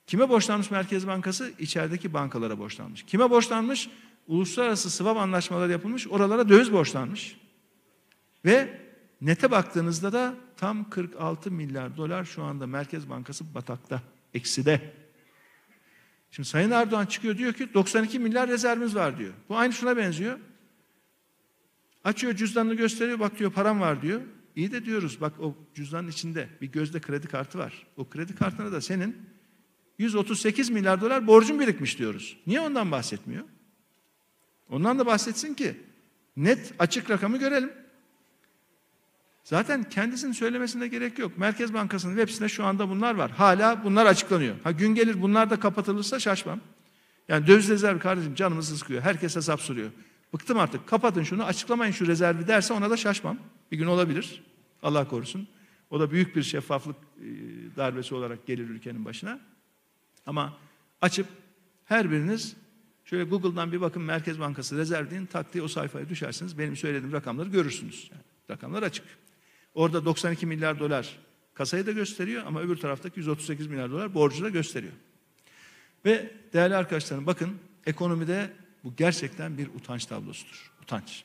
Kime 0.06 0.28
borçlanmış 0.28 0.70
Merkez 0.70 1.06
Bankası? 1.06 1.52
İçerideki 1.58 2.12
bankalara 2.14 2.58
borçlanmış. 2.58 3.02
Kime 3.02 3.30
borçlanmış? 3.30 3.90
Uluslararası 4.28 4.90
swap 4.90 5.16
anlaşmaları 5.16 5.72
yapılmış, 5.72 6.08
oralara 6.08 6.48
döviz 6.48 6.72
borçlanmış. 6.72 7.36
Ve 8.44 8.80
nete 9.20 9.50
baktığınızda 9.50 10.12
da 10.12 10.34
tam 10.56 10.90
46 10.90 11.50
milyar 11.50 11.96
dolar 11.96 12.24
şu 12.24 12.42
anda 12.42 12.66
Merkez 12.66 13.10
Bankası 13.10 13.54
batakta, 13.54 14.02
ekside. 14.34 14.94
Şimdi 16.30 16.48
Sayın 16.48 16.70
Erdoğan 16.70 17.06
çıkıyor 17.06 17.38
diyor 17.38 17.52
ki 17.52 17.74
92 17.74 18.18
milyar 18.18 18.48
rezervimiz 18.48 18.94
var 18.94 19.18
diyor. 19.18 19.32
Bu 19.48 19.56
aynı 19.56 19.72
şuna 19.72 19.96
benziyor. 19.96 20.38
Açıyor 22.04 22.36
cüzdanını 22.36 22.74
gösteriyor 22.74 23.20
bak 23.20 23.38
diyor 23.38 23.52
param 23.52 23.80
var 23.80 24.02
diyor. 24.02 24.20
İyi 24.56 24.72
de 24.72 24.84
diyoruz 24.84 25.20
bak 25.20 25.40
o 25.40 25.56
cüzdanın 25.74 26.08
içinde 26.08 26.48
bir 26.60 26.72
gözde 26.72 27.00
kredi 27.00 27.26
kartı 27.26 27.58
var. 27.58 27.86
O 27.96 28.08
kredi 28.08 28.34
kartına 28.34 28.72
da 28.72 28.80
senin 28.80 29.16
138 29.98 30.70
milyar 30.70 31.00
dolar 31.00 31.26
borcun 31.26 31.60
birikmiş 31.60 31.98
diyoruz. 31.98 32.36
Niye 32.46 32.60
ondan 32.60 32.90
bahsetmiyor? 32.90 33.44
Ondan 34.68 34.98
da 34.98 35.06
bahsetsin 35.06 35.54
ki 35.54 35.76
net 36.36 36.72
açık 36.78 37.10
rakamı 37.10 37.38
görelim. 37.38 37.72
Zaten 39.44 39.84
kendisinin 39.84 40.32
söylemesine 40.32 40.88
gerek 40.88 41.18
yok. 41.18 41.38
Merkez 41.38 41.74
Bankası'nın 41.74 42.12
web 42.12 42.28
sitesinde 42.28 42.48
şu 42.48 42.64
anda 42.64 42.88
bunlar 42.88 43.14
var. 43.14 43.30
Hala 43.30 43.84
bunlar 43.84 44.06
açıklanıyor. 44.06 44.56
Ha 44.64 44.70
gün 44.70 44.94
gelir 44.94 45.22
bunlar 45.22 45.50
da 45.50 45.60
kapatılırsa 45.60 46.18
şaşmam. 46.20 46.60
Yani 47.28 47.46
döviz 47.46 47.68
rezervi 47.68 47.98
kardeşim 47.98 48.34
canımızı 48.34 48.78
sıkıyor. 48.78 49.02
Herkes 49.02 49.36
hesap 49.36 49.60
soruyor. 49.60 49.90
Bıktım 50.32 50.58
artık. 50.58 50.86
Kapatın 50.86 51.22
şunu, 51.22 51.44
açıklamayın 51.44 51.92
şu 51.92 52.06
rezervi 52.06 52.46
derse 52.46 52.74
ona 52.74 52.90
da 52.90 52.96
şaşmam. 52.96 53.38
Bir 53.72 53.78
gün 53.78 53.86
olabilir. 53.86 54.42
Allah 54.82 55.08
korusun. 55.08 55.48
O 55.90 56.00
da 56.00 56.10
büyük 56.10 56.36
bir 56.36 56.42
şeffaflık 56.42 56.96
e, 56.96 57.26
darbesi 57.76 58.14
olarak 58.14 58.46
gelir 58.46 58.68
ülkenin 58.68 59.04
başına. 59.04 59.40
Ama 60.26 60.58
açıp 61.00 61.26
her 61.84 62.10
biriniz 62.10 62.56
şöyle 63.04 63.24
Google'dan 63.24 63.72
bir 63.72 63.80
bakın 63.80 64.02
Merkez 64.02 64.40
Bankası 64.40 64.76
rezerv 64.76 65.10
deyin 65.10 65.26
taktiği 65.26 65.62
o 65.62 65.68
sayfaya 65.68 66.08
düşersiniz. 66.08 66.58
Benim 66.58 66.76
söylediğim 66.76 67.12
rakamları 67.12 67.48
görürsünüz. 67.48 68.10
Yani 68.12 68.22
rakamlar 68.50 68.82
açık. 68.82 69.04
Orada 69.74 70.04
92 70.04 70.46
milyar 70.46 70.78
dolar 70.78 71.18
kasayı 71.54 71.86
da 71.86 71.92
gösteriyor 71.92 72.46
ama 72.46 72.60
öbür 72.60 72.76
taraftaki 72.76 73.20
138 73.20 73.66
milyar 73.66 73.90
dolar 73.90 74.14
borcu 74.14 74.44
da 74.44 74.48
gösteriyor. 74.48 74.92
Ve 76.04 76.32
değerli 76.52 76.76
arkadaşlarım 76.76 77.26
bakın 77.26 77.58
ekonomide 77.86 78.50
bu 78.84 78.96
gerçekten 78.96 79.58
bir 79.58 79.66
utanç 79.66 80.06
tablosudur. 80.06 80.72
Utanç. 80.82 81.24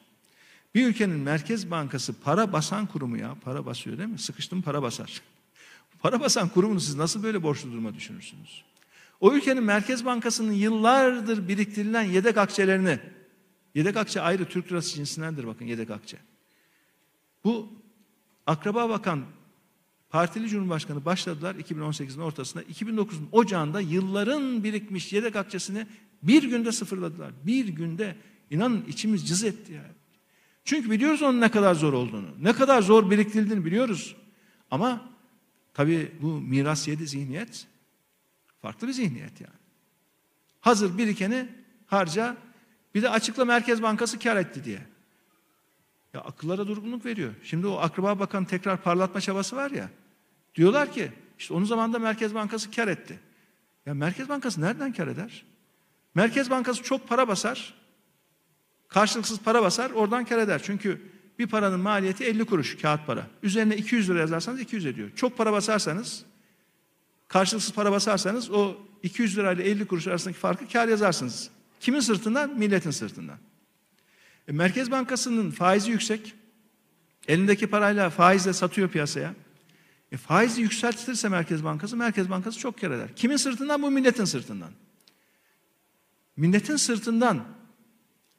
Bir 0.75 0.87
ülkenin 0.87 1.19
Merkez 1.19 1.71
Bankası 1.71 2.21
para 2.21 2.53
basan 2.53 2.85
kurumu 2.85 3.17
ya. 3.17 3.35
Para 3.43 3.65
basıyor 3.65 3.97
değil 3.97 4.09
mi? 4.09 4.19
Sıkıştım 4.19 4.61
para 4.61 4.81
basar. 4.81 5.21
Para 5.99 6.19
basan 6.19 6.49
kurumunu 6.49 6.79
siz 6.79 6.95
nasıl 6.95 7.23
böyle 7.23 7.43
borçlu 7.43 7.71
duruma 7.71 7.93
düşünürsünüz? 7.93 8.63
O 9.19 9.33
ülkenin 9.33 9.63
Merkez 9.63 10.05
Bankası'nın 10.05 10.51
yıllardır 10.51 11.47
biriktirilen 11.47 12.03
yedek 12.03 12.37
akçelerini, 12.37 12.99
yedek 13.75 13.97
akçe 13.97 14.21
ayrı 14.21 14.45
Türk 14.45 14.71
lirası 14.71 14.95
cinsindendir 14.95 15.47
bakın 15.47 15.65
yedek 15.65 15.89
akçe. 15.89 16.17
Bu 17.43 17.69
akraba 18.47 18.89
bakan 18.89 19.25
partili 20.09 20.49
cumhurbaşkanı 20.49 21.05
başladılar 21.05 21.55
2018'in 21.55 22.21
ortasında. 22.21 22.63
2009'un 22.63 23.29
ocağında 23.31 23.81
yılların 23.81 24.63
birikmiş 24.63 25.13
yedek 25.13 25.35
akçesini 25.35 25.87
bir 26.27 26.43
günde 26.43 26.71
sıfırladılar. 26.71 27.31
Bir 27.43 27.67
günde 27.67 28.15
inanın 28.49 28.85
içimiz 28.87 29.27
cız 29.27 29.43
etti 29.43 29.73
ya. 29.73 29.85
Çünkü 30.63 30.91
biliyoruz 30.91 31.21
onun 31.21 31.41
ne 31.41 31.51
kadar 31.51 31.75
zor 31.75 31.93
olduğunu. 31.93 32.27
Ne 32.41 32.53
kadar 32.53 32.81
zor 32.81 33.11
biriktirildiğini 33.11 33.65
biliyoruz. 33.65 34.15
Ama 34.71 35.09
tabii 35.73 36.11
bu 36.21 36.27
miras 36.27 36.87
yedi 36.87 37.07
zihniyet 37.07 37.67
farklı 38.61 38.87
bir 38.87 38.93
zihniyet 38.93 39.41
yani. 39.41 39.53
Hazır 40.59 40.97
birikeni 40.97 41.47
harca 41.87 42.37
bir 42.95 43.01
de 43.01 43.09
açıkla 43.09 43.45
Merkez 43.45 43.81
Bankası 43.81 44.19
kar 44.19 44.37
etti 44.37 44.63
diye. 44.63 44.81
Ya 46.13 46.21
akıllara 46.21 46.67
durgunluk 46.67 47.05
veriyor. 47.05 47.33
Şimdi 47.43 47.67
o 47.67 47.77
akraba 47.77 48.19
bakan 48.19 48.45
tekrar 48.45 48.83
parlatma 48.83 49.21
çabası 49.21 49.55
var 49.55 49.71
ya. 49.71 49.89
Diyorlar 50.55 50.91
ki 50.91 51.11
işte 51.39 51.53
onun 51.53 51.65
zamanında 51.65 51.99
Merkez 51.99 52.35
Bankası 52.35 52.71
kar 52.71 52.87
etti. 52.87 53.19
Ya 53.85 53.93
Merkez 53.93 54.29
Bankası 54.29 54.61
nereden 54.61 54.93
kar 54.93 55.07
eder? 55.07 55.45
Merkez 56.15 56.49
Bankası 56.49 56.83
çok 56.83 57.07
para 57.07 57.27
basar. 57.27 57.73
Karşılıksız 58.87 59.39
para 59.39 59.61
basar, 59.61 59.91
oradan 59.91 60.25
kar 60.25 60.37
eder. 60.37 60.61
Çünkü 60.63 61.01
bir 61.39 61.47
paranın 61.47 61.79
maliyeti 61.79 62.23
50 62.23 62.45
kuruş 62.45 62.77
kağıt 62.77 63.07
para. 63.07 63.27
Üzerine 63.43 63.77
200 63.77 64.09
lira 64.09 64.19
yazarsanız 64.19 64.59
200 64.59 64.85
ediyor. 64.85 65.09
Çok 65.15 65.37
para 65.37 65.51
basarsanız, 65.51 66.25
karşılıksız 67.27 67.73
para 67.73 67.91
basarsanız 67.91 68.51
o 68.51 68.77
200 69.03 69.37
lira 69.37 69.51
ile 69.51 69.63
50 69.63 69.87
kuruş 69.87 70.07
arasındaki 70.07 70.39
farkı 70.39 70.67
kar 70.67 70.87
yazarsınız. 70.87 71.49
Kimin 71.79 71.99
sırtından? 71.99 72.57
Milletin 72.57 72.91
sırtından. 72.91 73.37
E, 74.47 74.51
Merkez 74.51 74.91
Bankası'nın 74.91 75.51
faizi 75.51 75.91
yüksek. 75.91 76.33
Elindeki 77.27 77.67
parayla 77.67 78.09
faizle 78.09 78.53
satıyor 78.53 78.89
piyasaya. 78.89 79.33
E, 80.11 80.17
faizi 80.17 80.61
yükseltirse 80.61 81.29
Merkez 81.29 81.63
Bankası, 81.63 81.97
Merkez 81.97 82.29
Bankası 82.29 82.59
çok 82.59 82.81
kar 82.81 82.91
eder. 82.91 83.15
Kimin 83.15 83.37
sırtından? 83.37 83.81
Bu 83.81 83.91
milletin 83.91 84.25
sırtından. 84.25 84.71
Milletin 86.37 86.75
sırtından 86.75 87.43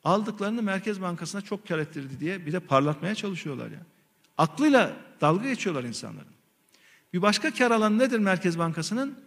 aldıklarını 0.04 0.62
Merkez 0.62 1.00
Bankası'na 1.00 1.40
çok 1.40 1.68
kar 1.68 1.78
ettirdi 1.78 2.20
diye 2.20 2.46
bir 2.46 2.52
de 2.52 2.60
parlatmaya 2.60 3.14
çalışıyorlar 3.14 3.70
ya. 3.70 3.80
Aklıyla 4.38 4.96
dalga 5.20 5.48
geçiyorlar 5.48 5.84
insanların. 5.84 6.36
Bir 7.12 7.22
başka 7.22 7.54
kar 7.54 7.70
alanı 7.70 7.98
nedir 7.98 8.18
Merkez 8.18 8.58
Bankası'nın? 8.58 9.18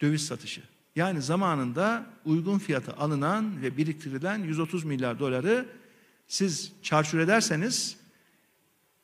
Döviz 0.00 0.26
satışı. 0.26 0.62
Yani 0.96 1.22
zamanında 1.22 2.06
uygun 2.24 2.58
fiyata 2.58 2.92
alınan 2.92 3.62
ve 3.62 3.76
biriktirilen 3.76 4.38
130 4.38 4.84
milyar 4.84 5.18
doları 5.18 5.66
siz 6.28 6.72
çarçur 6.82 7.18
ederseniz 7.18 7.96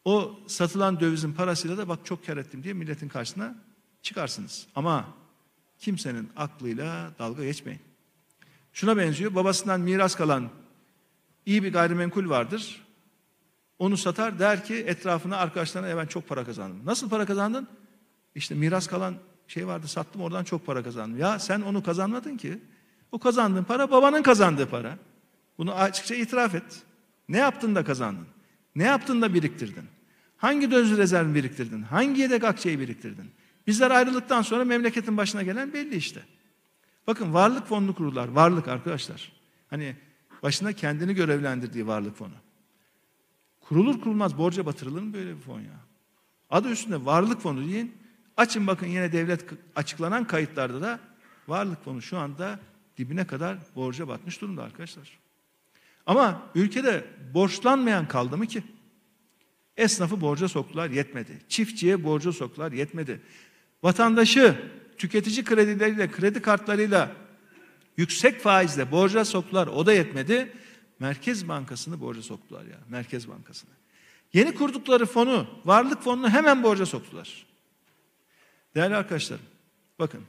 o 0.05 0.41
satılan 0.47 1.01
dövizin 1.01 1.33
parasıyla 1.33 1.79
da 1.79 1.89
bak 1.89 1.99
çok 2.05 2.27
kar 2.27 2.37
ettim 2.37 2.63
diye 2.63 2.75
milletin 2.75 3.09
karşısına 3.09 3.55
çıkarsınız. 4.03 4.67
Ama 4.75 5.09
kimsenin 5.79 6.31
aklıyla 6.37 7.11
dalga 7.19 7.45
geçmeyin. 7.45 7.81
Şuna 8.77 8.97
benziyor 8.97 9.35
babasından 9.35 9.81
miras 9.81 10.15
kalan 10.15 10.49
iyi 11.47 11.63
bir 11.63 11.73
gayrimenkul 11.73 12.29
vardır. 12.29 12.87
Onu 13.79 13.97
satar 13.97 14.39
der 14.39 14.65
ki 14.65 14.75
etrafına 14.75 15.37
arkadaşlarına 15.37 15.89
e 15.89 15.97
ben 15.97 16.07
çok 16.07 16.29
para 16.29 16.45
kazandım. 16.45 16.87
Nasıl 16.87 17.09
para 17.09 17.27
kazandın? 17.27 17.69
İşte 18.35 18.55
miras 18.55 18.87
kalan 18.87 19.15
şey 19.49 19.67
vardı 19.67 19.89
sattım 19.89 20.23
oradan 20.23 20.45
çok 20.45 20.67
para 20.67 20.83
kazandım. 20.83 21.19
Ya 21.19 21.39
sen 21.39 21.61
onu 21.61 21.83
kazanmadın 21.83 22.37
ki. 22.37 22.59
O 23.13 23.19
kazandığın 23.19 23.65
para 23.65 23.91
babanın 23.91 24.23
kazandığı 24.23 24.67
para. 24.67 24.99
Bunu 25.59 25.75
açıkça 25.75 26.15
itiraf 26.15 26.55
et. 26.55 26.83
Ne 27.29 27.39
yaptın 27.39 27.75
da 27.75 27.85
kazandın? 27.85 28.27
Ne 28.75 28.85
yaptın 28.85 29.23
da 29.23 29.35
biriktirdin? 29.35 29.85
Hangi 30.37 30.71
döviz 30.71 30.97
rezervini 30.97 31.35
biriktirdin? 31.35 31.83
Hangi 31.83 32.21
yedek 32.21 32.45
akçeyi 32.45 32.81
biriktirdin? 32.81 33.31
Bizler 33.67 33.91
ayrıldıktan 33.91 34.43
sonra 34.43 34.65
memleketin 34.65 35.17
başına 35.17 35.43
gelen 35.43 35.73
belli 35.73 35.97
işte. 35.97 36.23
Bakın 37.07 37.35
varlık 37.35 37.67
fonunu 37.67 37.95
kurdular. 37.95 38.29
Varlık 38.29 38.69
arkadaşlar. 38.69 39.33
Hani 39.71 39.97
başına 40.43 40.73
kendini 40.73 41.15
görevlendirdiği 41.15 41.87
varlık 41.87 42.17
fonu. 42.17 42.35
Kurulur 43.61 44.01
kurulmaz 44.01 44.39
borca 44.39 44.67
batırılır 44.67 45.03
mı 45.03 45.13
böyle 45.13 45.37
bir 45.37 45.41
fon 45.41 45.61
ya? 45.61 45.81
Adı 46.51 46.71
üstünde 46.71 47.05
varlık 47.05 47.41
fonu 47.41 47.69
deyin. 47.69 47.95
Açın 48.37 48.67
bakın 48.67 48.87
yine 48.87 49.13
devlet 49.13 49.45
açıklanan 49.77 50.27
kayıtlarda 50.27 50.81
da 50.81 51.01
varlık 51.49 51.85
fonu 51.85 52.03
şu 52.03 52.19
anda 52.19 52.59
dibine 52.99 53.27
kadar 53.27 53.59
borca 53.77 54.09
batmış 54.09 54.41
durumda 54.41 54.63
arkadaşlar. 54.63 55.19
Ama 56.07 56.43
ülkede 56.55 57.05
borçlanmayan 57.35 58.09
kaldı 58.09 58.37
mı 58.37 58.47
ki? 58.47 58.63
Esnafı 59.77 60.21
borca 60.21 60.49
soktular 60.49 60.91
yetmedi. 60.91 61.41
Çiftçiye 61.49 62.05
borca 62.05 62.33
soktular 62.33 62.73
yetmedi. 62.73 63.21
Vatandaşı 63.83 64.71
tüketici 64.99 65.45
kredileriyle, 65.45 66.11
kredi 66.11 66.43
kartlarıyla 66.43 67.17
yüksek 67.97 68.41
faizle 68.41 68.91
borca 68.91 69.25
soktular 69.25 69.67
o 69.67 69.87
da 69.87 69.93
yetmedi. 69.93 70.53
Merkez 70.99 71.49
Bankası'nı 71.49 72.01
borca 72.01 72.23
soktular 72.23 72.65
ya. 72.65 72.79
Merkez 72.89 73.29
Bankası'nı. 73.29 73.71
Yeni 74.33 74.55
kurdukları 74.55 75.07
fonu, 75.07 75.47
varlık 75.65 76.03
fonunu 76.03 76.31
hemen 76.31 76.63
borca 76.63 76.87
soktular. 76.87 77.47
Değerli 78.75 78.97
arkadaşlarım, 78.97 79.45
bakın 79.99 80.21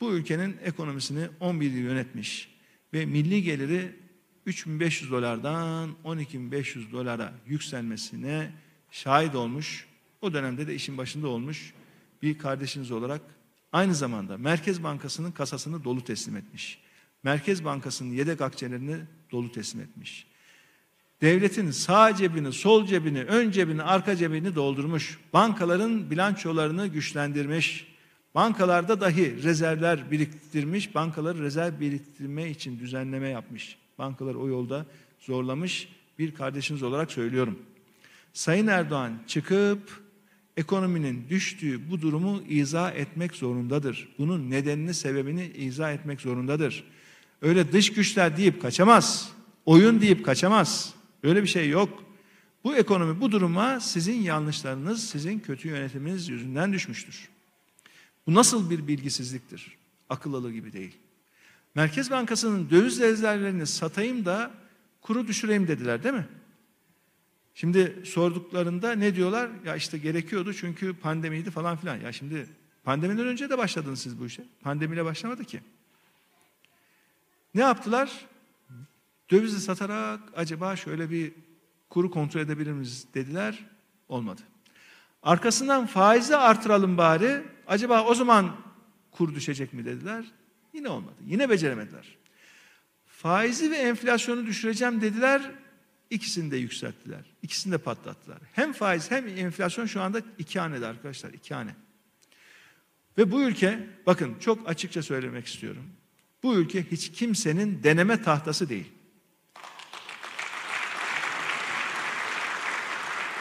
bu 0.00 0.12
ülkenin 0.12 0.56
ekonomisini 0.64 1.28
11 1.40 1.70
yıl 1.70 1.76
yönetmiş 1.76 2.56
ve 2.92 3.06
milli 3.06 3.42
geliri 3.42 3.96
3500 4.46 5.10
dolardan 5.10 5.90
12500 6.04 6.92
dolara 6.92 7.32
yükselmesine 7.46 8.52
şahit 8.90 9.34
olmuş. 9.34 9.86
O 10.20 10.32
dönemde 10.32 10.66
de 10.66 10.74
işin 10.74 10.98
başında 10.98 11.28
olmuş 11.28 11.72
bir 12.22 12.38
kardeşiniz 12.38 12.90
olarak 12.90 13.20
aynı 13.76 13.94
zamanda 13.94 14.38
Merkez 14.38 14.82
Bankası'nın 14.82 15.30
kasasını 15.30 15.84
dolu 15.84 16.04
teslim 16.04 16.36
etmiş. 16.36 16.78
Merkez 17.22 17.64
Bankası'nın 17.64 18.12
yedek 18.12 18.40
akçelerini 18.40 18.96
dolu 19.32 19.52
teslim 19.52 19.82
etmiş. 19.82 20.26
Devletin 21.20 21.70
sağ 21.70 22.14
cebini, 22.14 22.52
sol 22.52 22.86
cebini, 22.86 23.22
ön 23.22 23.50
cebini, 23.50 23.82
arka 23.82 24.16
cebini 24.16 24.54
doldurmuş. 24.54 25.18
Bankaların 25.32 26.10
bilançolarını 26.10 26.86
güçlendirmiş. 26.86 27.86
Bankalarda 28.34 29.00
dahi 29.00 29.42
rezervler 29.42 30.10
biriktirmiş. 30.10 30.94
Bankaları 30.94 31.42
rezerv 31.42 31.80
biriktirme 31.80 32.50
için 32.50 32.78
düzenleme 32.78 33.28
yapmış. 33.28 33.76
Bankalar 33.98 34.34
o 34.34 34.48
yolda 34.48 34.86
zorlamış 35.20 35.88
bir 36.18 36.34
kardeşiniz 36.34 36.82
olarak 36.82 37.12
söylüyorum. 37.12 37.58
Sayın 38.32 38.66
Erdoğan 38.66 39.12
çıkıp 39.26 40.05
ekonominin 40.56 41.28
düştüğü 41.28 41.90
bu 41.90 42.02
durumu 42.02 42.42
izah 42.48 42.94
etmek 42.94 43.34
zorundadır. 43.34 44.08
Bunun 44.18 44.50
nedenini, 44.50 44.94
sebebini 44.94 45.46
izah 45.46 45.92
etmek 45.92 46.20
zorundadır. 46.20 46.84
Öyle 47.42 47.72
dış 47.72 47.92
güçler 47.92 48.36
deyip 48.36 48.62
kaçamaz. 48.62 49.32
Oyun 49.66 50.00
deyip 50.00 50.24
kaçamaz. 50.24 50.94
Öyle 51.22 51.42
bir 51.42 51.48
şey 51.48 51.68
yok. 51.68 52.02
Bu 52.64 52.76
ekonomi 52.76 53.20
bu 53.20 53.32
duruma 53.32 53.80
sizin 53.80 54.22
yanlışlarınız, 54.22 55.08
sizin 55.10 55.38
kötü 55.38 55.68
yönetiminiz 55.68 56.28
yüzünden 56.28 56.72
düşmüştür. 56.72 57.28
Bu 58.26 58.34
nasıl 58.34 58.70
bir 58.70 58.86
bilgisizliktir? 58.86 59.76
Akıl 60.10 60.34
alır 60.34 60.50
gibi 60.50 60.72
değil. 60.72 60.96
Merkez 61.74 62.10
Bankası'nın 62.10 62.70
döviz 62.70 63.00
rezervlerini 63.00 63.66
satayım 63.66 64.24
da 64.24 64.50
kuru 65.02 65.26
düşüreyim 65.26 65.68
dediler 65.68 66.04
değil 66.04 66.14
mi? 66.14 66.26
Şimdi 67.56 68.02
sorduklarında 68.04 68.92
ne 68.92 69.14
diyorlar? 69.14 69.50
Ya 69.64 69.76
işte 69.76 69.98
gerekiyordu 69.98 70.54
çünkü 70.54 70.94
pandemiydi 70.94 71.50
falan 71.50 71.76
filan. 71.76 71.96
Ya 71.96 72.12
şimdi 72.12 72.46
pandemiden 72.84 73.26
önce 73.26 73.50
de 73.50 73.58
başladınız 73.58 74.00
siz 74.00 74.20
bu 74.20 74.26
işe. 74.26 74.44
Pandemiyle 74.60 75.04
başlamadı 75.04 75.44
ki. 75.44 75.60
Ne 77.54 77.60
yaptılar? 77.60 78.26
Dövizi 79.30 79.60
satarak 79.60 80.20
acaba 80.36 80.76
şöyle 80.76 81.10
bir 81.10 81.32
kuru 81.90 82.10
kontrol 82.10 82.40
edebilir 82.40 82.72
miyiz 82.72 83.06
dediler. 83.14 83.64
Olmadı. 84.08 84.40
Arkasından 85.22 85.86
faizi 85.86 86.36
artıralım 86.36 86.98
bari. 86.98 87.42
Acaba 87.66 88.04
o 88.04 88.14
zaman 88.14 88.56
kur 89.10 89.34
düşecek 89.34 89.72
mi 89.72 89.84
dediler. 89.84 90.24
Yine 90.72 90.88
olmadı. 90.88 91.16
Yine 91.26 91.50
beceremediler. 91.50 92.16
Faizi 93.06 93.70
ve 93.70 93.76
enflasyonu 93.76 94.46
düşüreceğim 94.46 95.00
dediler. 95.00 95.52
İkisini 96.10 96.50
de 96.50 96.56
yükselttiler. 96.56 97.24
İkisini 97.42 97.72
de 97.72 97.78
patlattılar. 97.78 98.38
Hem 98.52 98.72
faiz 98.72 99.10
hem 99.10 99.28
enflasyon 99.28 99.86
şu 99.86 100.02
anda 100.02 100.22
iki 100.38 100.60
hanede 100.60 100.86
arkadaşlar. 100.86 101.32
iki 101.32 101.54
hane. 101.54 101.74
Ve 103.18 103.32
bu 103.32 103.42
ülke 103.42 103.86
bakın 104.06 104.34
çok 104.40 104.68
açıkça 104.68 105.02
söylemek 105.02 105.46
istiyorum. 105.46 105.84
Bu 106.42 106.54
ülke 106.54 106.90
hiç 106.90 107.12
kimsenin 107.12 107.82
deneme 107.82 108.22
tahtası 108.22 108.68
değil. 108.68 108.86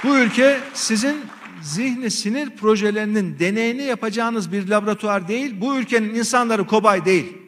Bu 0.04 0.18
ülke 0.18 0.60
sizin 0.74 1.26
zihni 1.62 2.12
sinir 2.12 2.50
projelerinin 2.50 3.40
deneyini 3.40 3.84
yapacağınız 3.84 4.52
bir 4.52 4.68
laboratuvar 4.68 5.28
değil. 5.28 5.62
Bu 5.62 5.78
ülkenin 5.78 6.16
insanları 6.16 6.68
kobay 6.68 7.06
değil. 7.06 7.45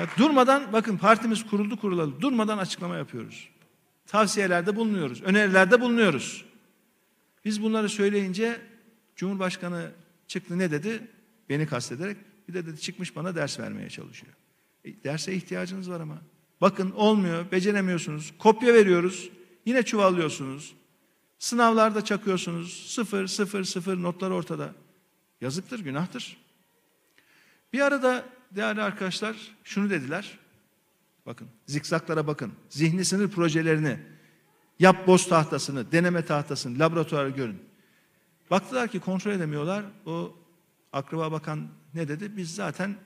Ya 0.00 0.06
durmadan 0.18 0.72
bakın 0.72 0.96
partimiz 0.96 1.46
kuruldu 1.46 1.80
kurulalı 1.80 2.20
durmadan 2.20 2.58
açıklama 2.58 2.96
yapıyoruz. 2.96 3.48
Tavsiyelerde 4.06 4.76
bulunuyoruz, 4.76 5.22
önerilerde 5.22 5.80
bulunuyoruz. 5.80 6.44
Biz 7.44 7.62
bunları 7.62 7.88
söyleyince 7.88 8.60
Cumhurbaşkanı 9.16 9.90
çıktı 10.28 10.58
ne 10.58 10.70
dedi? 10.70 11.08
Beni 11.48 11.66
kastederek 11.66 12.16
bir 12.48 12.54
de 12.54 12.66
dedi 12.66 12.80
çıkmış 12.80 13.16
bana 13.16 13.34
ders 13.34 13.60
vermeye 13.60 13.90
çalışıyor. 13.90 14.32
E, 14.84 15.04
derse 15.04 15.32
ihtiyacınız 15.32 15.90
var 15.90 16.00
ama. 16.00 16.18
Bakın 16.60 16.90
olmuyor, 16.90 17.50
beceremiyorsunuz. 17.52 18.32
Kopya 18.38 18.74
veriyoruz. 18.74 19.30
Yine 19.66 19.82
çuvallıyorsunuz. 19.82 20.74
Sınavlarda 21.38 22.04
çakıyorsunuz. 22.04 22.86
Sıfır, 22.94 23.26
sıfır, 23.26 23.64
sıfır 23.64 24.02
notlar 24.02 24.30
ortada. 24.30 24.74
Yazıktır, 25.40 25.78
günahtır. 25.78 26.36
Bir 27.72 27.80
arada 27.80 28.24
değerli 28.50 28.82
arkadaşlar 28.82 29.36
şunu 29.64 29.90
dediler. 29.90 30.38
Bakın 31.26 31.48
zikzaklara 31.66 32.26
bakın. 32.26 32.52
Zihni 32.68 33.04
sınır 33.04 33.30
projelerini, 33.30 33.98
yap 34.78 35.06
boz 35.06 35.28
tahtasını, 35.28 35.92
deneme 35.92 36.24
tahtasını, 36.24 36.78
laboratuvarı 36.78 37.30
görün. 37.30 37.62
Baktılar 38.50 38.88
ki 38.88 39.00
kontrol 39.00 39.32
edemiyorlar. 39.32 39.84
O 40.06 40.36
akraba 40.92 41.32
bakan 41.32 41.68
ne 41.94 42.08
dedi? 42.08 42.36
Biz 42.36 42.54
zaten 42.54 42.96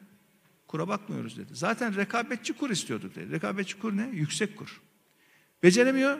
kura 0.67 0.89
bakmıyoruz 0.89 1.39
dedi. 1.39 1.55
Zaten 1.55 1.97
rekabetçi 1.97 2.53
kur 2.53 2.71
istiyorduk 2.71 3.15
dedi. 3.17 3.33
Rekabetçi 3.33 3.79
kur 3.79 3.97
ne? 3.97 4.11
Yüksek 4.13 4.57
kur. 4.57 4.81
Beceremiyor. 5.63 6.19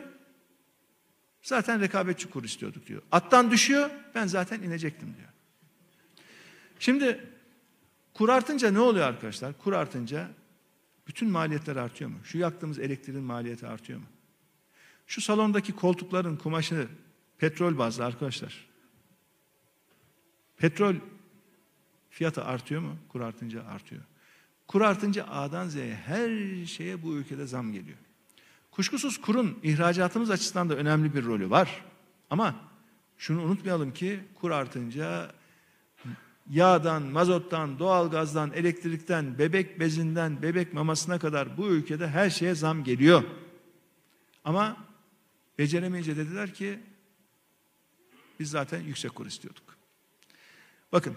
Zaten 1.41 1.81
rekabetçi 1.81 2.29
kur 2.29 2.43
istiyorduk 2.43 2.87
diyor. 2.87 3.01
Attan 3.11 3.51
düşüyor. 3.51 3.89
Ben 4.15 4.27
zaten 4.27 4.61
inecektim 4.61 5.15
diyor. 5.17 5.29
Şimdi 6.79 7.34
Kur 8.15 8.29
artınca 8.29 8.71
ne 8.71 8.79
oluyor 8.79 9.07
arkadaşlar? 9.07 9.53
Kur 9.57 9.73
artınca 9.73 10.29
bütün 11.07 11.29
maliyetler 11.29 11.75
artıyor 11.75 12.09
mu? 12.09 12.17
Şu 12.23 12.37
yaktığımız 12.37 12.79
elektriğin 12.79 13.23
maliyeti 13.23 13.67
artıyor 13.67 13.99
mu? 13.99 14.05
Şu 15.07 15.21
salondaki 15.21 15.75
koltukların 15.75 16.35
kumaşı 16.35 16.87
petrol 17.37 17.77
bazlı 17.77 18.05
arkadaşlar. 18.05 18.65
Petrol 20.57 20.95
fiyatı 22.09 22.43
artıyor 22.43 22.81
mu? 22.81 22.97
Kur 23.09 23.21
artınca 23.21 23.63
artıyor. 23.63 24.01
Kur 24.67 24.81
artınca 24.81 25.25
A'dan 25.27 25.67
Z'ye 25.67 25.95
her 25.95 26.65
şeye 26.65 27.03
bu 27.03 27.15
ülkede 27.15 27.47
zam 27.47 27.73
geliyor. 27.73 27.97
Kuşkusuz 28.71 29.21
kurun 29.21 29.59
ihracatımız 29.63 30.29
açısından 30.29 30.69
da 30.69 30.75
önemli 30.75 31.13
bir 31.13 31.25
rolü 31.25 31.49
var. 31.49 31.85
Ama 32.29 32.55
şunu 33.17 33.41
unutmayalım 33.41 33.93
ki 33.93 34.19
kur 34.35 34.51
artınca 34.51 35.31
yağdan, 36.49 37.03
mazottan, 37.03 37.79
doğalgazdan, 37.79 38.53
elektrikten, 38.53 39.37
bebek 39.39 39.79
bezinden, 39.79 40.41
bebek 40.41 40.73
mamasına 40.73 41.19
kadar 41.19 41.57
bu 41.57 41.67
ülkede 41.67 42.07
her 42.07 42.29
şeye 42.29 42.55
zam 42.55 42.83
geliyor. 42.83 43.23
Ama 44.43 44.77
beceremeyince 45.59 46.17
dediler 46.17 46.53
ki 46.53 46.79
biz 48.39 48.49
zaten 48.49 48.81
yüksek 48.81 49.15
kur 49.15 49.25
istiyorduk. 49.25 49.63
Bakın 50.91 51.15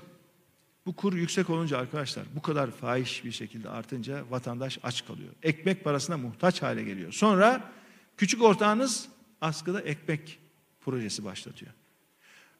bu 0.86 0.96
kur 0.96 1.12
yüksek 1.12 1.50
olunca 1.50 1.78
arkadaşlar 1.78 2.24
bu 2.34 2.42
kadar 2.42 2.70
fahiş 2.70 3.24
bir 3.24 3.32
şekilde 3.32 3.68
artınca 3.68 4.24
vatandaş 4.30 4.78
aç 4.82 5.06
kalıyor. 5.06 5.30
Ekmek 5.42 5.84
parasına 5.84 6.16
muhtaç 6.16 6.62
hale 6.62 6.84
geliyor. 6.84 7.12
Sonra 7.12 7.72
küçük 8.16 8.42
ortağınız 8.42 9.08
askıda 9.40 9.80
ekmek 9.80 10.38
projesi 10.80 11.24
başlatıyor. 11.24 11.72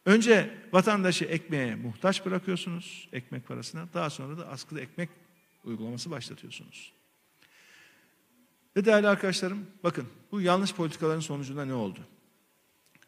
Önce 0.08 0.58
vatandaşı 0.72 1.24
ekmeğe 1.24 1.74
muhtaç 1.74 2.26
bırakıyorsunuz, 2.26 3.08
ekmek 3.12 3.48
parasına. 3.48 3.88
Daha 3.94 4.10
sonra 4.10 4.38
da 4.38 4.48
askıda 4.48 4.80
ekmek 4.80 5.08
uygulaması 5.64 6.10
başlatıyorsunuz. 6.10 6.92
Ve 8.76 8.84
değerli 8.84 9.08
arkadaşlarım 9.08 9.66
bakın 9.84 10.08
bu 10.32 10.40
yanlış 10.40 10.74
politikaların 10.74 11.20
sonucunda 11.20 11.64
ne 11.64 11.74
oldu? 11.74 12.00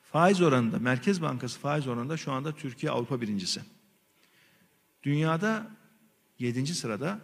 Faiz 0.02 0.40
oranında, 0.40 0.78
Merkez 0.78 1.22
Bankası 1.22 1.60
faiz 1.60 1.86
oranında 1.86 2.16
şu 2.16 2.32
anda 2.32 2.54
Türkiye 2.54 2.92
Avrupa 2.92 3.20
birincisi. 3.20 3.60
Dünyada 5.02 5.70
yedinci 6.38 6.74
sırada 6.74 7.20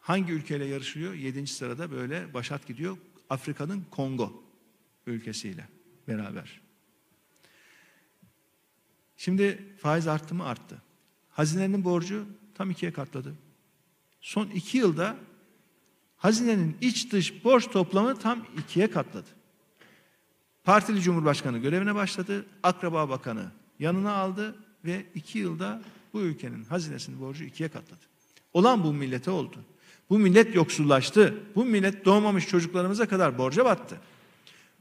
hangi 0.00 0.32
ülkeyle 0.32 0.64
yarışılıyor? 0.64 1.14
Yedinci 1.14 1.52
sırada 1.52 1.90
böyle 1.90 2.34
başat 2.34 2.66
gidiyor. 2.66 2.96
Afrika'nın 3.30 3.84
Kongo 3.90 4.44
ülkesiyle 5.06 5.68
beraber. 6.08 6.71
Şimdi 9.24 9.74
faiz 9.78 10.08
arttı 10.08 10.34
mı? 10.34 10.44
Arttı. 10.44 10.82
Hazinenin 11.30 11.84
borcu 11.84 12.26
tam 12.54 12.70
ikiye 12.70 12.92
katladı. 12.92 13.34
Son 14.20 14.46
iki 14.46 14.78
yılda 14.78 15.16
hazinenin 16.16 16.76
iç 16.80 17.12
dış 17.12 17.44
borç 17.44 17.70
toplamı 17.70 18.18
tam 18.18 18.46
ikiye 18.58 18.90
katladı. 18.90 19.26
Partili 20.64 21.00
Cumhurbaşkanı 21.00 21.58
görevine 21.58 21.94
başladı. 21.94 22.46
Akraba 22.62 23.08
Bakanı 23.08 23.50
yanına 23.78 24.12
aldı 24.12 24.56
ve 24.84 25.06
iki 25.14 25.38
yılda 25.38 25.82
bu 26.12 26.20
ülkenin 26.20 26.64
hazinesinin 26.64 27.20
borcu 27.20 27.44
ikiye 27.44 27.68
katladı. 27.68 28.04
Olan 28.52 28.84
bu 28.84 28.92
millete 28.92 29.30
oldu. 29.30 29.56
Bu 30.10 30.18
millet 30.18 30.54
yoksullaştı. 30.54 31.34
Bu 31.54 31.64
millet 31.64 32.04
doğmamış 32.04 32.48
çocuklarımıza 32.48 33.08
kadar 33.08 33.38
borca 33.38 33.64
battı. 33.64 34.00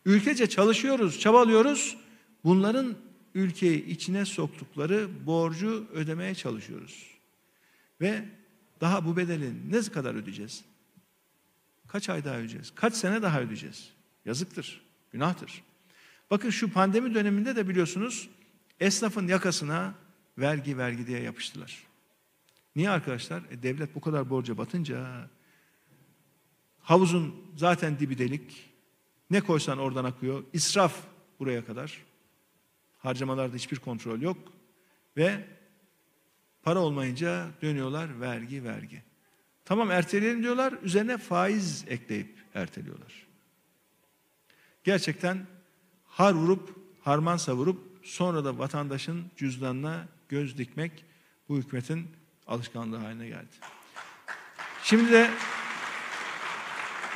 Ülkece 0.05 0.49
çalışıyoruz, 0.49 1.19
çabalıyoruz. 1.19 1.97
Bunların 2.43 2.95
ülkeyi 3.35 3.85
içine 3.85 4.25
soktukları 4.25 5.25
borcu 5.25 5.87
ödemeye 5.93 6.35
çalışıyoruz. 6.35 7.07
Ve 8.01 8.25
daha 8.81 9.05
bu 9.05 9.17
bedeli 9.17 9.71
ne 9.71 9.81
kadar 9.81 10.15
ödeyeceğiz? 10.15 10.63
Kaç 11.87 12.09
ay 12.09 12.25
daha 12.25 12.35
ödeyeceğiz? 12.35 12.71
Kaç 12.75 12.93
sene 12.93 13.21
daha 13.21 13.41
ödeyeceğiz? 13.41 13.89
Yazıktır, 14.25 14.81
günahtır. 15.11 15.63
Bakın 16.31 16.49
şu 16.49 16.71
pandemi 16.73 17.13
döneminde 17.13 17.55
de 17.55 17.67
biliyorsunuz 17.67 18.29
esnafın 18.79 19.27
yakasına 19.27 19.93
vergi 20.37 20.77
vergi 20.77 21.07
diye 21.07 21.19
yapıştılar. 21.19 21.83
Niye 22.75 22.89
arkadaşlar? 22.89 23.41
E, 23.51 23.63
devlet 23.63 23.95
bu 23.95 24.01
kadar 24.01 24.29
borca 24.29 24.57
batınca 24.57 25.29
havuzun 26.79 27.35
zaten 27.57 27.99
dibi 27.99 28.17
delik. 28.17 28.71
Ne 29.29 29.41
koysan 29.41 29.77
oradan 29.77 30.05
akıyor. 30.05 30.43
İsraf 30.53 30.95
buraya 31.39 31.65
kadar. 31.65 32.10
Harcamalarda 33.03 33.55
hiçbir 33.55 33.79
kontrol 33.79 34.21
yok. 34.21 34.37
Ve 35.17 35.47
para 36.63 36.79
olmayınca 36.79 37.47
dönüyorlar 37.61 38.21
vergi 38.21 38.63
vergi. 38.63 39.03
Tamam 39.65 39.91
erteleyelim 39.91 40.43
diyorlar. 40.43 40.73
Üzerine 40.83 41.17
faiz 41.17 41.85
ekleyip 41.87 42.37
erteliyorlar. 42.53 43.27
Gerçekten 44.83 45.45
har 46.05 46.33
vurup 46.33 46.75
harman 47.01 47.37
savurup 47.37 47.79
sonra 48.03 48.45
da 48.45 48.57
vatandaşın 48.57 49.25
cüzdanına 49.37 50.07
göz 50.29 50.57
dikmek 50.57 51.05
bu 51.49 51.57
hükümetin 51.57 52.07
alışkanlığı 52.47 52.97
haline 52.97 53.27
geldi. 53.27 53.55
Şimdi 54.83 55.11
de 55.11 55.31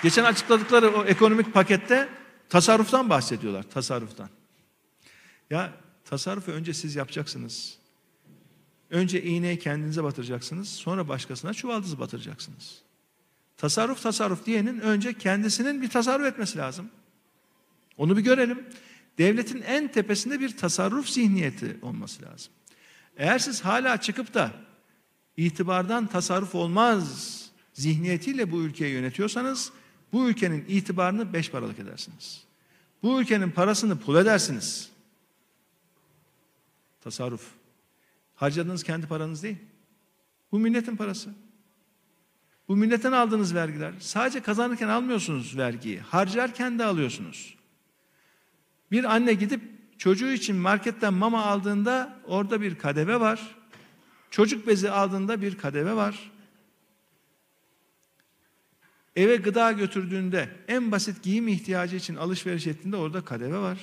geçen 0.03 0.23
açıkladıkları 0.23 0.89
o 0.89 1.05
ekonomik 1.05 1.53
pakette 1.53 2.09
tasarruftan 2.49 3.09
bahsediyorlar. 3.09 3.63
Tasarruftan. 3.63 4.29
Ya 5.49 5.73
tasarrufu 6.05 6.51
önce 6.51 6.73
siz 6.73 6.95
yapacaksınız. 6.95 7.77
Önce 8.89 9.23
iğneyi 9.23 9.59
kendinize 9.59 10.03
batıracaksınız. 10.03 10.69
Sonra 10.69 11.07
başkasına 11.07 11.53
çuvaldızı 11.53 11.99
batıracaksınız. 11.99 12.81
Tasarruf 13.57 14.03
tasarruf 14.03 14.45
diyenin 14.45 14.79
önce 14.79 15.13
kendisinin 15.13 15.81
bir 15.81 15.89
tasarruf 15.89 16.25
etmesi 16.25 16.57
lazım. 16.57 16.89
Onu 17.97 18.17
bir 18.17 18.21
görelim. 18.21 18.65
Devletin 19.17 19.61
en 19.61 19.91
tepesinde 19.91 20.39
bir 20.39 20.57
tasarruf 20.57 21.09
zihniyeti 21.09 21.77
olması 21.81 22.21
lazım. 22.21 22.53
Eğer 23.17 23.39
siz 23.39 23.61
hala 23.61 24.01
çıkıp 24.01 24.33
da 24.33 24.51
itibardan 25.37 26.07
tasarruf 26.07 26.55
olmaz 26.55 27.41
zihniyetiyle 27.73 28.51
bu 28.51 28.61
ülkeyi 28.61 28.93
yönetiyorsanız 28.93 29.71
bu 30.13 30.29
ülkenin 30.29 30.65
itibarını 30.67 31.33
beş 31.33 31.51
paralık 31.51 31.79
edersiniz. 31.79 32.43
Bu 33.03 33.21
ülkenin 33.21 33.51
parasını 33.51 33.99
pul 33.99 34.15
edersiniz. 34.15 34.94
Tasarruf. 37.05 37.51
Harcadığınız 38.35 38.83
kendi 38.83 39.07
paranız 39.07 39.43
değil. 39.43 39.57
Bu 40.51 40.59
milletin 40.59 40.95
parası. 40.95 41.29
Bu 42.67 42.75
milletten 42.75 43.11
aldığınız 43.11 43.55
vergiler. 43.55 43.93
Sadece 43.99 44.41
kazanırken 44.41 44.87
almıyorsunuz 44.87 45.57
vergiyi. 45.57 45.99
Harcarken 45.99 46.79
de 46.79 46.85
alıyorsunuz. 46.85 47.55
Bir 48.91 49.03
anne 49.03 49.33
gidip 49.33 49.61
çocuğu 49.97 50.31
için 50.31 50.55
marketten 50.55 51.13
mama 51.13 51.45
aldığında 51.45 52.19
orada 52.25 52.61
bir 52.61 52.77
kadeve 52.77 53.19
var. 53.19 53.55
Çocuk 54.31 54.67
bezi 54.67 54.91
aldığında 54.91 55.41
bir 55.41 55.57
kadeve 55.57 55.95
var. 55.95 56.31
Eve 59.15 59.35
gıda 59.35 59.71
götürdüğünde 59.71 60.49
en 60.67 60.91
basit 60.91 61.23
giyim 61.23 61.47
ihtiyacı 61.47 61.95
için 61.95 62.15
alışveriş 62.15 62.67
ettiğinde 62.67 62.97
orada 62.97 63.25
kadeve 63.25 63.57
var. 63.57 63.79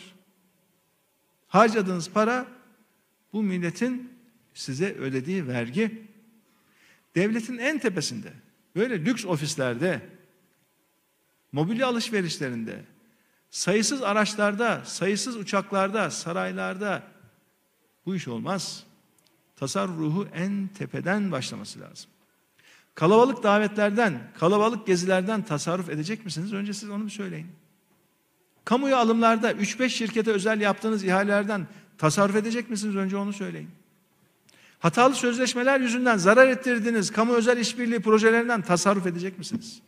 Harcadığınız 1.48 2.10
para 2.10 2.61
bu 3.32 3.42
milletin 3.42 4.12
size 4.54 4.94
ödediği 4.94 5.48
vergi. 5.48 6.02
Devletin 7.14 7.58
en 7.58 7.78
tepesinde 7.78 8.32
böyle 8.76 9.04
lüks 9.04 9.24
ofislerde 9.24 10.00
mobilya 11.52 11.86
alışverişlerinde 11.86 12.84
sayısız 13.50 14.02
araçlarda, 14.02 14.82
sayısız 14.84 15.36
uçaklarda, 15.36 16.10
saraylarda 16.10 17.02
bu 18.06 18.14
iş 18.14 18.28
olmaz. 18.28 18.84
Tasarruf 19.56 19.98
ruhu 19.98 20.28
en 20.34 20.68
tepeden 20.68 21.32
başlaması 21.32 21.80
lazım. 21.80 22.10
Kalabalık 22.94 23.42
davetlerden, 23.42 24.30
kalabalık 24.38 24.86
gezilerden 24.86 25.42
tasarruf 25.42 25.90
edecek 25.90 26.24
misiniz? 26.24 26.52
Önce 26.52 26.72
siz 26.72 26.90
onu 26.90 27.04
bir 27.04 27.10
söyleyin. 27.10 27.46
Kamuya 28.64 28.98
alımlarda 28.98 29.52
3-5 29.52 29.88
şirkete 29.88 30.30
özel 30.30 30.60
yaptığınız 30.60 31.04
ihalelerden 31.04 31.66
tasarruf 31.98 32.36
edecek 32.36 32.70
misiniz? 32.70 32.96
Önce 32.96 33.16
onu 33.16 33.32
söyleyin. 33.32 33.70
Hatalı 34.78 35.14
sözleşmeler 35.14 35.80
yüzünden 35.80 36.16
zarar 36.16 36.48
ettirdiğiniz 36.48 37.10
kamu 37.10 37.34
özel 37.34 37.58
işbirliği 37.58 38.00
projelerinden 38.00 38.62
tasarruf 38.62 39.06
edecek 39.06 39.38
misiniz? 39.38 39.80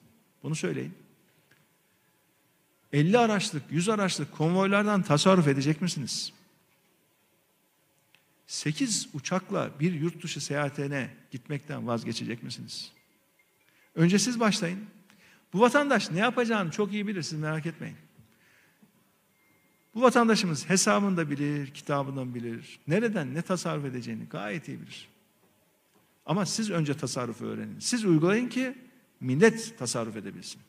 Bunu 0.43 0.55
söyleyin. 0.55 0.95
50 2.93 3.19
araçlık, 3.19 3.63
100 3.71 3.89
araçlık 3.89 4.33
konvoylardan 4.33 5.03
tasarruf 5.03 5.49
edecek 5.49 5.83
misiniz? 5.83 6.33
8 8.47 9.09
uçakla 9.15 9.71
bir 9.81 9.93
yurt 9.93 10.23
dışı 10.23 10.41
seyahatine 10.41 11.11
gitmekten 11.31 11.87
vazgeçecek 11.87 12.43
misiniz? 12.43 12.93
Önce 13.95 14.19
siz 14.19 14.41
başlayın. 14.41 14.87
Bu 15.53 15.61
vatandaş 15.61 16.11
ne 16.11 16.19
yapacağını 16.19 16.71
çok 16.71 16.93
iyi 16.93 17.07
bilir, 17.07 17.23
siz 17.23 17.39
merak 17.39 17.67
etmeyin. 17.67 17.97
Bu 19.95 20.03
vatandaşımız 20.03 20.71
hesabında 20.71 21.31
bilir, 21.31 21.71
kitabından 21.71 22.35
bilir. 22.35 22.79
Nereden 22.87 23.35
ne 23.35 23.43
tasarruf 23.43 23.85
edeceğini 23.85 24.25
gayet 24.25 24.69
iyi 24.69 24.81
bilir. 24.81 25.09
Ama 26.27 26.47
siz 26.47 26.71
önce 26.71 26.95
tasarrufu 26.95 27.45
öğrenin. 27.45 27.79
Siz 27.79 28.05
uygulayın 28.05 28.49
ki 28.49 28.75
millet 29.21 29.79
tasarruf 29.79 30.17
edebilsin. 30.17 30.61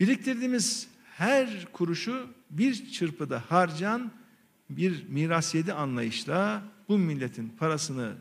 Biriktirdiğimiz 0.00 0.88
her 1.04 1.72
kuruşu 1.72 2.28
bir 2.50 2.90
çırpıda 2.90 3.42
harcan 3.48 4.12
bir 4.70 5.08
miras 5.08 5.54
yedi 5.54 5.72
anlayışla 5.72 6.62
bu 6.88 6.98
milletin 6.98 7.48
parasını 7.58 8.14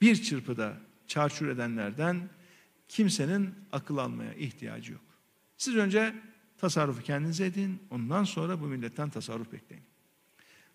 bir 0.00 0.22
çırpıda 0.22 0.76
çarçur 1.06 1.48
edenlerden 1.48 2.28
kimsenin 2.88 3.54
akıl 3.72 3.96
almaya 3.96 4.34
ihtiyacı 4.34 4.92
yok. 4.92 5.00
Siz 5.56 5.76
önce 5.76 6.14
tasarrufu 6.64 7.02
kendinize 7.02 7.46
edin, 7.46 7.82
ondan 7.90 8.24
sonra 8.24 8.60
bu 8.60 8.66
milletten 8.66 9.10
tasarruf 9.10 9.52
bekleyin. 9.52 9.84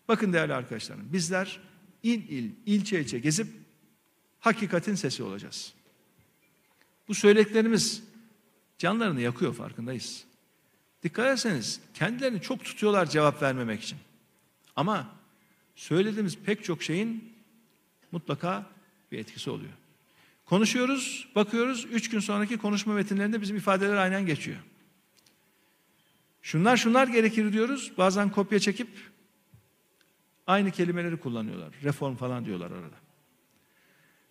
Bakın 0.08 0.32
değerli 0.32 0.54
arkadaşlarım, 0.54 1.12
bizler 1.12 1.60
il 2.02 2.28
il, 2.28 2.50
ilçe 2.66 3.00
ilçe 3.00 3.18
gezip 3.18 3.46
hakikatin 4.40 4.94
sesi 4.94 5.22
olacağız. 5.22 5.74
Bu 7.08 7.14
söylediklerimiz 7.14 8.02
canlarını 8.78 9.20
yakıyor 9.20 9.54
farkındayız. 9.54 10.24
Dikkat 11.02 11.26
ederseniz 11.26 11.80
kendilerini 11.94 12.40
çok 12.40 12.64
tutuyorlar 12.64 13.06
cevap 13.10 13.42
vermemek 13.42 13.82
için. 13.82 13.98
Ama 14.76 15.10
söylediğimiz 15.74 16.38
pek 16.38 16.64
çok 16.64 16.82
şeyin 16.82 17.32
mutlaka 18.12 18.66
bir 19.12 19.18
etkisi 19.18 19.50
oluyor. 19.50 19.72
Konuşuyoruz, 20.44 21.28
bakıyoruz, 21.34 21.86
üç 21.92 22.10
gün 22.10 22.20
sonraki 22.20 22.58
konuşma 22.58 22.94
metinlerinde 22.94 23.40
bizim 23.40 23.56
ifadeler 23.56 23.96
aynen 23.96 24.26
geçiyor. 24.26 24.58
Şunlar 26.42 26.76
şunlar 26.76 27.08
gerekir 27.08 27.52
diyoruz, 27.52 27.92
bazen 27.98 28.30
kopya 28.30 28.58
çekip 28.58 28.88
aynı 30.46 30.70
kelimeleri 30.70 31.16
kullanıyorlar. 31.16 31.74
Reform 31.82 32.16
falan 32.16 32.44
diyorlar 32.44 32.70
arada. 32.70 32.96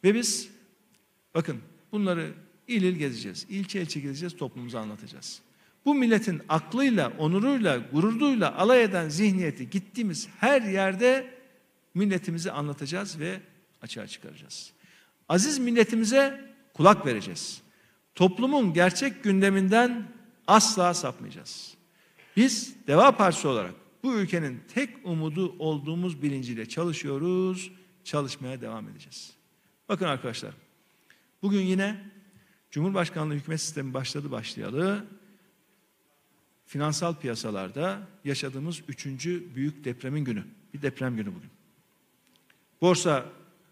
Ve 0.04 0.16
biz 0.16 0.50
bakın 1.36 1.60
bunları 1.92 2.34
İl 2.68 2.84
il 2.84 2.96
gezeceğiz. 2.96 3.46
ilçe 3.50 3.82
ilçe 3.82 4.00
gezeceğiz, 4.00 4.38
toplumumuzu 4.38 4.78
anlatacağız. 4.78 5.42
Bu 5.86 5.96
milletin 5.96 6.42
aklıyla, 6.50 7.14
onuruyla, 7.18 7.78
gururuyla 7.78 8.58
alay 8.58 8.84
eden 8.84 9.10
zihniyeti 9.10 9.70
gittiğimiz 9.70 10.28
her 10.40 10.62
yerde 10.62 11.34
milletimizi 11.94 12.52
anlatacağız 12.52 13.20
ve 13.20 13.40
açığa 13.82 14.08
çıkaracağız. 14.08 14.72
Aziz 15.30 15.60
milletimize 15.60 16.54
kulak 16.74 17.06
vereceğiz. 17.06 17.62
Toplumun 18.16 18.74
gerçek 18.74 19.24
gündeminden 19.24 20.08
asla 20.48 20.94
sapmayacağız. 20.94 21.79
Biz 22.40 22.76
Deva 22.88 23.18
Partisi 23.18 23.48
olarak 23.48 23.76
bu 24.04 24.16
ülkenin 24.16 24.62
tek 24.74 24.90
umudu 25.04 25.56
olduğumuz 25.60 26.22
bilinciyle 26.22 26.70
çalışıyoruz, 26.70 27.72
çalışmaya 28.04 28.62
devam 28.62 28.90
edeceğiz. 28.90 29.34
Bakın 29.90 30.06
arkadaşlar, 30.06 30.54
bugün 31.42 31.62
yine 31.62 32.12
Cumhurbaşkanlığı 32.72 33.34
hükümet 33.34 33.62
sistemi 33.62 33.94
başladı 33.94 34.32
başlayalı 34.32 35.06
finansal 36.66 37.16
piyasalarda 37.16 38.08
yaşadığımız 38.26 38.82
üçüncü 38.88 39.56
büyük 39.56 39.84
depremin 39.84 40.26
günü. 40.26 40.44
Bir 40.74 40.82
deprem 40.82 41.16
günü 41.16 41.36
bugün. 41.36 41.50
Borsa 42.82 43.26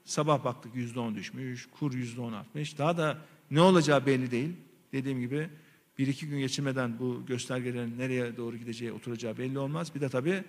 sabah 0.05 0.43
baktık 0.43 0.76
yüzde 0.76 0.99
on 0.99 1.15
düşmüş, 1.15 1.68
kur 1.80 1.93
yüzde 1.93 2.22
on 2.22 2.34
artmış. 2.34 2.78
Daha 2.78 2.97
da 2.97 3.18
ne 3.51 3.61
olacağı 3.61 4.05
belli 4.05 4.32
değil. 4.32 4.53
Dediğim 4.91 5.20
gibi 5.20 5.49
bir 5.97 6.07
iki 6.07 6.27
gün 6.27 6.39
geçirmeden 6.39 6.99
bu 6.99 7.25
göstergelerin 7.25 7.97
nereye 7.97 8.37
doğru 8.37 8.57
gideceği, 8.57 8.91
oturacağı 8.91 9.37
belli 9.37 9.59
olmaz. 9.59 9.95
Bir 9.95 10.01
de 10.01 10.09
tabii 10.09 10.43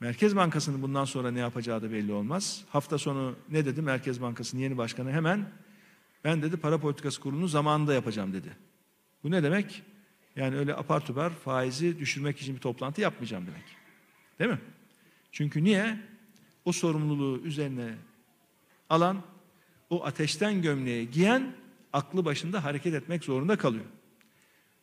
Merkez 0.00 0.36
Bankası'nın 0.36 0.82
bundan 0.82 1.04
sonra 1.04 1.30
ne 1.30 1.40
yapacağı 1.40 1.82
da 1.82 1.92
belli 1.92 2.12
olmaz. 2.12 2.64
Hafta 2.68 2.98
sonu 2.98 3.36
ne 3.50 3.66
dedi 3.66 3.82
Merkez 3.82 4.22
Bankası'nın 4.22 4.62
yeni 4.62 4.78
başkanı 4.78 5.12
hemen 5.12 5.52
ben 6.24 6.42
dedi 6.42 6.56
para 6.56 6.78
politikası 6.78 7.20
kurulunu 7.20 7.48
zamanında 7.48 7.94
yapacağım 7.94 8.32
dedi. 8.32 8.56
Bu 9.22 9.30
ne 9.30 9.42
demek? 9.42 9.82
Yani 10.36 10.56
öyle 10.56 10.74
apar 10.74 11.06
topar 11.06 11.30
faizi 11.30 11.98
düşürmek 11.98 12.40
için 12.40 12.54
bir 12.54 12.60
toplantı 12.60 13.00
yapmayacağım 13.00 13.46
demek. 13.46 13.64
Değil 14.38 14.50
mi? 14.50 14.60
Çünkü 15.32 15.64
niye? 15.64 15.98
O 16.64 16.72
sorumluluğu 16.72 17.40
üzerine 17.44 17.94
alan, 18.90 19.22
o 19.90 20.04
ateşten 20.04 20.62
gömleği 20.62 21.10
giyen 21.10 21.52
aklı 21.92 22.24
başında 22.24 22.64
hareket 22.64 22.94
etmek 22.94 23.24
zorunda 23.24 23.56
kalıyor. 23.56 23.84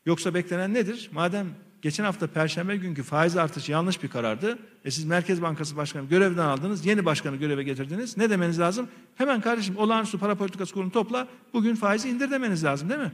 Yoksa 0.05 0.33
beklenen 0.33 0.73
nedir? 0.73 1.09
Madem 1.13 1.47
geçen 1.81 2.03
hafta 2.03 2.27
perşembe 2.27 2.77
günkü 2.77 3.03
faiz 3.03 3.37
artışı 3.37 3.71
yanlış 3.71 4.03
bir 4.03 4.07
karardı. 4.07 4.59
E 4.85 4.91
siz 4.91 5.05
Merkez 5.05 5.41
Bankası 5.41 5.75
Başkanı 5.77 6.09
görevden 6.09 6.45
aldınız, 6.45 6.85
yeni 6.85 7.05
başkanı 7.05 7.35
göreve 7.35 7.63
getirdiniz. 7.63 8.17
Ne 8.17 8.29
demeniz 8.29 8.59
lazım? 8.59 8.87
Hemen 9.15 9.41
kardeşim 9.41 9.77
olağanüstü 9.77 10.17
para 10.17 10.35
politikası 10.35 10.73
kurulunu 10.73 10.91
topla, 10.91 11.27
bugün 11.53 11.75
faizi 11.75 12.09
indir 12.09 12.31
demeniz 12.31 12.63
lazım 12.63 12.89
değil 12.89 12.99
mi? 12.99 13.11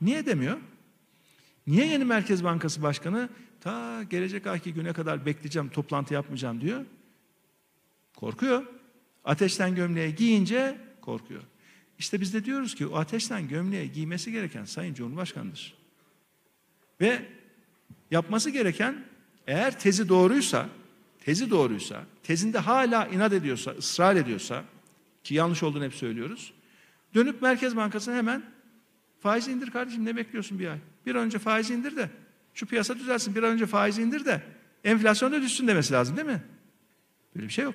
Niye 0.00 0.26
demiyor? 0.26 0.56
Niye 1.66 1.86
yeni 1.86 2.04
Merkez 2.04 2.44
Bankası 2.44 2.82
Başkanı 2.82 3.28
ta 3.60 4.02
gelecek 4.02 4.46
ayki 4.46 4.74
güne 4.74 4.92
kadar 4.92 5.26
bekleyeceğim, 5.26 5.68
toplantı 5.68 6.14
yapmayacağım 6.14 6.60
diyor? 6.60 6.84
Korkuyor. 8.16 8.62
Ateşten 9.24 9.74
gömleği 9.74 10.14
giyince 10.14 10.78
korkuyor. 11.00 11.42
İşte 11.98 12.20
biz 12.20 12.34
de 12.34 12.44
diyoruz 12.44 12.74
ki 12.74 12.86
o 12.86 12.96
ateşten 12.96 13.48
gömleği 13.48 13.92
giymesi 13.92 14.32
gereken 14.32 14.64
Sayın 14.64 14.94
Cumhurbaşkanı'dır. 14.94 15.77
Ve 17.00 17.22
yapması 18.10 18.50
gereken 18.50 19.04
eğer 19.46 19.80
tezi 19.80 20.08
doğruysa, 20.08 20.68
tezi 21.20 21.50
doğruysa, 21.50 22.04
tezinde 22.22 22.58
hala 22.58 23.06
inat 23.06 23.32
ediyorsa, 23.32 23.70
ısrar 23.70 24.16
ediyorsa 24.16 24.64
ki 25.24 25.34
yanlış 25.34 25.62
olduğunu 25.62 25.84
hep 25.84 25.94
söylüyoruz. 25.94 26.52
Dönüp 27.14 27.42
Merkez 27.42 27.76
Bankası'na 27.76 28.16
hemen 28.16 28.42
faiz 29.20 29.48
indir 29.48 29.70
kardeşim 29.70 30.04
ne 30.04 30.16
bekliyorsun 30.16 30.58
bir 30.58 30.68
ay? 30.68 30.78
Bir 31.06 31.14
an 31.14 31.22
önce 31.22 31.38
faiz 31.38 31.70
indir 31.70 31.96
de 31.96 32.10
şu 32.54 32.66
piyasa 32.66 32.98
düzelsin 32.98 33.34
bir 33.34 33.42
an 33.42 33.50
önce 33.50 33.66
faiz 33.66 33.98
indir 33.98 34.24
de 34.24 34.42
enflasyon 34.84 35.32
da 35.32 35.42
düşsün 35.42 35.68
demesi 35.68 35.92
lazım 35.92 36.16
değil 36.16 36.28
mi? 36.28 36.42
Böyle 37.34 37.46
bir 37.46 37.52
şey 37.52 37.64
yok. 37.64 37.74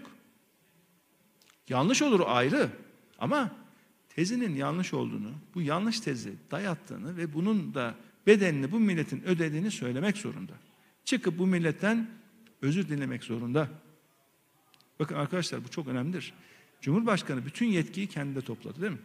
Yanlış 1.70 2.02
olur 2.02 2.22
ayrı 2.26 2.70
ama 3.20 3.52
tezinin 4.10 4.56
yanlış 4.56 4.94
olduğunu, 4.94 5.32
bu 5.56 5.62
yanlış 5.62 6.00
tezi 6.00 6.34
dayattığını 6.52 7.18
ve 7.18 7.34
bunun 7.34 7.74
da 7.74 7.96
bedelini 8.28 8.72
bu 8.72 8.80
milletin 8.80 9.24
ödediğini 9.24 9.72
söylemek 9.72 10.18
zorunda. 10.18 10.54
Çıkıp 11.06 11.40
bu 11.40 11.48
milletten 11.48 12.10
özür 12.62 12.90
dilemek 12.90 13.24
zorunda. 13.24 13.70
Bakın 15.00 15.16
arkadaşlar 15.16 15.64
bu 15.64 15.68
çok 15.68 15.88
önemlidir. 15.88 16.34
Cumhurbaşkanı 16.82 17.46
bütün 17.46 17.66
yetkiyi 17.66 18.08
kendinde 18.08 18.42
topladı 18.42 18.82
değil 18.82 18.92
mi? 18.92 19.00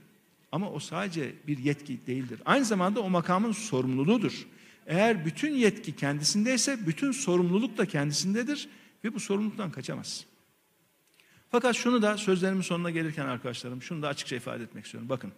Ama 0.52 0.70
o 0.70 0.78
sadece 0.78 1.34
bir 1.46 1.58
yetki 1.58 2.06
değildir. 2.06 2.40
Aynı 2.44 2.64
zamanda 2.64 3.00
o 3.00 3.10
makamın 3.10 3.52
sorumluluğudur. 3.52 4.46
Eğer 4.86 5.26
bütün 5.26 5.54
yetki 5.54 5.96
kendisindeyse 5.96 6.86
bütün 6.86 7.12
sorumluluk 7.12 7.78
da 7.78 7.86
kendisindedir 7.86 8.68
ve 9.04 9.14
bu 9.14 9.20
sorumluluktan 9.20 9.70
kaçamaz. 9.70 10.24
Fakat 11.50 11.76
şunu 11.76 12.02
da 12.02 12.16
sözlerimin 12.16 12.62
sonuna 12.62 12.90
gelirken 12.90 13.26
arkadaşlarım 13.26 13.82
şunu 13.82 14.02
da 14.02 14.08
açıkça 14.08 14.36
ifade 14.36 14.62
etmek 14.62 14.84
istiyorum. 14.84 15.08
Bakın 15.08 15.32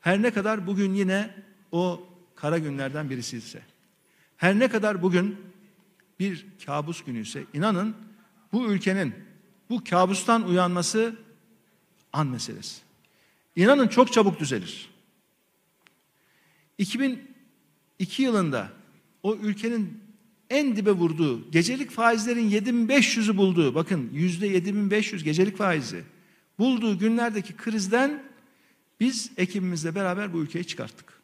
her 0.00 0.22
ne 0.22 0.30
kadar 0.30 0.66
bugün 0.66 0.94
yine 0.94 1.34
o 1.72 2.08
kara 2.40 2.58
günlerden 2.58 3.10
birisi 3.10 3.36
ise 3.36 3.62
her 4.36 4.58
ne 4.58 4.68
kadar 4.68 5.02
bugün 5.02 5.36
bir 6.20 6.46
kabus 6.66 7.04
günü 7.04 7.20
ise 7.20 7.44
inanın 7.54 7.96
bu 8.52 8.66
ülkenin 8.72 9.14
bu 9.70 9.84
kabustan 9.84 10.48
uyanması 10.48 11.16
an 12.12 12.26
meselesi. 12.26 12.80
İnanın 13.56 13.88
çok 13.88 14.12
çabuk 14.12 14.40
düzelir. 14.40 14.90
2002 16.78 18.22
yılında 18.22 18.72
o 19.22 19.34
ülkenin 19.34 20.00
en 20.50 20.76
dibe 20.76 20.92
vurduğu, 20.92 21.50
gecelik 21.50 21.90
faizlerin 21.90 22.50
7500'ü 22.50 23.36
bulduğu, 23.36 23.74
bakın 23.74 24.10
yüzde 24.12 24.46
7500 24.46 25.24
gecelik 25.24 25.56
faizi 25.56 26.04
bulduğu 26.58 26.98
günlerdeki 26.98 27.56
krizden 27.56 28.22
biz 29.00 29.30
ekibimizle 29.36 29.94
beraber 29.94 30.32
bu 30.32 30.38
ülkeyi 30.38 30.64
çıkarttık. 30.64 31.19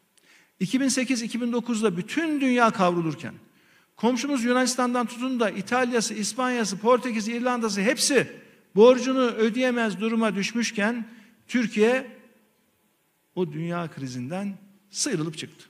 2008-2009'da 0.61 1.97
bütün 1.97 2.41
dünya 2.41 2.71
kavrulurken, 2.71 3.33
komşumuz 3.95 4.43
Yunanistan'dan 4.43 5.05
tutun 5.05 5.39
da 5.39 5.49
İtalya'sı, 5.49 6.13
İspanya'sı, 6.13 6.77
Portekiz'i, 6.77 7.33
İrlanda'sı 7.33 7.81
hepsi 7.81 8.31
borcunu 8.75 9.21
ödeyemez 9.21 9.99
duruma 9.99 10.35
düşmüşken 10.35 11.05
Türkiye 11.47 12.17
o 13.35 13.53
dünya 13.53 13.91
krizinden 13.91 14.57
sıyrılıp 14.89 15.37
çıktı. 15.37 15.65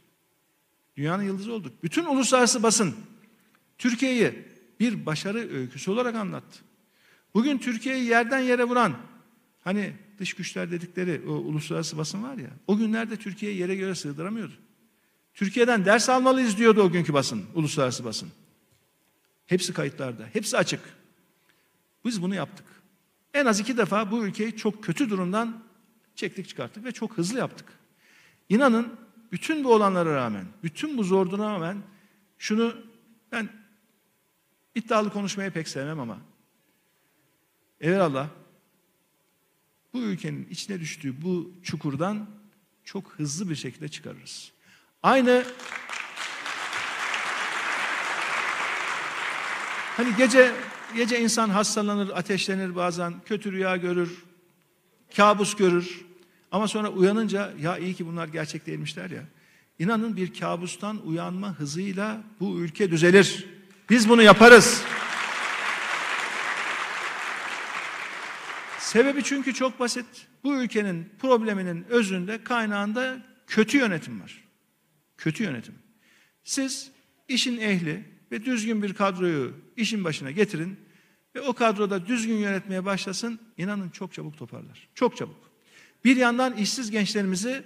Dünyanın 0.98 1.24
yıldızı 1.24 1.54
olduk. 1.54 1.84
Bütün 1.84 2.06
uluslararası 2.06 2.64
basın 2.64 2.96
Türkiye'yi 3.78 4.46
bir 4.80 5.06
başarı 5.06 5.38
öyküsü 5.54 5.92
olarak 5.92 6.16
anlattı. 6.16 6.60
Bugün 7.34 7.58
Türkiye'yi 7.58 8.06
yerden 8.06 8.40
yere 8.40 8.64
vuran 8.64 8.98
hani 9.64 9.94
dış 10.20 10.34
güçler 10.34 10.72
dedikleri 10.72 11.22
o 11.28 11.32
uluslararası 11.32 11.98
basın 11.98 12.24
var 12.24 12.38
ya 12.38 12.50
o 12.68 12.78
günlerde 12.78 13.18
Türkiye'yi 13.18 13.58
yere 13.60 13.76
göre 13.76 13.96
sığdıramıyordu. 13.96 14.54
Türkiye'den 15.38 15.86
ders 15.86 16.10
almalıyız 16.10 16.58
diyordu 16.58 16.82
o 16.82 16.92
günkü 16.92 17.14
basın, 17.14 17.46
uluslararası 17.56 18.06
basın. 18.06 18.32
Hepsi 19.46 19.74
kayıtlarda, 19.74 20.30
hepsi 20.34 20.58
açık. 20.58 20.80
Biz 22.06 22.22
bunu 22.22 22.36
yaptık. 22.36 22.66
En 23.34 23.46
az 23.46 23.60
iki 23.60 23.78
defa 23.78 24.12
bu 24.12 24.26
ülkeyi 24.26 24.56
çok 24.56 24.84
kötü 24.84 25.10
durumdan 25.10 25.64
çektik 26.16 26.48
çıkarttık 26.48 26.86
ve 26.86 26.92
çok 26.92 27.18
hızlı 27.18 27.40
yaptık. 27.40 27.66
İnanın 28.50 29.00
bütün 29.32 29.64
bu 29.64 29.74
olanlara 29.74 30.16
rağmen, 30.16 30.46
bütün 30.64 30.98
bu 30.98 31.04
zor 31.04 31.32
duruma 31.32 31.54
rağmen 31.54 31.78
şunu 32.38 32.76
ben 33.32 33.50
iddialı 34.76 35.14
konuşmayı 35.14 35.52
pek 35.52 35.68
sevmem 35.68 36.00
ama 36.00 36.18
evvelallah 37.82 38.30
bu 39.94 40.02
ülkenin 40.02 40.48
içine 40.50 40.80
düştüğü 40.80 41.22
bu 41.22 41.54
çukurdan 41.64 42.30
çok 42.84 43.12
hızlı 43.12 43.50
bir 43.50 43.56
şekilde 43.56 43.88
çıkarırız. 43.88 44.57
Aynı 45.08 45.44
hani 49.98 50.16
gece 50.18 50.52
gece 50.96 51.20
insan 51.20 51.50
hastalanır, 51.50 52.10
ateşlenir 52.10 52.76
bazen, 52.76 53.14
kötü 53.26 53.52
rüya 53.52 53.78
görür, 53.78 54.24
kabus 55.16 55.56
görür. 55.56 56.06
Ama 56.52 56.68
sonra 56.68 56.90
uyanınca 56.90 57.54
ya 57.60 57.78
iyi 57.78 57.94
ki 57.94 58.08
bunlar 58.08 58.28
gerçek 58.28 58.66
değilmişler 58.66 59.10
ya. 59.10 59.24
İnanın 59.80 60.16
bir 60.16 60.40
kabustan 60.40 61.08
uyanma 61.08 61.54
hızıyla 61.54 62.22
bu 62.40 62.60
ülke 62.60 62.92
düzelir. 62.92 63.46
Biz 63.90 64.10
bunu 64.10 64.22
yaparız. 64.22 64.84
Sebebi 68.80 69.24
çünkü 69.24 69.54
çok 69.54 69.80
basit. 69.80 70.06
Bu 70.44 70.56
ülkenin 70.56 71.10
probleminin 71.20 71.86
özünde, 71.90 72.44
kaynağında 72.44 73.18
kötü 73.48 73.78
yönetim 73.78 74.22
var. 74.22 74.47
Kötü 75.18 75.44
yönetim. 75.44 75.76
Siz 76.44 76.92
işin 77.28 77.58
ehli 77.58 78.06
ve 78.32 78.46
düzgün 78.46 78.84
bir 78.84 78.94
kadroyu 78.94 79.54
işin 79.78 80.04
başına 80.04 80.32
getirin 80.32 80.80
ve 81.36 81.42
o 81.42 81.54
kadroda 81.54 82.08
düzgün 82.08 82.36
yönetmeye 82.36 82.86
başlasın, 82.86 83.40
inanın 83.58 83.90
çok 83.90 84.14
çabuk 84.14 84.38
toparlar. 84.38 84.88
Çok 84.96 85.18
çabuk. 85.18 85.52
Bir 86.06 86.16
yandan 86.16 86.54
işsiz 86.54 86.92
gençlerimizi 86.92 87.64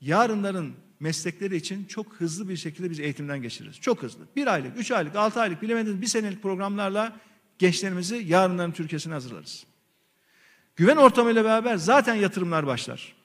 yarınların 0.00 0.74
meslekleri 1.00 1.56
için 1.56 1.84
çok 1.84 2.14
hızlı 2.14 2.48
bir 2.48 2.56
şekilde 2.56 2.90
biz 2.90 3.00
eğitimden 3.00 3.42
geçiririz. 3.42 3.80
Çok 3.80 4.02
hızlı. 4.02 4.28
Bir 4.36 4.46
aylık, 4.46 4.78
üç 4.78 4.90
aylık, 4.90 5.16
altı 5.16 5.40
aylık 5.40 5.62
bilemediniz 5.62 6.00
bir 6.00 6.06
senelik 6.06 6.42
programlarla 6.42 7.20
gençlerimizi 7.58 8.16
yarınların 8.16 8.72
Türkiye'sine 8.72 9.12
hazırlarız. 9.12 9.66
Güven 10.76 10.96
ortamıyla 10.96 11.44
beraber 11.44 11.76
zaten 11.76 12.14
yatırımlar 12.14 12.66
başlar. 12.66 13.17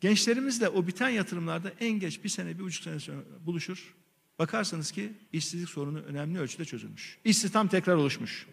Gençlerimizle 0.00 0.68
o 0.68 0.86
biten 0.86 1.08
yatırımlarda 1.08 1.72
en 1.80 1.92
geç 1.92 2.24
bir 2.24 2.28
sene, 2.28 2.58
bir 2.58 2.62
buçuk 2.62 2.84
sene 2.84 3.00
sonra 3.00 3.18
buluşur. 3.46 3.94
Bakarsanız 4.38 4.90
ki 4.90 5.12
işsizlik 5.32 5.68
sorunu 5.68 5.98
önemli 5.98 6.38
ölçüde 6.38 6.64
çözülmüş. 6.64 7.18
İstihdam 7.24 7.68
tekrar 7.68 7.94
oluşmuş. 7.94 8.46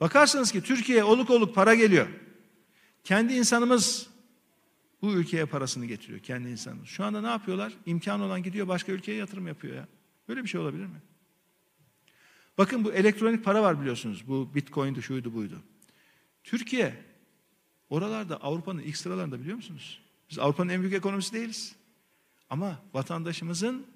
Bakarsanız 0.00 0.52
ki 0.52 0.60
Türkiye'ye 0.60 1.04
oluk 1.04 1.30
oluk 1.30 1.54
para 1.54 1.74
geliyor. 1.74 2.06
Kendi 3.04 3.34
insanımız 3.34 4.06
bu 5.02 5.12
ülkeye 5.12 5.46
parasını 5.46 5.86
getiriyor 5.86 6.20
kendi 6.20 6.48
insanımız. 6.48 6.88
Şu 6.88 7.04
anda 7.04 7.20
ne 7.20 7.26
yapıyorlar? 7.26 7.72
İmkan 7.86 8.20
olan 8.20 8.42
gidiyor 8.42 8.68
başka 8.68 8.92
ülkeye 8.92 9.16
yatırım 9.16 9.46
yapıyor 9.46 9.76
ya. 9.76 9.88
Böyle 10.28 10.42
bir 10.42 10.48
şey 10.48 10.60
olabilir 10.60 10.86
mi? 10.86 11.02
Bakın 12.58 12.84
bu 12.84 12.92
elektronik 12.92 13.44
para 13.44 13.62
var 13.62 13.80
biliyorsunuz. 13.80 14.28
Bu 14.28 14.54
bitcoin'di, 14.54 15.02
şuydu, 15.02 15.34
buydu. 15.34 15.62
Türkiye 16.44 17.04
oralarda 17.90 18.36
Avrupa'nın 18.36 18.82
ilk 18.82 18.96
sıralarında 18.96 19.40
biliyor 19.40 19.56
musunuz? 19.56 20.05
Biz 20.30 20.38
Avrupa'nın 20.38 20.68
en 20.68 20.80
büyük 20.80 20.94
ekonomisi 20.94 21.32
değiliz. 21.32 21.74
Ama 22.50 22.82
vatandaşımızın 22.94 23.86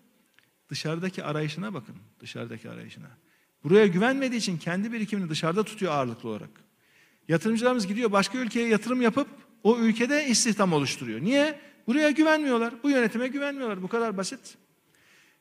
dışarıdaki 0.68 1.24
arayışına 1.24 1.74
bakın. 1.74 1.97
Dışarıdaki 2.20 2.70
arayışına. 2.70 3.11
Buraya 3.64 3.87
güvenmediği 3.87 4.41
için 4.41 4.59
kendi 4.59 4.93
birikimini 4.93 5.28
dışarıda 5.28 5.62
tutuyor 5.62 5.93
ağırlıklı 5.93 6.28
olarak. 6.28 6.51
Yatırımcılarımız 7.28 7.87
gidiyor 7.87 8.12
başka 8.12 8.39
ülkeye 8.39 8.68
yatırım 8.68 9.03
yapıp 9.03 9.28
o 9.62 9.78
ülkede 9.78 10.26
istihdam 10.26 10.72
oluşturuyor. 10.72 11.20
Niye? 11.20 11.61
Buraya 11.87 12.11
güvenmiyorlar. 12.11 12.74
Bu 12.83 12.91
yönetime 12.91 13.28
güvenmiyorlar. 13.28 13.83
Bu 13.83 13.89
kadar 13.89 14.16
basit. 14.16 14.57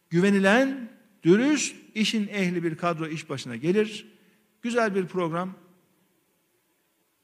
Güvenilen, 0.10 0.90
dürüst, 1.24 1.76
işin 1.96 2.28
ehli 2.28 2.64
bir 2.64 2.78
kadro 2.78 3.08
iş 3.08 3.30
başına 3.30 3.56
gelir. 3.56 4.08
Güzel 4.62 4.96
bir 4.96 5.06
program, 5.06 5.54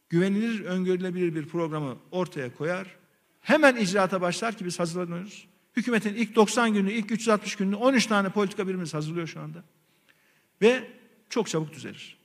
güvenilir, 0.10 0.66
öngörülebilir 0.66 1.36
bir 1.36 1.46
programı 1.46 1.98
ortaya 2.12 2.56
koyar. 2.56 2.96
Hemen 3.46 3.76
icraata 3.76 4.22
başlar 4.22 4.58
ki 4.58 4.66
biz 4.66 4.80
hazırlanıyoruz. 4.80 5.48
Hükümetin 5.76 6.16
ilk 6.16 6.36
90 6.36 6.74
günü, 6.74 6.92
ilk 6.92 7.12
360 7.12 7.56
günü 7.56 7.76
13 7.76 8.06
tane 8.06 8.30
politika 8.30 8.68
birimimiz 8.68 8.94
hazırlıyor 8.94 9.28
şu 9.28 9.40
anda. 9.40 9.64
Ve 10.62 10.92
çok 11.30 11.50
çabuk 11.50 11.74
düzelir. 11.74 12.18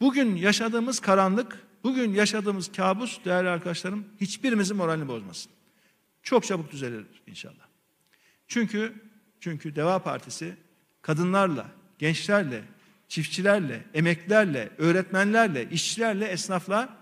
Bugün 0.00 0.36
yaşadığımız 0.36 1.00
karanlık, 1.00 1.62
bugün 1.84 2.14
yaşadığımız 2.14 2.72
kabus 2.72 3.24
değerli 3.24 3.48
arkadaşlarım 3.48 4.04
hiçbirimizin 4.20 4.76
moralini 4.76 5.08
bozmasın. 5.08 5.52
Çok 6.22 6.44
çabuk 6.44 6.72
düzelir 6.72 7.04
inşallah. 7.26 7.66
Çünkü 8.48 8.94
çünkü 9.40 9.76
Deva 9.76 9.98
Partisi 9.98 10.56
kadınlarla, 11.02 11.66
gençlerle, 11.98 12.64
çiftçilerle, 13.08 13.84
emeklilerle, 13.94 14.70
öğretmenlerle, 14.78 15.70
işçilerle, 15.70 16.26
esnafla 16.26 16.96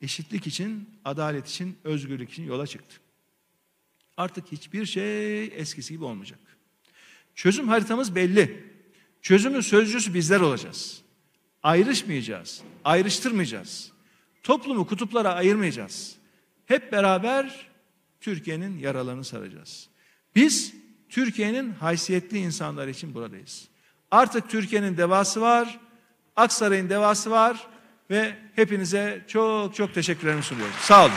eşitlik 0.00 0.46
için, 0.46 0.90
adalet 1.04 1.48
için, 1.48 1.78
özgürlük 1.84 2.30
için 2.30 2.44
yola 2.44 2.66
çıktı. 2.66 2.96
Artık 4.16 4.52
hiçbir 4.52 4.86
şey 4.86 5.44
eskisi 5.44 5.94
gibi 5.94 6.04
olmayacak. 6.04 6.38
Çözüm 7.34 7.68
haritamız 7.68 8.14
belli. 8.14 8.64
Çözümün 9.22 9.60
sözcüsü 9.60 10.14
bizler 10.14 10.40
olacağız. 10.40 11.02
Ayrışmayacağız, 11.62 12.62
ayrıştırmayacağız. 12.84 13.92
Toplumu 14.42 14.86
kutuplara 14.86 15.34
ayırmayacağız. 15.34 16.16
Hep 16.66 16.92
beraber 16.92 17.66
Türkiye'nin 18.20 18.78
yaralarını 18.78 19.24
saracağız. 19.24 19.88
Biz 20.36 20.74
Türkiye'nin 21.08 21.70
haysiyetli 21.72 22.38
insanlar 22.38 22.88
için 22.88 23.14
buradayız. 23.14 23.68
Artık 24.10 24.50
Türkiye'nin 24.50 24.96
devası 24.96 25.40
var, 25.40 25.80
Aksaray'ın 26.36 26.88
devası 26.88 27.30
var 27.30 27.68
ve 28.10 28.32
hepinize 28.56 29.20
çok 29.26 29.74
çok 29.74 29.94
teşekkürlerimi 29.94 30.42
sunuyorum. 30.42 30.74
Sağ 30.80 31.04
olun. 31.04 31.12